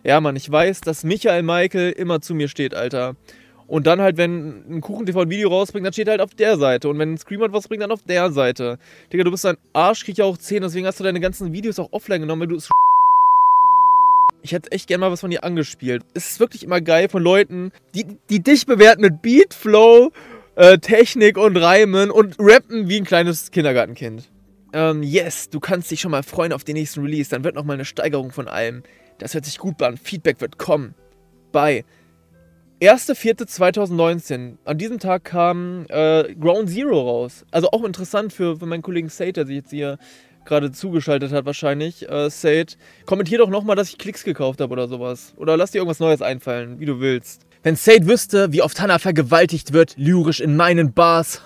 Ja, 0.04 0.20
Mann, 0.20 0.36
ich 0.36 0.50
weiß, 0.50 0.82
dass 0.82 1.02
Michael 1.02 1.42
Michael 1.42 1.92
immer 1.92 2.20
zu 2.20 2.34
mir 2.34 2.48
steht, 2.48 2.74
Alter. 2.74 3.16
Und 3.66 3.88
dann 3.88 4.00
halt, 4.00 4.16
wenn 4.16 4.64
ein 4.70 4.80
Kuchen-TV 4.80 5.22
ein 5.22 5.30
Video 5.30 5.48
rausbringt, 5.48 5.84
dann 5.84 5.92
steht 5.92 6.06
er 6.06 6.12
halt 6.12 6.20
auf 6.20 6.34
der 6.34 6.56
Seite. 6.56 6.88
Und 6.88 6.98
wenn 6.98 7.14
ein 7.14 7.18
Screamer 7.18 7.52
was 7.52 7.66
bringt, 7.66 7.82
dann 7.82 7.90
auf 7.90 8.02
der 8.02 8.30
Seite. 8.30 8.78
Digga, 9.12 9.24
du 9.24 9.32
bist 9.32 9.44
ein 9.44 9.56
Arsch, 9.72 10.04
krieg 10.04 10.18
ja 10.18 10.24
auch 10.24 10.38
10, 10.38 10.62
deswegen 10.62 10.86
hast 10.86 11.00
du 11.00 11.04
deine 11.04 11.18
ganzen 11.18 11.52
Videos 11.52 11.80
auch 11.80 11.92
offline 11.92 12.20
genommen, 12.20 12.42
weil 12.42 12.48
du 12.48 12.56
es 12.56 12.68
ich 14.46 14.52
hätte 14.52 14.70
echt 14.70 14.86
gerne 14.86 15.00
mal 15.00 15.10
was 15.10 15.20
von 15.22 15.30
dir 15.30 15.42
angespielt. 15.42 16.04
Es 16.14 16.30
ist 16.30 16.40
wirklich 16.40 16.62
immer 16.62 16.80
geil 16.80 17.08
von 17.08 17.20
Leuten, 17.20 17.72
die, 17.96 18.06
die 18.30 18.40
dich 18.40 18.64
bewerten 18.64 19.02
mit 19.02 19.20
Beat, 19.20 19.52
Flow, 19.52 20.12
äh, 20.54 20.78
Technik 20.78 21.36
und 21.36 21.56
Reimen 21.56 22.12
und 22.12 22.36
rappen 22.38 22.88
wie 22.88 22.98
ein 22.98 23.04
kleines 23.04 23.50
Kindergartenkind. 23.50 24.30
Ähm, 24.72 25.02
yes, 25.02 25.50
du 25.50 25.58
kannst 25.58 25.90
dich 25.90 26.00
schon 26.00 26.12
mal 26.12 26.22
freuen 26.22 26.52
auf 26.52 26.62
den 26.62 26.74
nächsten 26.74 27.00
Release. 27.00 27.28
Dann 27.28 27.42
wird 27.42 27.56
nochmal 27.56 27.74
eine 27.74 27.84
Steigerung 27.84 28.30
von 28.30 28.46
allem. 28.46 28.84
Das 29.18 29.34
hört 29.34 29.44
sich 29.46 29.58
gut 29.58 29.82
an. 29.82 29.96
Feedback 29.96 30.40
wird 30.40 30.58
kommen. 30.58 30.94
Bye. 31.50 31.84
1.4.2019. 32.80 34.58
An 34.64 34.78
diesem 34.78 35.00
Tag 35.00 35.24
kam 35.24 35.86
äh, 35.88 36.32
Ground 36.34 36.70
Zero 36.70 37.00
raus. 37.00 37.44
Also 37.50 37.70
auch 37.72 37.82
interessant 37.82 38.32
für, 38.32 38.58
für 38.58 38.66
meinen 38.66 38.82
Kollegen 38.82 39.08
Sate, 39.08 39.32
der 39.32 39.46
sich 39.46 39.56
jetzt 39.56 39.70
hier 39.70 39.98
gerade 40.46 40.72
zugeschaltet 40.72 41.32
hat 41.32 41.44
wahrscheinlich. 41.44 42.08
Äh, 42.08 42.30
Sate, 42.30 42.76
kommentier 43.04 43.38
doch 43.38 43.50
nochmal, 43.50 43.76
dass 43.76 43.88
ich 43.88 43.98
Klicks 43.98 44.24
gekauft 44.24 44.60
habe 44.60 44.72
oder 44.72 44.88
sowas. 44.88 45.34
Oder 45.36 45.56
lass 45.56 45.72
dir 45.72 45.78
irgendwas 45.78 46.00
Neues 46.00 46.22
einfallen, 46.22 46.80
wie 46.80 46.86
du 46.86 47.00
willst. 47.00 47.42
Wenn 47.62 47.76
Sate 47.76 48.06
wüsste, 48.06 48.52
wie 48.52 48.62
oft 48.62 48.80
Hannah 48.80 48.98
vergewaltigt 48.98 49.72
wird, 49.72 49.94
lyrisch 49.96 50.40
in 50.40 50.56
meinen 50.56 50.92
Bars. 50.92 51.42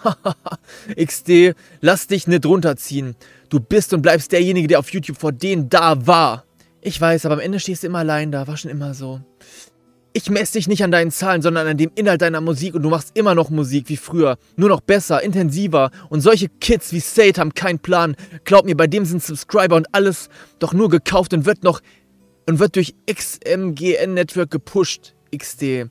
XD, 1.02 1.54
lass 1.80 2.06
dich 2.06 2.26
nicht 2.26 2.44
runterziehen. 2.44 3.16
Du 3.48 3.58
bist 3.58 3.94
und 3.94 4.02
bleibst 4.02 4.30
derjenige, 4.32 4.68
der 4.68 4.78
auf 4.78 4.90
YouTube 4.90 5.18
vor 5.18 5.32
denen 5.32 5.70
da 5.70 6.06
war. 6.06 6.44
Ich 6.82 7.00
weiß, 7.00 7.26
aber 7.26 7.34
am 7.34 7.40
Ende 7.40 7.58
stehst 7.58 7.82
du 7.82 7.86
immer 7.86 7.98
allein 8.00 8.30
da, 8.32 8.46
war 8.46 8.56
schon 8.56 8.70
immer 8.70 8.94
so. 8.94 9.20
Ich 10.12 10.28
messe 10.28 10.54
dich 10.54 10.66
nicht 10.66 10.82
an 10.82 10.90
deinen 10.90 11.12
Zahlen, 11.12 11.40
sondern 11.40 11.68
an 11.68 11.76
dem 11.76 11.92
Inhalt 11.94 12.20
deiner 12.20 12.40
Musik 12.40 12.74
und 12.74 12.82
du 12.82 12.90
machst 12.90 13.12
immer 13.14 13.36
noch 13.36 13.48
Musik 13.48 13.88
wie 13.88 13.96
früher. 13.96 14.38
Nur 14.56 14.68
noch 14.68 14.80
besser, 14.80 15.22
intensiver. 15.22 15.92
Und 16.08 16.20
solche 16.20 16.48
Kids 16.48 16.92
wie 16.92 16.98
Sate 16.98 17.40
haben 17.40 17.54
keinen 17.54 17.78
Plan. 17.78 18.16
Glaub 18.44 18.64
mir, 18.64 18.76
bei 18.76 18.88
dem 18.88 19.04
sind 19.04 19.22
Subscriber 19.22 19.76
und 19.76 19.86
alles 19.94 20.28
doch 20.58 20.72
nur 20.72 20.88
gekauft 20.88 21.32
und 21.32 21.46
wird 21.46 21.62
noch 21.62 21.80
und 22.48 22.58
wird 22.58 22.74
durch 22.74 22.94
XMGN 23.08 24.14
Network 24.14 24.50
gepusht. 24.50 25.14
XD. 25.36 25.86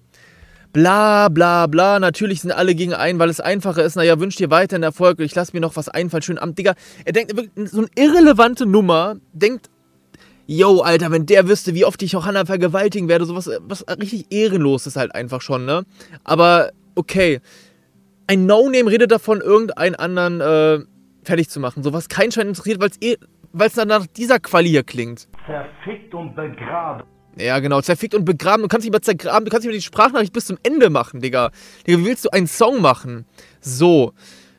Bla 0.73 1.29
bla 1.29 1.67
bla, 1.67 1.99
natürlich 1.99 2.41
sind 2.41 2.51
alle 2.51 2.75
gegen 2.75 2.93
einen, 2.93 3.19
weil 3.19 3.29
es 3.29 3.39
einfacher 3.39 3.84
ist. 3.84 3.95
Naja, 3.95 4.19
wünsch 4.19 4.36
dir 4.36 4.51
weiterhin 4.51 4.84
Erfolg. 4.84 5.21
Ich 5.21 5.34
lass 5.34 5.53
mir 5.53 5.62
noch 5.62 5.77
was 5.77 5.88
einfallen. 5.88 6.23
Schönen 6.23 6.39
Abend, 6.39 6.60
Digga. 6.60 6.75
Er 7.05 7.13
denkt 7.13 7.36
wirklich, 7.38 7.71
so 7.71 7.79
eine 7.79 7.88
irrelevante 7.95 8.65
Nummer, 8.65 9.15
denkt 9.32 9.69
yo, 10.49 10.81
Alter, 10.81 11.12
wenn 11.12 11.27
der 11.27 11.47
wüsste, 11.47 11.75
wie 11.75 11.85
oft 11.85 12.01
ich 12.01 12.13
Johanna 12.13 12.43
vergewaltigen 12.43 13.07
werde, 13.07 13.25
sowas, 13.25 13.49
was 13.62 13.85
richtig 13.88 14.25
ehrenlos 14.31 14.88
ist 14.88 14.95
halt 14.95 15.13
einfach 15.13 15.41
schon, 15.41 15.65
ne? 15.65 15.83
Aber 16.23 16.71
okay. 16.95 17.39
Ein 18.25 18.45
No-Name 18.45 18.89
redet 18.89 19.12
davon, 19.12 19.41
irgendeinen 19.41 19.95
anderen 19.95 20.41
äh, 20.41 20.85
fertig 21.23 21.49
zu 21.49 21.59
machen. 21.59 21.83
Sowas 21.83 22.09
kein 22.09 22.31
Schein 22.31 22.47
interessiert, 22.47 22.79
weil 22.79 22.89
es 22.89 22.97
eh, 23.01 23.17
weil's 23.53 23.73
dann 23.73 23.88
nach 23.88 24.05
dieser 24.07 24.39
Quali 24.39 24.69
hier 24.69 24.83
klingt. 24.83 25.27
Zerfickt 25.45 26.13
und 26.13 26.35
begraben. 26.35 27.03
Ja, 27.38 27.59
genau, 27.59 27.81
zerfickt 27.81 28.15
und 28.15 28.25
begraben. 28.25 28.63
Du 28.63 28.67
kannst 28.67 28.85
dich 28.85 28.91
mal 28.91 29.01
zergraben, 29.01 29.45
du 29.45 29.51
kannst 29.51 29.65
dich 29.65 29.71
mal 29.71 29.77
die 29.77 29.83
Sprachnachricht 29.83 30.33
bis 30.33 30.47
zum 30.47 30.57
Ende 30.63 30.89
machen, 30.89 31.21
Digga. 31.21 31.51
Digga, 31.88 31.99
wie 31.99 32.05
willst 32.05 32.25
du 32.25 32.29
einen 32.31 32.47
Song 32.47 32.81
machen? 32.81 33.25
So, 33.62 34.13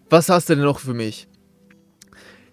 was 0.08 0.28
hast 0.28 0.50
du 0.50 0.54
denn 0.54 0.64
noch 0.64 0.78
für 0.78 0.94
mich? 0.94 1.28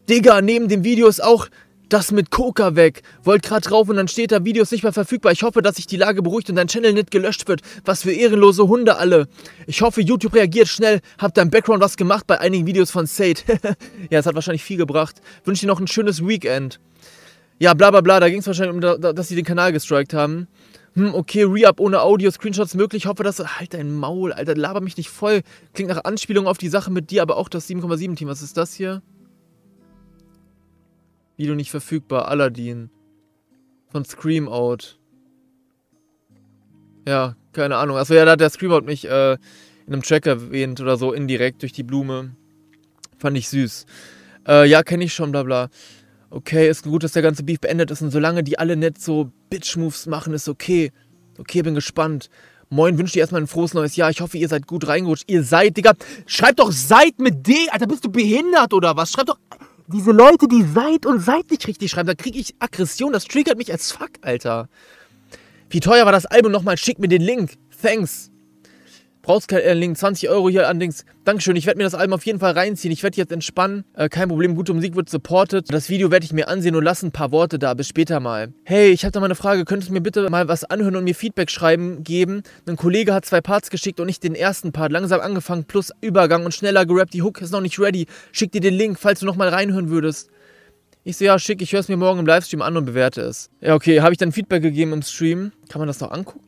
Digga, 0.09 0.41
neben 0.41 0.67
dem 0.69 0.83
Video 0.83 1.07
ist 1.07 1.23
auch 1.23 1.47
das 1.89 2.11
mit 2.11 2.31
Coca 2.31 2.75
weg. 2.75 3.01
Wollt 3.23 3.43
grad 3.43 3.69
drauf 3.69 3.89
und 3.89 3.95
dann 3.95 4.07
steht 4.07 4.31
da 4.31 4.43
Videos 4.43 4.71
nicht 4.71 4.83
mehr 4.83 4.93
verfügbar. 4.93 5.31
Ich 5.31 5.43
hoffe, 5.43 5.61
dass 5.61 5.75
sich 5.75 5.87
die 5.87 5.97
Lage 5.97 6.21
beruhigt 6.21 6.49
und 6.49 6.55
dein 6.55 6.67
Channel 6.67 6.93
nicht 6.93 7.11
gelöscht 7.11 7.47
wird. 7.47 7.61
Was 7.85 8.03
für 8.03 8.11
ehrenlose 8.11 8.67
Hunde 8.67 8.97
alle. 8.97 9.27
Ich 9.65 9.81
hoffe, 9.81 10.01
YouTube 10.01 10.33
reagiert 10.35 10.67
schnell. 10.67 11.01
Hab 11.17 11.33
dein 11.33 11.49
Background 11.49 11.81
was 11.81 11.97
gemacht 11.97 12.27
bei 12.27 12.39
einigen 12.39 12.65
Videos 12.65 12.91
von 12.91 13.05
Sate. 13.05 13.43
ja, 14.09 14.19
es 14.19 14.25
hat 14.25 14.35
wahrscheinlich 14.35 14.63
viel 14.63 14.77
gebracht. 14.77 15.21
Wünsche 15.45 15.61
dir 15.61 15.67
noch 15.67 15.79
ein 15.79 15.87
schönes 15.87 16.25
Weekend. 16.25 16.79
Ja, 17.59 17.73
bla 17.73 17.91
bla 17.91 18.01
bla. 18.01 18.19
Da 18.19 18.29
ging 18.29 18.39
es 18.39 18.47
wahrscheinlich 18.47 18.75
um, 18.75 18.81
da, 18.81 18.97
dass 18.97 19.27
sie 19.27 19.35
den 19.35 19.45
Kanal 19.45 19.71
gestrikt 19.71 20.13
haben. 20.13 20.47
Hm, 20.93 21.13
okay, 21.13 21.43
Re-Up 21.43 21.79
ohne 21.79 22.01
Audio, 22.01 22.31
Screenshots 22.31 22.73
möglich. 22.75 23.03
Ich 23.03 23.09
hoffe, 23.09 23.23
dass. 23.23 23.39
Halt 23.39 23.73
dein 23.73 23.93
Maul, 23.93 24.33
Alter. 24.33 24.55
Laber 24.55 24.81
mich 24.81 24.97
nicht 24.97 25.09
voll. 25.09 25.41
Klingt 25.73 25.89
nach 25.89 26.03
Anspielung 26.03 26.47
auf 26.47 26.57
die 26.57 26.69
Sache 26.69 26.91
mit 26.91 27.11
dir, 27.11 27.21
aber 27.21 27.37
auch 27.37 27.49
das 27.49 27.69
7,7-Team. 27.69 28.27
Was 28.27 28.41
ist 28.41 28.57
das 28.57 28.73
hier? 28.73 29.01
Video 31.37 31.55
nicht 31.55 31.71
verfügbar. 31.71 32.27
Aladdin. 32.27 32.89
Von 33.89 34.03
Scream 34.03 34.49
Out. 34.49 34.99
Ja, 37.07 37.35
keine 37.53 37.77
Ahnung. 37.77 37.97
Achso, 37.97 38.13
ja, 38.13 38.25
da 38.25 38.31
hat 38.31 38.41
der 38.41 38.49
Scream 38.49 38.71
Out 38.71 38.85
mich 38.85 39.05
äh, 39.05 39.33
in 39.85 39.93
einem 39.93 40.01
Track 40.01 40.25
erwähnt 40.25 40.81
oder 40.81 40.97
so, 40.97 41.13
indirekt 41.13 41.61
durch 41.61 41.71
die 41.71 41.83
Blume. 41.83 42.35
Fand 43.17 43.37
ich 43.37 43.47
süß. 43.49 43.85
Äh, 44.47 44.67
ja, 44.67 44.83
kenne 44.83 45.05
ich 45.05 45.13
schon, 45.13 45.31
bla 45.31 45.43
bla. 45.43 45.69
Okay, 46.29 46.69
ist 46.69 46.83
gut, 46.83 47.03
dass 47.03 47.13
der 47.13 47.21
ganze 47.21 47.43
Beef 47.43 47.61
beendet 47.61 47.89
ist 47.89 48.01
und 48.01 48.11
solange 48.11 48.43
die 48.43 48.59
alle 48.59 48.75
nicht 48.75 49.01
so 49.01 49.31
Bitch-Moves 49.49 50.07
machen, 50.07 50.33
ist 50.33 50.49
okay. 50.49 50.91
Okay, 51.37 51.61
bin 51.61 51.75
gespannt. 51.75 52.29
Moin, 52.69 52.97
wünsche 52.97 53.13
dir 53.13 53.21
erstmal 53.21 53.41
ein 53.41 53.47
frohes 53.47 53.73
neues 53.73 53.95
Jahr. 53.95 54.09
Ich 54.09 54.19
hoffe, 54.19 54.37
ihr 54.37 54.49
seid 54.49 54.67
gut 54.67 54.87
reingerutscht. 54.87 55.31
Ihr 55.31 55.43
seid, 55.43 55.77
Digga. 55.77 55.93
Schreibt 56.25 56.59
doch 56.59 56.73
seid 56.73 57.17
mit 57.19 57.47
D. 57.47 57.55
Alter, 57.71 57.87
bist 57.87 58.03
du 58.03 58.11
behindert 58.11 58.73
oder 58.73 58.97
was? 58.97 59.11
Schreibt 59.11 59.29
doch 59.29 59.39
diese 59.87 60.11
Leute, 60.11 60.47
die 60.47 60.63
seid 60.63 61.05
und 61.05 61.19
seid 61.19 61.49
nicht 61.49 61.67
richtig 61.67 61.91
schreiben, 61.91 62.07
da 62.07 62.15
kriege 62.15 62.37
ich 62.37 62.55
Aggression, 62.59 63.13
das 63.13 63.25
triggert 63.25 63.57
mich 63.57 63.71
als 63.71 63.91
fuck, 63.91 64.11
Alter. 64.21 64.69
Wie 65.69 65.79
teuer 65.79 66.05
war 66.05 66.11
das 66.11 66.25
Album 66.25 66.51
nochmal? 66.51 66.77
Schick 66.77 66.99
mir 66.99 67.07
den 67.07 67.21
Link. 67.21 67.53
Thanks. 67.81 68.31
Brauchst 69.27 69.49
keinen 69.49 69.59
äh, 69.59 69.73
Link, 69.73 69.97
20 69.97 70.29
Euro 70.29 70.47
hier 70.47 70.69
allerdings. 70.69 71.03
Dankeschön, 71.25 71.57
ich 71.57 71.65
werde 71.65 71.79
mir 71.79 71.83
das 71.83 71.95
Album 71.95 72.13
auf 72.13 72.25
jeden 72.25 72.39
Fall 72.39 72.53
reinziehen. 72.53 72.93
Ich 72.93 73.03
werde 73.03 73.17
jetzt 73.17 73.33
entspannen. 73.33 73.83
Äh, 73.93 74.07
kein 74.07 74.29
Problem, 74.29 74.55
gute 74.55 74.73
Musik 74.73 74.95
wird 74.95 75.09
supported. 75.09 75.65
Das 75.69 75.89
Video 75.89 76.11
werde 76.11 76.23
ich 76.25 76.31
mir 76.31 76.47
ansehen 76.47 76.77
und 76.77 76.83
lasse 76.85 77.05
ein 77.05 77.11
paar 77.11 77.33
Worte 77.33 77.59
da. 77.59 77.73
Bis 77.73 77.89
später 77.89 78.21
mal. 78.21 78.53
Hey, 78.63 78.91
ich 78.91 79.03
habe 79.03 79.11
da 79.11 79.19
mal 79.19 79.25
eine 79.25 79.35
Frage. 79.35 79.65
Könntest 79.65 79.89
du 79.89 79.93
mir 79.93 79.99
bitte 79.99 80.29
mal 80.29 80.47
was 80.47 80.63
anhören 80.63 80.95
und 80.95 81.03
mir 81.03 81.13
Feedback 81.13 81.51
schreiben, 81.51 82.05
geben? 82.05 82.41
Ein 82.69 82.77
Kollege 82.77 83.13
hat 83.13 83.25
zwei 83.25 83.41
Parts 83.41 83.69
geschickt 83.69 83.99
und 83.99 84.05
nicht 84.05 84.23
den 84.23 84.33
ersten 84.33 84.71
Part. 84.71 84.93
Langsam 84.93 85.19
angefangen, 85.19 85.65
plus 85.65 85.91
Übergang 85.99 86.45
und 86.45 86.53
schneller 86.53 86.85
gerappt. 86.85 87.13
Die 87.13 87.21
Hook 87.21 87.41
ist 87.41 87.51
noch 87.51 87.59
nicht 87.59 87.79
ready. 87.79 88.05
Schick 88.31 88.53
dir 88.53 88.61
den 88.61 88.75
Link, 88.75 88.97
falls 88.97 89.19
du 89.19 89.25
nochmal 89.25 89.49
reinhören 89.49 89.89
würdest. 89.89 90.29
Ich 91.03 91.17
so, 91.17 91.25
ja, 91.25 91.37
schick, 91.37 91.61
ich 91.61 91.73
höre 91.73 91.81
es 91.81 91.89
mir 91.89 91.97
morgen 91.97 92.19
im 92.19 92.25
Livestream 92.25 92.61
an 92.61 92.77
und 92.77 92.85
bewerte 92.85 93.23
es. 93.23 93.49
Ja, 93.59 93.75
okay, 93.75 93.99
habe 93.99 94.13
ich 94.13 94.17
dann 94.17 94.31
Feedback 94.31 94.61
gegeben 94.61 94.93
im 94.93 95.01
Stream. 95.01 95.51
Kann 95.67 95.79
man 95.79 95.87
das 95.87 95.99
noch 95.99 96.11
angucken? 96.11 96.46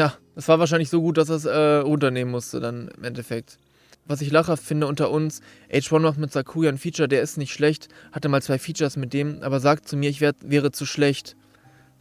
Ja, 0.00 0.14
das 0.34 0.48
war 0.48 0.58
wahrscheinlich 0.58 0.88
so 0.88 1.02
gut, 1.02 1.18
dass 1.18 1.28
er 1.28 1.36
es 1.36 1.44
äh, 1.44 1.76
runternehmen 1.86 2.30
musste 2.30 2.58
dann 2.58 2.88
im 2.96 3.04
Endeffekt. 3.04 3.58
Was 4.06 4.22
ich 4.22 4.30
lachhaft 4.30 4.64
finde 4.64 4.86
unter 4.86 5.10
uns, 5.10 5.42
H1 5.70 5.98
macht 5.98 6.16
mit 6.16 6.32
Sakuya 6.32 6.70
ein 6.70 6.78
Feature, 6.78 7.06
der 7.06 7.20
ist 7.20 7.36
nicht 7.36 7.52
schlecht, 7.52 7.88
hatte 8.10 8.30
mal 8.30 8.40
zwei 8.40 8.58
Features 8.58 8.96
mit 8.96 9.12
dem, 9.12 9.42
aber 9.42 9.60
sagt 9.60 9.86
zu 9.86 9.98
mir, 9.98 10.08
ich 10.08 10.22
wär, 10.22 10.32
wäre 10.40 10.72
zu 10.72 10.86
schlecht. 10.86 11.36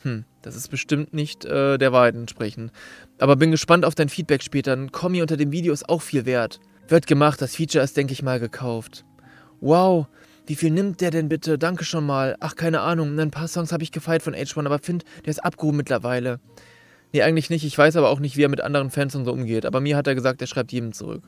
Hm, 0.04 0.24
das 0.42 0.56
ist 0.56 0.70
bestimmt 0.70 1.14
nicht 1.14 1.44
äh, 1.44 1.78
der 1.78 1.92
Wahrheit 1.92 2.16
entsprechend. 2.16 2.72
Aber 3.18 3.36
bin 3.36 3.52
gespannt 3.52 3.84
auf 3.84 3.96
dein 3.96 4.08
Feedback 4.08 4.44
später. 4.44 4.72
Ein 4.72 4.94
Kommi 4.94 5.22
unter 5.22 5.36
dem 5.36 5.52
Video 5.52 5.74
ist 5.74 5.90
auch 5.90 6.02
viel 6.02 6.26
wert. 6.26 6.62
Wird 6.88 7.06
gemacht, 7.06 7.42
das 7.42 7.58
Feature 7.58 7.84
ist, 7.84 7.98
denke 7.98 8.14
ich 8.14 8.24
mal, 8.24 8.40
gekauft. 8.40 9.04
Wow, 9.60 10.08
wie 10.48 10.56
viel 10.56 10.72
nimmt 10.72 11.02
der 11.02 11.12
denn 11.12 11.28
bitte? 11.28 11.58
Danke 11.58 11.84
schon 11.84 12.06
mal. 12.06 12.38
Ach, 12.40 12.56
keine 12.56 12.80
Ahnung. 12.80 13.20
Ein 13.20 13.30
paar 13.30 13.50
Songs 13.50 13.74
habe 13.74 13.84
ich 13.84 13.92
gefeiert 13.92 14.24
von 14.24 14.34
H1, 14.34 14.66
aber 14.66 14.80
find, 14.80 15.04
der 15.26 15.32
ist 15.32 15.44
abgehoben 15.44 15.76
mittlerweile. 15.76 16.40
Nee, 17.12 17.24
eigentlich 17.24 17.50
nicht. 17.50 17.66
Ich 17.66 17.78
weiß 17.78 17.96
aber 17.96 18.10
auch 18.10 18.20
nicht, 18.20 18.38
wie 18.38 18.44
er 18.44 18.50
mit 18.50 18.62
anderen 18.62 18.92
Fans 18.92 19.16
und 19.16 19.26
so 19.26 19.32
umgeht. 19.32 19.66
Aber 19.66 19.82
mir 19.82 19.98
hat 19.98 20.08
er 20.08 20.16
gesagt, 20.16 20.42
er 20.42 20.48
schreibt 20.48 20.72
jedem 20.72 20.94
zurück. 20.94 21.24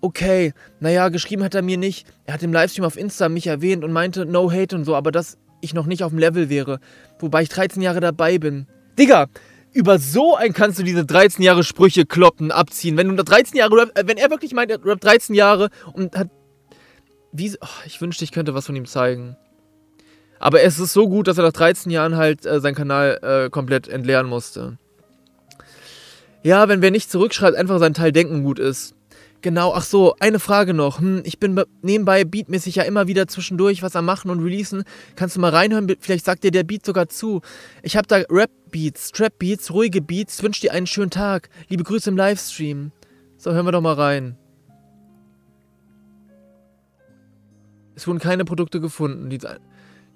Okay, 0.00 0.52
naja, 0.80 1.08
geschrieben 1.08 1.42
hat 1.42 1.54
er 1.54 1.62
mir 1.62 1.78
nicht. 1.78 2.06
Er 2.26 2.34
hat 2.34 2.42
im 2.42 2.52
Livestream 2.52 2.84
auf 2.84 2.96
Insta 2.96 3.28
mich 3.28 3.46
erwähnt 3.46 3.84
und 3.84 3.92
meinte, 3.92 4.26
no 4.26 4.52
hate 4.52 4.76
und 4.76 4.84
so, 4.84 4.94
aber 4.94 5.10
dass 5.10 5.38
ich 5.62 5.74
noch 5.74 5.86
nicht 5.86 6.04
auf 6.04 6.10
dem 6.10 6.18
Level 6.18 6.48
wäre. 6.48 6.78
Wobei 7.18 7.42
ich 7.42 7.48
13 7.48 7.82
Jahre 7.82 8.00
dabei 8.00 8.38
bin. 8.38 8.66
Digga, 8.98 9.28
über 9.72 9.98
so 9.98 10.36
ein 10.36 10.52
kannst 10.52 10.78
du 10.78 10.82
diese 10.82 11.04
13 11.04 11.42
Jahre 11.42 11.64
Sprüche 11.64 12.06
kloppen, 12.06 12.52
abziehen. 12.52 12.96
Wenn 12.96 13.16
du 13.16 13.24
13 13.24 13.56
Jahre 13.56 13.76
rap, 13.76 13.90
wenn 14.04 14.18
er 14.18 14.30
wirklich 14.30 14.52
meint, 14.52 14.70
er 14.70 14.84
rappt 14.84 15.04
13 15.04 15.34
Jahre 15.34 15.70
und 15.92 16.16
hat. 16.16 16.28
Wie, 17.32 17.52
oh, 17.60 17.66
ich 17.84 18.00
wünschte, 18.00 18.22
ich 18.22 18.30
könnte 18.30 18.54
was 18.54 18.66
von 18.66 18.76
ihm 18.76 18.86
zeigen. 18.86 19.36
Aber 20.38 20.62
es 20.62 20.78
ist 20.78 20.92
so 20.92 21.08
gut, 21.08 21.26
dass 21.26 21.38
er 21.38 21.44
nach 21.44 21.52
13 21.52 21.90
Jahren 21.90 22.16
halt 22.16 22.46
äh, 22.46 22.60
seinen 22.60 22.74
Kanal 22.76 23.18
äh, 23.22 23.50
komplett 23.50 23.88
entleeren 23.88 24.28
musste. 24.28 24.78
Ja, 26.44 26.68
wenn 26.68 26.82
wer 26.82 26.90
nicht 26.90 27.10
zurückschreibt, 27.10 27.56
einfach 27.56 27.78
sein 27.78 27.94
Teil 27.94 28.12
denken 28.12 28.44
gut 28.44 28.58
ist. 28.58 28.94
Genau, 29.40 29.72
ach 29.74 29.82
so, 29.82 30.14
eine 30.20 30.38
Frage 30.38 30.74
noch. 30.74 31.00
Hm, 31.00 31.22
ich 31.24 31.38
bin 31.38 31.58
nebenbei 31.80 32.24
beatmäßig 32.24 32.76
ja 32.76 32.82
immer 32.82 33.06
wieder 33.06 33.26
zwischendurch 33.26 33.82
was 33.82 33.96
am 33.96 34.04
Machen 34.04 34.30
und 34.30 34.40
releasen. 34.40 34.84
Kannst 35.16 35.36
du 35.36 35.40
mal 35.40 35.50
reinhören? 35.50 35.90
Vielleicht 36.00 36.26
sagt 36.26 36.44
dir 36.44 36.50
der 36.50 36.64
Beat 36.64 36.84
sogar 36.84 37.08
zu. 37.08 37.40
Ich 37.82 37.96
habe 37.96 38.06
da 38.06 38.16
Rap-Beats, 38.28 39.12
Trap-Beats, 39.12 39.72
ruhige 39.72 40.02
Beats. 40.02 40.42
Wünsch 40.42 40.60
dir 40.60 40.72
einen 40.72 40.86
schönen 40.86 41.10
Tag. 41.10 41.48
Liebe 41.68 41.82
Grüße 41.82 42.10
im 42.10 42.16
Livestream. 42.18 42.92
So, 43.38 43.52
hören 43.52 43.66
wir 43.66 43.72
doch 43.72 43.80
mal 43.80 43.94
rein. 43.94 44.36
Es 47.96 48.06
wurden 48.06 48.18
keine 48.18 48.44
Produkte 48.44 48.80
gefunden. 48.80 49.30
Die, 49.30 49.40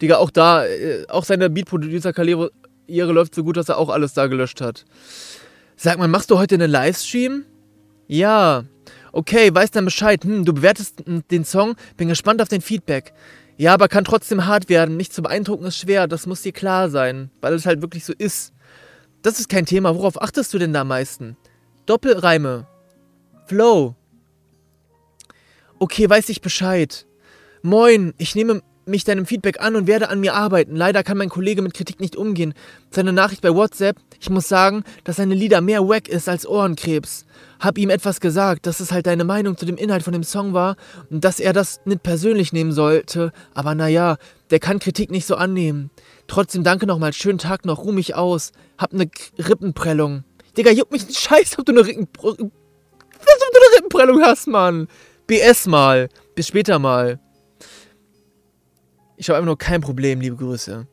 Digga, 0.03 0.19
auch 0.19 0.31
da, 0.31 0.67
äh, 0.67 1.07
auch 1.09 1.25
seine 1.25 1.49
Beat-Producer-Karriere 1.49 2.51
läuft 2.87 3.35
so 3.35 3.45
gut, 3.45 3.57
dass 3.57 3.71
er 3.71 3.79
auch 3.79 3.89
alles 3.89 4.13
da 4.13 4.27
gelöscht 4.27 4.61
hat. 4.61 4.85
Sag 5.81 5.97
mal, 5.97 6.09
machst 6.09 6.33
du 6.33 6.39
heute 6.39 6.57
einen 6.57 6.73
Livestream? 6.73 7.45
Ja. 8.09 8.65
Okay, 9.13 9.55
weiß 9.55 9.71
dann 9.71 9.85
Bescheid. 9.85 10.25
Hm, 10.25 10.45
du 10.45 10.53
bewertest 10.53 11.05
den 11.07 11.45
Song, 11.45 11.77
bin 11.97 12.09
gespannt 12.09 12.43
auf 12.43 12.49
dein 12.49 12.63
Feedback. 12.63 13.13
Ja, 13.57 13.75
aber 13.75 13.87
kann 13.87 14.03
trotzdem 14.03 14.47
hart 14.47 14.69
werden. 14.69 14.97
Nicht 14.97 15.13
zu 15.13 15.23
beeindrucken 15.23 15.67
ist 15.67 15.79
schwer, 15.79 16.09
das 16.09 16.27
muss 16.27 16.43
dir 16.43 16.51
klar 16.51 16.91
sein, 16.91 17.31
weil 17.41 17.55
es 17.55 17.65
halt 17.65 17.81
wirklich 17.81 18.05
so 18.05 18.13
ist. 18.13 18.53
Das 19.23 19.39
ist 19.39 19.49
kein 19.49 19.67
Thema. 19.67 19.95
Worauf 19.95 20.21
achtest 20.21 20.53
du 20.53 20.59
denn 20.59 20.73
da 20.73 20.81
am 20.81 20.89
meisten? 20.89 21.37
Doppelreime. 21.87 22.67
Flow. 23.47 23.95
Okay, 25.79 26.11
weiß 26.11 26.29
ich 26.31 26.41
Bescheid. 26.41 27.07
Moin, 27.63 28.15
ich 28.19 28.35
nehme 28.35 28.63
mich 28.89 29.05
deinem 29.05 29.27
Feedback 29.27 29.61
an 29.61 29.77
und 29.77 29.87
werde 29.87 30.09
an 30.09 30.21
mir 30.21 30.35
arbeiten. 30.35 30.75
Leider 30.75 31.03
kann 31.03 31.19
mein 31.19 31.29
Kollege 31.29 31.63
mit 31.63 31.75
Kritik 31.75 32.01
nicht 32.01 32.17
umgehen. 32.17 32.55
Seine 32.91 33.13
Nachricht 33.13 33.43
bei 33.43 33.55
WhatsApp, 33.55 33.97
ich 34.21 34.31
muss 34.31 34.49
sagen, 34.49 34.85
dass 35.05 35.17
seine 35.17 35.35
Lieder 35.35 35.61
mehr 35.61 35.87
wack 35.87 36.09
ist 36.09 36.29
als 36.29 36.47
Ohrenkrebs. 36.47 37.27
Hab 37.61 37.79
ihm 37.79 37.91
etwas 37.91 38.21
gesagt, 38.21 38.67
dass 38.67 38.81
es 38.81 38.93
halt 38.93 39.07
deine 39.07 39.25
Meinung 39.25 39.57
zu 39.57 39.67
dem 39.67 39.77
Inhalt 39.77 40.03
von 40.03 40.13
dem 40.13 40.23
Song 40.23 40.55
war 40.55 40.77
und 41.11 41.25
dass 41.25 41.41
er 41.41 41.53
das 41.53 41.81
nicht 41.85 42.03
persönlich 42.03 42.53
nehmen 42.53 42.73
sollte. 42.73 43.33
Aber 43.55 43.75
naja, 43.75 44.17
der 44.51 44.59
kann 44.59 44.79
Kritik 44.79 45.11
nicht 45.11 45.27
so 45.27 45.37
annehmen. 45.37 45.91
Trotzdem 46.27 46.65
danke 46.65 46.87
nochmal, 46.87 47.13
schönen 47.13 47.39
Tag 47.39 47.65
noch, 47.65 47.85
ruh 47.85 47.93
mich 47.93 48.15
aus. 48.15 48.53
Hab 48.79 48.93
ne 48.93 49.11
Rippenprellung. 49.39 50.25
Digga, 50.57 50.71
juckt 50.71 50.93
mich 50.93 51.07
ein 51.07 51.15
Scheiß, 51.15 51.59
ob 51.59 51.67
du 51.67 51.73
ne. 51.73 51.81
Was, 51.83 51.97
ob 52.33 52.39
du 52.39 52.43
ne 52.43 53.77
Rippenprellung 53.77 54.23
hast, 54.23 54.49
Mann. 54.49 54.89
BS 55.27 55.67
mal. 55.67 56.09
Bis 56.35 56.49
später 56.49 56.79
mal. 56.79 57.21
Ich 59.19 59.29
habe 59.29 59.37
einfach 59.37 59.47
nur 59.47 59.59
kein 59.59 59.81
Problem, 59.81 60.21
liebe 60.21 60.37
Grüße. 60.37 60.87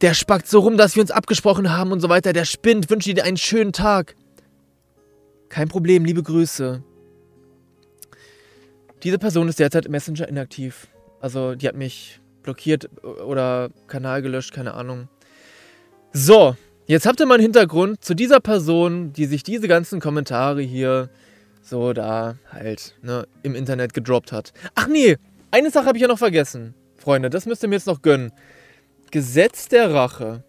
Der 0.00 0.14
spackt 0.14 0.48
so 0.48 0.60
rum, 0.60 0.78
dass 0.78 0.96
wir 0.96 1.02
uns 1.02 1.10
abgesprochen 1.10 1.70
haben 1.70 1.92
und 1.92 2.00
so 2.00 2.08
weiter. 2.08 2.32
Der 2.32 2.46
spinnt. 2.46 2.88
Wünsche 2.88 3.12
dir 3.12 3.24
einen 3.24 3.36
schönen 3.36 3.72
Tag. 3.72 4.16
Kein 5.50 5.68
Problem, 5.68 6.06
liebe 6.06 6.22
Grüße. 6.22 6.82
Diese 9.02 9.18
Person 9.18 9.48
ist 9.48 9.58
derzeit 9.58 9.84
im 9.84 9.92
Messenger 9.92 10.26
inaktiv. 10.26 10.88
Also, 11.20 11.54
die 11.54 11.68
hat 11.68 11.76
mich 11.76 12.20
blockiert 12.42 12.88
oder 13.02 13.68
Kanal 13.86 14.22
gelöscht, 14.22 14.54
keine 14.54 14.72
Ahnung. 14.72 15.08
So, 16.14 16.56
jetzt 16.86 17.04
habt 17.04 17.20
ihr 17.20 17.26
mal 17.26 17.34
einen 17.34 17.42
Hintergrund 17.42 18.02
zu 18.02 18.14
dieser 18.14 18.40
Person, 18.40 19.12
die 19.12 19.26
sich 19.26 19.42
diese 19.42 19.68
ganzen 19.68 20.00
Kommentare 20.00 20.62
hier 20.62 21.10
so 21.62 21.92
da 21.92 22.36
halt 22.50 22.96
ne, 23.02 23.26
im 23.42 23.54
Internet 23.54 23.92
gedroppt 23.92 24.32
hat. 24.32 24.52
Ach 24.74 24.86
nee, 24.86 25.18
eine 25.50 25.70
Sache 25.70 25.86
habe 25.86 25.98
ich 25.98 26.02
ja 26.02 26.08
noch 26.08 26.18
vergessen. 26.18 26.74
Freunde, 26.96 27.30
das 27.30 27.46
müsst 27.46 27.62
ihr 27.62 27.68
mir 27.68 27.76
jetzt 27.76 27.86
noch 27.86 28.02
gönnen. 28.02 28.32
Gesetz 29.10 29.68
der 29.68 29.92
Rache. 29.92 30.44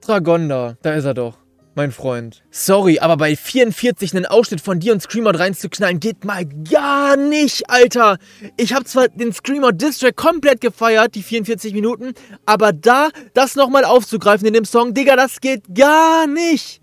Dragonda, 0.00 0.76
da 0.82 0.94
ist 0.94 1.04
er 1.04 1.14
doch. 1.14 1.38
Mein 1.74 1.92
Freund. 1.92 2.42
Sorry, 2.50 3.00
aber 3.00 3.18
bei 3.18 3.36
44 3.36 4.14
einen 4.14 4.24
Ausschnitt 4.24 4.62
von 4.62 4.80
dir 4.80 4.94
und 4.94 5.02
Screamout 5.02 5.38
reinzuknallen 5.38 6.00
geht 6.00 6.24
mal 6.24 6.46
gar 6.46 7.18
nicht, 7.18 7.68
Alter. 7.68 8.16
Ich 8.56 8.72
habe 8.72 8.86
zwar 8.86 9.08
den 9.08 9.34
Screamout 9.34 9.72
Distrack 9.72 10.16
komplett 10.16 10.62
gefeiert, 10.62 11.14
die 11.14 11.22
44 11.22 11.74
Minuten, 11.74 12.14
aber 12.46 12.72
da 12.72 13.10
das 13.34 13.56
nochmal 13.56 13.84
aufzugreifen 13.84 14.46
in 14.46 14.54
dem 14.54 14.64
Song, 14.64 14.94
Digga, 14.94 15.16
das 15.16 15.42
geht 15.42 15.74
gar 15.74 16.26
nicht. 16.26 16.80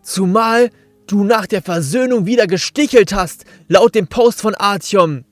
Zumal 0.00 0.70
du 1.06 1.22
nach 1.22 1.46
der 1.46 1.60
Versöhnung 1.60 2.24
wieder 2.24 2.46
gestichelt 2.46 3.12
hast, 3.12 3.44
laut 3.68 3.94
dem 3.94 4.06
Post 4.06 4.40
von 4.40 4.54
Artyom. 4.54 5.24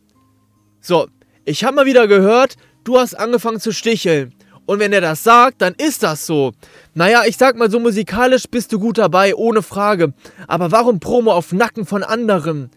So, 0.80 1.08
ich 1.44 1.64
habe 1.64 1.76
mal 1.76 1.86
wieder 1.86 2.06
gehört, 2.06 2.56
du 2.84 2.98
hast 2.98 3.14
angefangen 3.14 3.60
zu 3.60 3.72
sticheln. 3.72 4.34
Und 4.66 4.80
wenn 4.80 4.92
er 4.92 5.00
das 5.00 5.24
sagt, 5.24 5.62
dann 5.62 5.74
ist 5.74 6.02
das 6.02 6.26
so. 6.26 6.52
Naja, 6.92 7.22
ich 7.26 7.38
sag 7.38 7.56
mal 7.56 7.70
so 7.70 7.80
musikalisch 7.80 8.44
bist 8.50 8.70
du 8.70 8.78
gut 8.78 8.98
dabei, 8.98 9.34
ohne 9.34 9.62
Frage. 9.62 10.12
Aber 10.46 10.70
warum 10.70 11.00
Promo 11.00 11.32
auf 11.32 11.52
Nacken 11.52 11.86
von 11.86 12.02
anderen? 12.02 12.70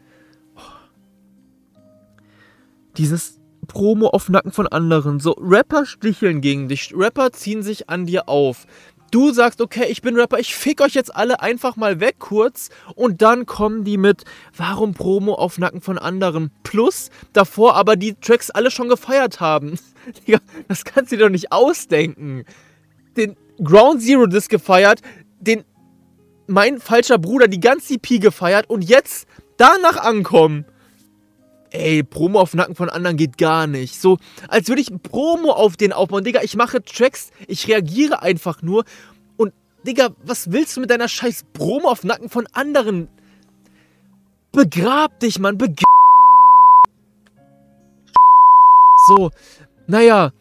Dieses 2.96 3.42
Promo 3.68 4.08
auf 4.08 4.30
Nacken 4.30 4.54
von 4.54 4.68
anderen. 4.68 5.20
So, 5.20 5.32
Rapper 5.34 5.86
sticheln 5.86 6.40
gegen 6.40 6.70
dich. 6.70 6.94
Rapper 6.96 7.34
ziehen 7.34 7.62
sich 7.62 7.90
an 7.90 8.06
dir 8.06 8.30
auf. 8.30 8.66
Du 9.12 9.32
sagst, 9.34 9.60
okay, 9.60 9.88
ich 9.90 10.02
bin 10.02 10.16
Rapper, 10.16 10.40
ich 10.40 10.56
fick 10.56 10.80
euch 10.80 10.94
jetzt 10.94 11.14
alle 11.14 11.42
einfach 11.42 11.76
mal 11.76 12.00
weg 12.00 12.16
kurz 12.20 12.70
und 12.96 13.22
dann 13.22 13.46
kommen 13.46 13.84
die 13.84 13.98
mit, 13.98 14.24
warum 14.56 14.94
Promo 14.94 15.34
auf 15.34 15.58
Nacken 15.58 15.82
von 15.82 15.98
anderen? 15.98 16.50
Plus, 16.64 17.10
davor 17.34 17.76
aber 17.76 17.98
die 17.98 18.16
Tracks 18.16 18.50
alle 18.50 18.72
schon 18.72 18.88
gefeiert 18.88 19.42
haben. 19.42 19.78
Digga, 20.28 20.40
das 20.70 20.86
kannst 20.86 21.12
du 21.12 21.18
dir 21.18 21.26
doch 21.26 21.30
nicht 21.30 21.52
ausdenken. 21.52 22.46
Den 23.18 23.36
Ground 23.62 24.02
Zero 24.02 24.28
Disc 24.28 24.50
gefeiert, 24.50 25.02
den 25.42 25.66
mein 26.48 26.80
falscher 26.80 27.18
Bruder 27.18 27.50
die 27.50 27.60
ganze 27.60 27.96
EP 27.96 28.22
gefeiert 28.22 28.70
und 28.70 28.82
jetzt 28.82 29.28
danach 29.58 29.98
ankommen. 29.98 30.66
Ey, 31.72 32.04
Promo 32.04 32.42
auf 32.42 32.54
Nacken 32.54 32.76
von 32.76 32.90
anderen 32.90 33.16
geht 33.16 33.38
gar 33.38 33.66
nicht. 33.66 34.00
So, 34.00 34.18
als 34.50 34.68
würde 34.68 34.82
ich 34.82 34.92
Promo 35.04 35.52
auf 35.52 35.78
den 35.78 35.94
aufbauen. 35.94 36.26
Digga, 36.26 36.42
ich 36.44 36.58
mache 36.58 36.84
Tracks, 36.84 37.32
ich 37.48 37.68
reagiere 37.70 38.22
einfach 38.22 38.62
nur. 38.62 38.84
Und, 39.38 39.54
Digga, 39.88 40.10
was 40.24 40.52
willst 40.52 40.76
du 40.76 40.82
mit 40.82 40.90
deiner 40.90 41.08
scheiß 41.08 41.46
Promo 41.54 41.90
auf 41.90 42.04
Nacken 42.04 42.30
von 42.30 42.46
anderen? 42.48 43.08
Begrab 44.52 45.22
dich, 45.22 45.40
Mann, 45.40 45.58
begrab. 45.58 45.86
So, 49.08 49.32
naja. 49.88 50.34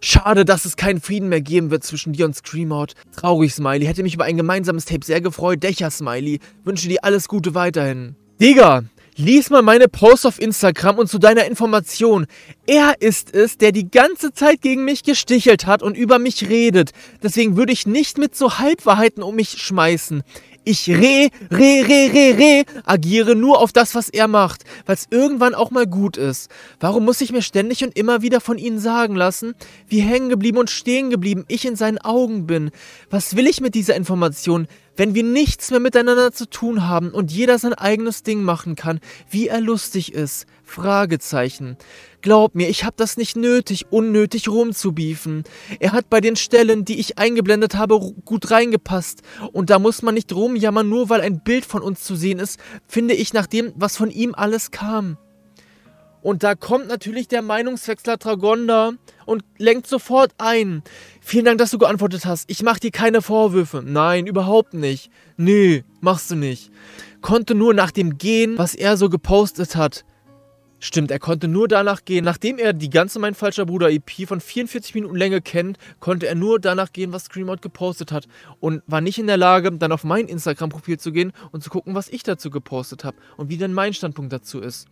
Schade, 0.00 0.44
dass 0.44 0.64
es 0.64 0.76
keinen 0.76 1.00
Frieden 1.00 1.28
mehr 1.28 1.40
geben 1.40 1.70
wird 1.70 1.84
zwischen 1.84 2.12
dir 2.12 2.26
und 2.26 2.34
Screamout. 2.34 2.88
Traurig, 3.16 3.54
Smiley. 3.54 3.86
Hätte 3.86 4.02
mich 4.02 4.14
über 4.14 4.24
ein 4.24 4.36
gemeinsames 4.36 4.84
Tape 4.84 5.04
sehr 5.04 5.20
gefreut. 5.20 5.62
Dächer, 5.62 5.90
Smiley. 5.90 6.40
Wünsche 6.64 6.88
dir 6.88 7.04
alles 7.04 7.26
Gute 7.28 7.54
weiterhin. 7.54 8.14
Digga, 8.40 8.84
lies 9.18 9.50
mal 9.50 9.62
meine 9.62 9.88
Posts 9.88 10.26
auf 10.26 10.40
Instagram 10.40 10.98
und 10.98 11.08
zu 11.08 11.18
deiner 11.18 11.44
Information. 11.44 12.26
Er 12.66 13.00
ist 13.00 13.34
es, 13.34 13.58
der 13.58 13.72
die 13.72 13.90
ganze 13.90 14.32
Zeit 14.32 14.62
gegen 14.62 14.84
mich 14.84 15.02
gestichelt 15.02 15.66
hat 15.66 15.82
und 15.82 15.96
über 15.96 16.18
mich 16.18 16.48
redet. 16.48 16.92
Deswegen 17.22 17.56
würde 17.56 17.72
ich 17.72 17.86
nicht 17.86 18.16
mit 18.16 18.36
so 18.36 18.58
Halbwahrheiten 18.58 19.22
um 19.22 19.34
mich 19.34 19.50
schmeißen. 19.50 20.22
Ich 20.64 20.88
re, 20.88 21.30
re, 21.50 21.84
re, 21.88 22.12
re, 22.12 22.38
re 22.38 22.64
agiere 22.84 23.34
nur 23.34 23.60
auf 23.60 23.72
das, 23.72 23.94
was 23.94 24.10
er 24.10 24.28
macht, 24.28 24.64
weil 24.84 24.96
es 24.96 25.06
irgendwann 25.10 25.54
auch 25.54 25.70
mal 25.70 25.86
gut 25.86 26.16
ist. 26.18 26.50
Warum 26.78 27.06
muss 27.06 27.22
ich 27.22 27.32
mir 27.32 27.40
ständig 27.42 27.82
und 27.84 27.96
immer 27.96 28.20
wieder 28.22 28.40
von 28.40 28.58
ihnen 28.58 28.78
sagen 28.78 29.14
lassen, 29.14 29.54
wie 29.88 30.00
hängen 30.00 30.28
geblieben 30.28 30.58
und 30.58 30.68
stehen 30.68 31.08
geblieben 31.08 31.44
ich 31.48 31.64
in 31.64 31.74
seinen 31.74 31.98
Augen 31.98 32.46
bin? 32.46 32.70
Was 33.08 33.34
will 33.34 33.46
ich 33.46 33.62
mit 33.62 33.74
dieser 33.74 33.96
Information, 33.96 34.68
wenn 34.98 35.14
wir 35.14 35.22
nichts 35.22 35.70
mehr 35.70 35.78
miteinander 35.78 36.32
zu 36.32 36.50
tun 36.50 36.88
haben 36.88 37.10
und 37.10 37.30
jeder 37.30 37.56
sein 37.58 37.72
eigenes 37.72 38.24
Ding 38.24 38.42
machen 38.42 38.74
kann, 38.74 38.98
wie 39.30 39.46
er 39.46 39.60
lustig 39.60 40.12
ist? 40.12 40.46
Fragezeichen. 40.64 41.76
Glaub 42.20 42.56
mir, 42.56 42.68
ich 42.68 42.84
hab 42.84 42.96
das 42.96 43.16
nicht 43.16 43.36
nötig, 43.36 43.86
unnötig 43.90 44.48
rumzubiefen. 44.48 45.44
Er 45.78 45.92
hat 45.92 46.10
bei 46.10 46.20
den 46.20 46.34
Stellen, 46.34 46.84
die 46.84 46.98
ich 46.98 47.16
eingeblendet 47.16 47.76
habe, 47.76 48.00
gut 48.24 48.50
reingepasst. 48.50 49.22
Und 49.52 49.70
da 49.70 49.78
muss 49.78 50.02
man 50.02 50.14
nicht 50.14 50.34
rumjammern, 50.34 50.88
nur 50.88 51.08
weil 51.08 51.20
ein 51.20 51.44
Bild 51.44 51.64
von 51.64 51.80
uns 51.80 52.02
zu 52.02 52.16
sehen 52.16 52.40
ist, 52.40 52.58
finde 52.88 53.14
ich 53.14 53.32
nach 53.32 53.46
dem, 53.46 53.72
was 53.76 53.96
von 53.96 54.10
ihm 54.10 54.34
alles 54.34 54.72
kam. 54.72 55.16
Und 56.22 56.42
da 56.42 56.54
kommt 56.54 56.88
natürlich 56.88 57.28
der 57.28 57.42
Meinungswechsler 57.42 58.16
Dragonda 58.16 58.92
und 59.24 59.44
lenkt 59.56 59.86
sofort 59.86 60.32
ein. 60.38 60.82
Vielen 61.20 61.44
Dank, 61.44 61.58
dass 61.58 61.70
du 61.70 61.78
geantwortet 61.78 62.24
hast. 62.24 62.50
Ich 62.50 62.62
mach 62.62 62.78
dir 62.78 62.90
keine 62.90 63.22
Vorwürfe. 63.22 63.82
Nein, 63.84 64.26
überhaupt 64.26 64.74
nicht. 64.74 65.10
Nee, 65.36 65.84
machst 66.00 66.30
du 66.30 66.34
nicht. 66.34 66.70
Konnte 67.20 67.54
nur 67.54 67.74
nach 67.74 67.90
dem 67.90 68.18
gehen, 68.18 68.58
was 68.58 68.74
er 68.74 68.96
so 68.96 69.08
gepostet 69.08 69.76
hat. 69.76 70.04
Stimmt, 70.80 71.10
er 71.10 71.18
konnte 71.18 71.48
nur 71.48 71.66
danach 71.66 72.04
gehen. 72.04 72.24
Nachdem 72.24 72.56
er 72.56 72.72
die 72.72 72.88
ganze 72.88 73.18
Mein 73.18 73.34
falscher 73.34 73.66
Bruder 73.66 73.90
EP 73.90 74.28
von 74.28 74.40
44 74.40 74.94
Minuten 74.94 75.16
Länge 75.16 75.40
kennt, 75.40 75.76
konnte 75.98 76.28
er 76.28 76.36
nur 76.36 76.60
danach 76.60 76.92
gehen, 76.92 77.12
was 77.12 77.24
Screamout 77.24 77.62
gepostet 77.62 78.12
hat. 78.12 78.28
Und 78.60 78.82
war 78.86 79.00
nicht 79.00 79.18
in 79.18 79.26
der 79.26 79.38
Lage, 79.38 79.72
dann 79.72 79.90
auf 79.90 80.04
mein 80.04 80.28
Instagram-Profil 80.28 81.00
zu 81.00 81.10
gehen 81.10 81.32
und 81.50 81.64
zu 81.64 81.70
gucken, 81.70 81.96
was 81.96 82.08
ich 82.08 82.22
dazu 82.22 82.50
gepostet 82.50 83.02
habe 83.02 83.16
und 83.36 83.48
wie 83.48 83.56
denn 83.56 83.72
mein 83.72 83.92
Standpunkt 83.92 84.32
dazu 84.32 84.60
ist. 84.60 84.86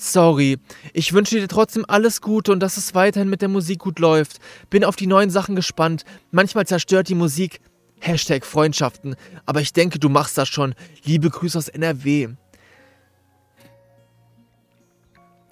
Sorry. 0.00 0.56
Ich 0.94 1.12
wünsche 1.12 1.38
dir 1.38 1.46
trotzdem 1.46 1.84
alles 1.86 2.22
Gute 2.22 2.52
und 2.52 2.60
dass 2.60 2.78
es 2.78 2.94
weiterhin 2.94 3.28
mit 3.28 3.42
der 3.42 3.50
Musik 3.50 3.80
gut 3.80 3.98
läuft. 3.98 4.38
Bin 4.70 4.82
auf 4.82 4.96
die 4.96 5.06
neuen 5.06 5.28
Sachen 5.28 5.54
gespannt. 5.54 6.04
Manchmal 6.30 6.66
zerstört 6.66 7.10
die 7.10 7.14
Musik. 7.14 7.60
Hashtag 8.00 8.46
Freundschaften. 8.46 9.14
Aber 9.44 9.60
ich 9.60 9.74
denke, 9.74 9.98
du 9.98 10.08
machst 10.08 10.38
das 10.38 10.48
schon. 10.48 10.74
Liebe 11.04 11.28
Grüße 11.28 11.58
aus 11.58 11.68
NRW. 11.68 12.28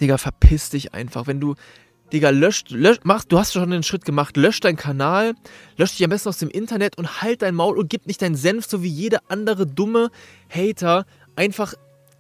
Digga, 0.01 0.17
verpiss 0.17 0.71
dich 0.71 0.95
einfach. 0.95 1.27
Wenn 1.27 1.41
du, 1.41 1.55
Digga, 2.11 2.31
löscht, 2.31 2.71
löscht, 2.71 3.05
machst, 3.05 3.31
du 3.31 3.39
hast 3.39 3.53
schon 3.53 3.69
den 3.69 3.83
Schritt 3.83 4.07
gemacht, 4.07 4.39
lösch 4.39 4.61
deinen 4.61 4.77
Kanal, 4.77 5.35
lösch 5.77 5.91
dich 5.91 6.05
am 6.05 6.11
besten 6.11 6.31
aus 6.31 6.39
dem 6.39 6.49
Internet 6.49 6.97
und 6.97 7.21
halt 7.21 7.43
dein 7.43 7.55
Maul 7.55 7.77
und 7.77 7.91
gib 7.91 8.07
nicht 8.07 8.23
deinen 8.23 8.35
Senf, 8.35 8.67
so 8.67 8.83
wie 8.83 8.89
jeder 8.89 9.21
andere 9.29 9.67
dumme 9.67 10.11
Hater, 10.49 11.05
einfach 11.37 11.75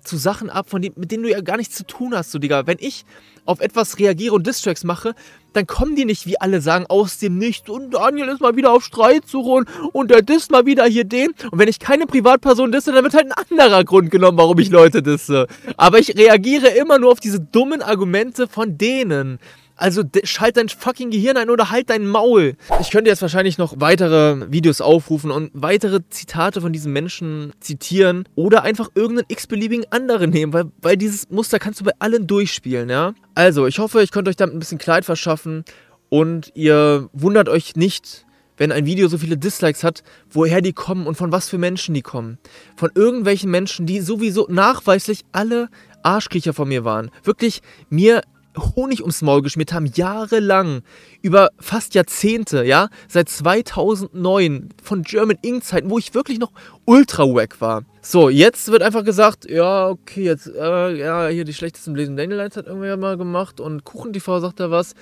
zu 0.08 0.16
Sachen 0.16 0.50
ab, 0.50 0.68
von 0.68 0.82
dem, 0.82 0.92
mit 0.96 1.12
denen 1.12 1.22
du 1.22 1.30
ja 1.30 1.40
gar 1.40 1.56
nichts 1.56 1.76
zu 1.76 1.86
tun 1.86 2.14
hast, 2.14 2.32
so 2.32 2.38
Digga. 2.38 2.66
Wenn 2.66 2.78
ich 2.80 3.04
auf 3.44 3.60
etwas 3.60 3.98
reagiere 3.98 4.34
und 4.34 4.46
Distracks 4.46 4.84
mache, 4.84 5.14
dann 5.52 5.66
kommen 5.66 5.96
die 5.96 6.04
nicht, 6.04 6.26
wie 6.26 6.40
alle 6.40 6.60
sagen, 6.60 6.86
aus 6.88 7.18
dem 7.18 7.38
Nichts 7.38 7.68
und 7.68 7.92
Daniel 7.92 8.28
ist 8.28 8.40
mal 8.40 8.56
wieder 8.56 8.72
auf 8.72 8.84
Streitsuche 8.84 9.48
und, 9.48 9.68
und 9.92 10.10
der 10.10 10.22
disst 10.22 10.50
mal 10.50 10.66
wieder 10.66 10.84
hier 10.84 11.04
den. 11.04 11.30
Und 11.50 11.58
wenn 11.58 11.68
ich 11.68 11.78
keine 11.78 12.06
Privatperson 12.06 12.72
disse, 12.72 12.92
dann 12.92 13.04
wird 13.04 13.14
halt 13.14 13.26
ein 13.26 13.44
anderer 13.50 13.84
Grund 13.84 14.10
genommen, 14.10 14.38
warum 14.38 14.58
ich 14.58 14.70
Leute 14.70 15.02
disse. 15.02 15.46
Aber 15.76 15.98
ich 15.98 16.16
reagiere 16.16 16.68
immer 16.68 16.98
nur 16.98 17.12
auf 17.12 17.20
diese 17.20 17.40
dummen 17.40 17.82
Argumente 17.82 18.48
von 18.48 18.76
denen. 18.76 19.38
Also 19.78 20.02
schalt 20.24 20.56
dein 20.56 20.68
fucking 20.68 21.10
Gehirn 21.10 21.36
ein 21.36 21.50
oder 21.50 21.70
halt 21.70 21.88
dein 21.88 22.06
Maul. 22.06 22.56
Ich 22.80 22.90
könnte 22.90 23.10
jetzt 23.10 23.22
wahrscheinlich 23.22 23.58
noch 23.58 23.74
weitere 23.78 24.50
Videos 24.50 24.80
aufrufen 24.80 25.30
und 25.30 25.50
weitere 25.54 26.00
Zitate 26.10 26.60
von 26.60 26.72
diesen 26.72 26.92
Menschen 26.92 27.52
zitieren 27.60 28.24
oder 28.34 28.64
einfach 28.64 28.90
irgendeinen 28.96 29.26
x-beliebigen 29.28 29.86
anderen 29.90 30.30
nehmen, 30.30 30.52
weil, 30.52 30.64
weil 30.82 30.96
dieses 30.96 31.30
Muster 31.30 31.60
kannst 31.60 31.80
du 31.80 31.84
bei 31.84 31.92
allen 32.00 32.26
durchspielen, 32.26 32.90
ja? 32.90 33.14
Also, 33.36 33.68
ich 33.68 33.78
hoffe, 33.78 34.02
ich 34.02 34.10
konnte 34.10 34.30
euch 34.30 34.36
damit 34.36 34.56
ein 34.56 34.58
bisschen 34.58 34.78
Kleid 34.78 35.04
verschaffen 35.04 35.64
und 36.08 36.50
ihr 36.54 37.08
wundert 37.12 37.48
euch 37.48 37.76
nicht, 37.76 38.26
wenn 38.56 38.72
ein 38.72 38.84
Video 38.84 39.06
so 39.06 39.18
viele 39.18 39.36
Dislikes 39.36 39.84
hat, 39.84 40.02
woher 40.28 40.60
die 40.60 40.72
kommen 40.72 41.06
und 41.06 41.14
von 41.14 41.30
was 41.30 41.48
für 41.48 41.58
Menschen 41.58 41.94
die 41.94 42.02
kommen. 42.02 42.38
Von 42.76 42.90
irgendwelchen 42.96 43.50
Menschen, 43.52 43.86
die 43.86 44.00
sowieso 44.00 44.48
nachweislich 44.50 45.24
alle 45.30 45.68
Arschkriecher 46.02 46.52
von 46.52 46.66
mir 46.66 46.84
waren. 46.84 47.12
Wirklich 47.22 47.60
mir 47.88 48.22
Honig 48.60 49.00
ums 49.00 49.22
Maul 49.22 49.42
geschmiert 49.42 49.72
haben, 49.72 49.86
jahrelang, 49.86 50.82
über 51.22 51.50
fast 51.58 51.94
Jahrzehnte, 51.94 52.64
ja, 52.64 52.88
seit 53.08 53.28
2009, 53.28 54.70
von 54.82 55.02
German 55.02 55.38
Ink 55.42 55.64
Zeiten, 55.64 55.90
wo 55.90 55.98
ich 55.98 56.14
wirklich 56.14 56.38
noch 56.38 56.52
ultra 56.84 57.24
wack 57.24 57.60
war. 57.60 57.84
So, 58.00 58.28
jetzt 58.28 58.70
wird 58.70 58.82
einfach 58.82 59.04
gesagt, 59.04 59.48
ja, 59.50 59.88
okay, 59.88 60.24
jetzt, 60.24 60.46
äh, 60.46 60.96
ja, 60.96 61.28
hier 61.28 61.44
die 61.44 61.54
schlechtesten 61.54 61.92
Blazing 61.92 62.16
Daniel 62.16 62.38
Lines 62.38 62.56
hat 62.56 62.66
irgendwer 62.66 62.96
mal 62.96 63.16
gemacht 63.16 63.60
und 63.60 63.84
KuchenTV 63.84 64.40
sagt 64.40 64.60
da 64.60 64.70
was. 64.70 64.94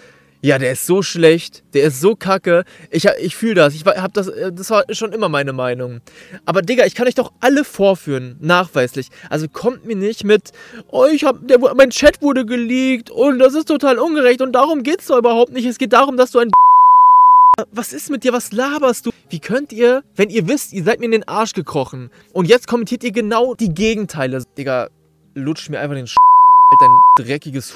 Ja, 0.43 0.59
der 0.59 0.72
ist 0.72 0.87
so 0.87 1.03
schlecht, 1.03 1.64
der 1.74 1.84
ist 1.84 2.01
so 2.01 2.14
kacke. 2.14 2.64
Ich, 2.91 3.07
ich 3.20 3.34
fühle 3.34 3.55
das. 3.55 3.74
Ich 3.74 3.84
hab 3.84 4.12
das. 4.14 4.28
äh, 4.28 4.53
Das 4.53 4.70
war 4.70 4.84
schon 4.91 5.12
immer 5.12 5.28
meine 5.28 5.53
Meinung. 5.53 6.01
Aber 6.45 6.62
Digga, 6.62 6.84
ich 6.84 6.95
kann 6.95 7.09
euch 7.09 7.14
doch 7.14 7.32
alle 7.41 7.64
vorführen, 7.64 8.37
nachweislich. 8.41 9.09
Also 9.30 9.49
kommt 9.49 9.87
mir 9.87 9.97
nicht 9.97 10.24
mit, 10.24 10.53
oh, 10.89 11.07
ich 11.07 11.24
hab, 11.24 11.49
der, 11.49 11.59
mein 11.74 11.91
Chat 11.91 12.22
wurde 12.22 12.45
geleakt 12.45 13.11
und 13.11 13.39
das 13.39 13.55
ist 13.55 13.66
total 13.66 13.99
ungerecht 13.99 14.41
und 14.43 14.53
darum 14.53 14.82
geht's 14.82 15.07
doch 15.07 15.18
überhaupt 15.18 15.53
nicht. 15.53 15.64
Es 15.66 15.78
geht 15.78 15.93
darum, 15.93 16.16
dass 16.16 16.30
du 16.30 16.39
ein 16.39 16.51
was 17.72 17.93
ist 17.93 18.11
mit 18.11 18.22
dir? 18.22 18.32
Was 18.32 18.53
laberst 18.53 19.07
du? 19.07 19.11
Wie 19.30 19.41
könnt 19.41 19.72
ihr, 19.72 20.05
wenn 20.14 20.28
ihr 20.30 20.47
wisst, 20.47 20.72
ihr 20.72 20.84
seid 20.84 21.01
mir 21.01 21.07
in 21.07 21.12
den 21.12 21.26
Arsch 21.28 21.55
gekrochen 21.55 22.11
und 22.32 22.47
jetzt 22.47 22.68
kommentiert 22.68 23.03
ihr 23.03 23.12
genau 23.12 23.55
die 23.55 23.72
Gegenteile? 23.72 24.45
Digga, 24.57 24.91
lutsch 25.34 25.70
mir 25.70 25.80
einfach 25.80 25.97
den 25.97 26.07
dein 26.80 27.26
dreckiges 27.26 27.70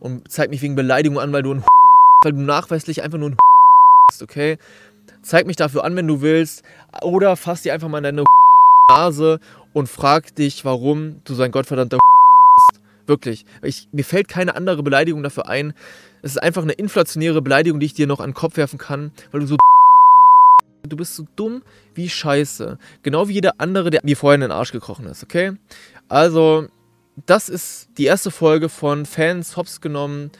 und 0.00 0.30
zeig 0.30 0.50
mich 0.50 0.62
wegen 0.62 0.74
Beleidigung 0.74 1.18
an, 1.18 1.32
weil 1.32 1.42
du 1.42 1.54
ein 1.54 1.64
weil 2.22 2.32
du 2.32 2.40
nachweislich 2.40 3.02
einfach 3.02 3.18
nur 3.18 3.30
ein 3.30 3.36
bist, 4.08 4.22
okay? 4.22 4.58
Zeig 5.22 5.46
mich 5.46 5.56
dafür 5.56 5.84
an, 5.84 5.96
wenn 5.96 6.06
du 6.06 6.20
willst. 6.20 6.62
Oder 7.02 7.36
fass 7.36 7.62
dir 7.62 7.72
einfach 7.72 7.88
mal 7.88 7.98
in 7.98 8.04
deine 8.04 8.24
Nase 8.90 9.40
und 9.72 9.88
frag 9.88 10.34
dich, 10.34 10.64
warum 10.64 11.20
du 11.24 11.34
so 11.34 11.42
ein 11.42 11.50
gottverdammter 11.50 11.98
bist. 11.98 12.82
Wirklich. 13.06 13.44
Ich, 13.62 13.88
mir 13.92 14.04
fällt 14.04 14.28
keine 14.28 14.54
andere 14.54 14.82
Beleidigung 14.82 15.22
dafür 15.22 15.48
ein. 15.48 15.72
Es 16.22 16.32
ist 16.32 16.42
einfach 16.42 16.62
eine 16.62 16.72
inflationäre 16.72 17.40
Beleidigung, 17.40 17.80
die 17.80 17.86
ich 17.86 17.94
dir 17.94 18.06
noch 18.06 18.20
an 18.20 18.30
den 18.30 18.34
Kopf 18.34 18.56
werfen 18.56 18.78
kann, 18.78 19.12
weil 19.30 19.40
du 19.40 19.46
so 19.46 19.56
Du 20.88 20.96
bist 20.96 21.14
so 21.14 21.26
dumm 21.36 21.62
wie 21.94 22.08
Scheiße. 22.08 22.78
Genau 23.02 23.28
wie 23.28 23.34
jeder 23.34 23.60
andere, 23.60 23.90
der 23.90 24.00
mir 24.02 24.16
vorher 24.16 24.36
in 24.36 24.40
den 24.40 24.50
Arsch 24.50 24.72
gekrochen 24.72 25.04
ist, 25.06 25.22
okay? 25.22 25.52
Also, 26.08 26.68
das 27.26 27.48
ist 27.48 27.88
die 27.98 28.04
erste 28.04 28.30
Folge 28.30 28.68
von 28.68 29.06
Fans 29.06 29.56
Hops 29.56 29.80
genommen. 29.80 30.30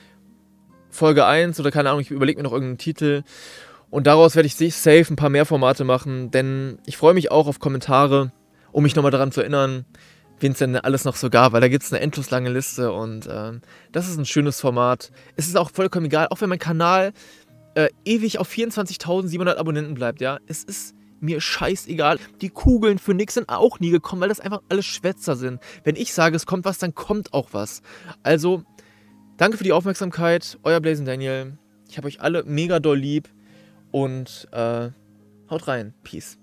Folge 0.91 1.25
1 1.25 1.61
oder 1.61 1.71
keine 1.71 1.91
Ahnung, 1.91 2.01
ich 2.01 2.11
überlege 2.11 2.39
mir 2.39 2.45
noch 2.45 2.53
irgendeinen 2.53 2.79
Titel. 2.79 3.23
Und 3.91 4.07
daraus 4.07 4.37
werde 4.37 4.47
ich 4.47 4.55
safe 4.75 5.07
ein 5.11 5.17
paar 5.17 5.31
mehr 5.31 5.47
Formate 5.47 5.85
machen, 5.85 6.31
denn 6.31 6.79
ich 6.87 6.97
freue 6.97 7.15
mich 7.15 7.31
auch 7.31 7.47
auf 7.47 7.59
Kommentare, 7.59 8.33
um 8.73 8.83
mich 8.83 8.95
nochmal 8.95 9.11
daran 9.11 9.33
zu 9.33 9.41
erinnern, 9.41 9.85
wen 10.39 10.53
es 10.53 10.59
denn 10.59 10.77
alles 10.77 11.05
noch 11.05 11.17
so 11.17 11.29
gab, 11.29 11.53
weil 11.53 11.61
da 11.61 11.69
gibt 11.69 11.85
es 11.85 11.93
eine 11.93 12.01
endlos 12.01 12.31
lange 12.31 12.51
Liste 12.51 12.93
und 12.93 13.29
ähm, 13.31 13.63
das 13.93 14.09
ist 14.09 14.17
ein 14.17 14.27
schönes 14.27 14.61
Format. 14.61 15.11
Es 15.37 15.49
ist 15.49 15.57
auch 15.57 15.71
vollkommen 15.71 16.07
egal, 16.07 16.29
auch 16.31 16.41
wenn 16.41 16.49
mein 16.49 16.59
Kanal 16.59 17.13
äh, 17.75 17.89
ewig 18.05 18.39
auf 18.39 18.49
24.700 18.49 19.57
Abonnenten 19.57 19.95
bleibt, 19.95 20.21
ja. 20.21 20.39
Es 20.47 20.65
ist 20.65 20.95
mir 21.21 21.41
scheißegal. 21.41 22.19
Die 22.41 22.51
Kugeln 22.51 22.99
für 22.99 23.15
nix 23.15 23.35
sind 23.35 23.49
auch 23.49 23.81
nie 23.81 23.91
gekommen, 23.91 24.23
weil 24.23 24.29
das 24.29 24.41
einfach 24.41 24.63
alles 24.69 24.87
Schwätzer 24.87 25.37
sind. 25.37 25.61
Wenn 25.85 25.97
ich 25.97 26.13
sage, 26.13 26.37
es 26.37 26.47
kommt 26.47 26.65
was, 26.65 26.79
dann 26.79 26.95
kommt 26.95 27.33
auch 27.33 27.49
was. 27.53 27.83
Also, 28.23 28.63
danke 29.37 29.57
für 29.57 29.65
die 29.65 29.73
Aufmerksamkeit. 29.73 30.59
Euer 30.63 30.81
Blazing 30.81 31.07
Daniel. 31.07 31.59
Ich 31.89 31.97
habe 31.97 32.07
euch 32.07 32.21
alle 32.21 32.45
mega 32.45 32.81
doll 32.81 32.99
lieb 32.99 33.29
und 33.91 34.49
äh, 34.53 34.91
haut 35.51 35.69
rein. 35.69 35.95
Peace. 36.05 36.39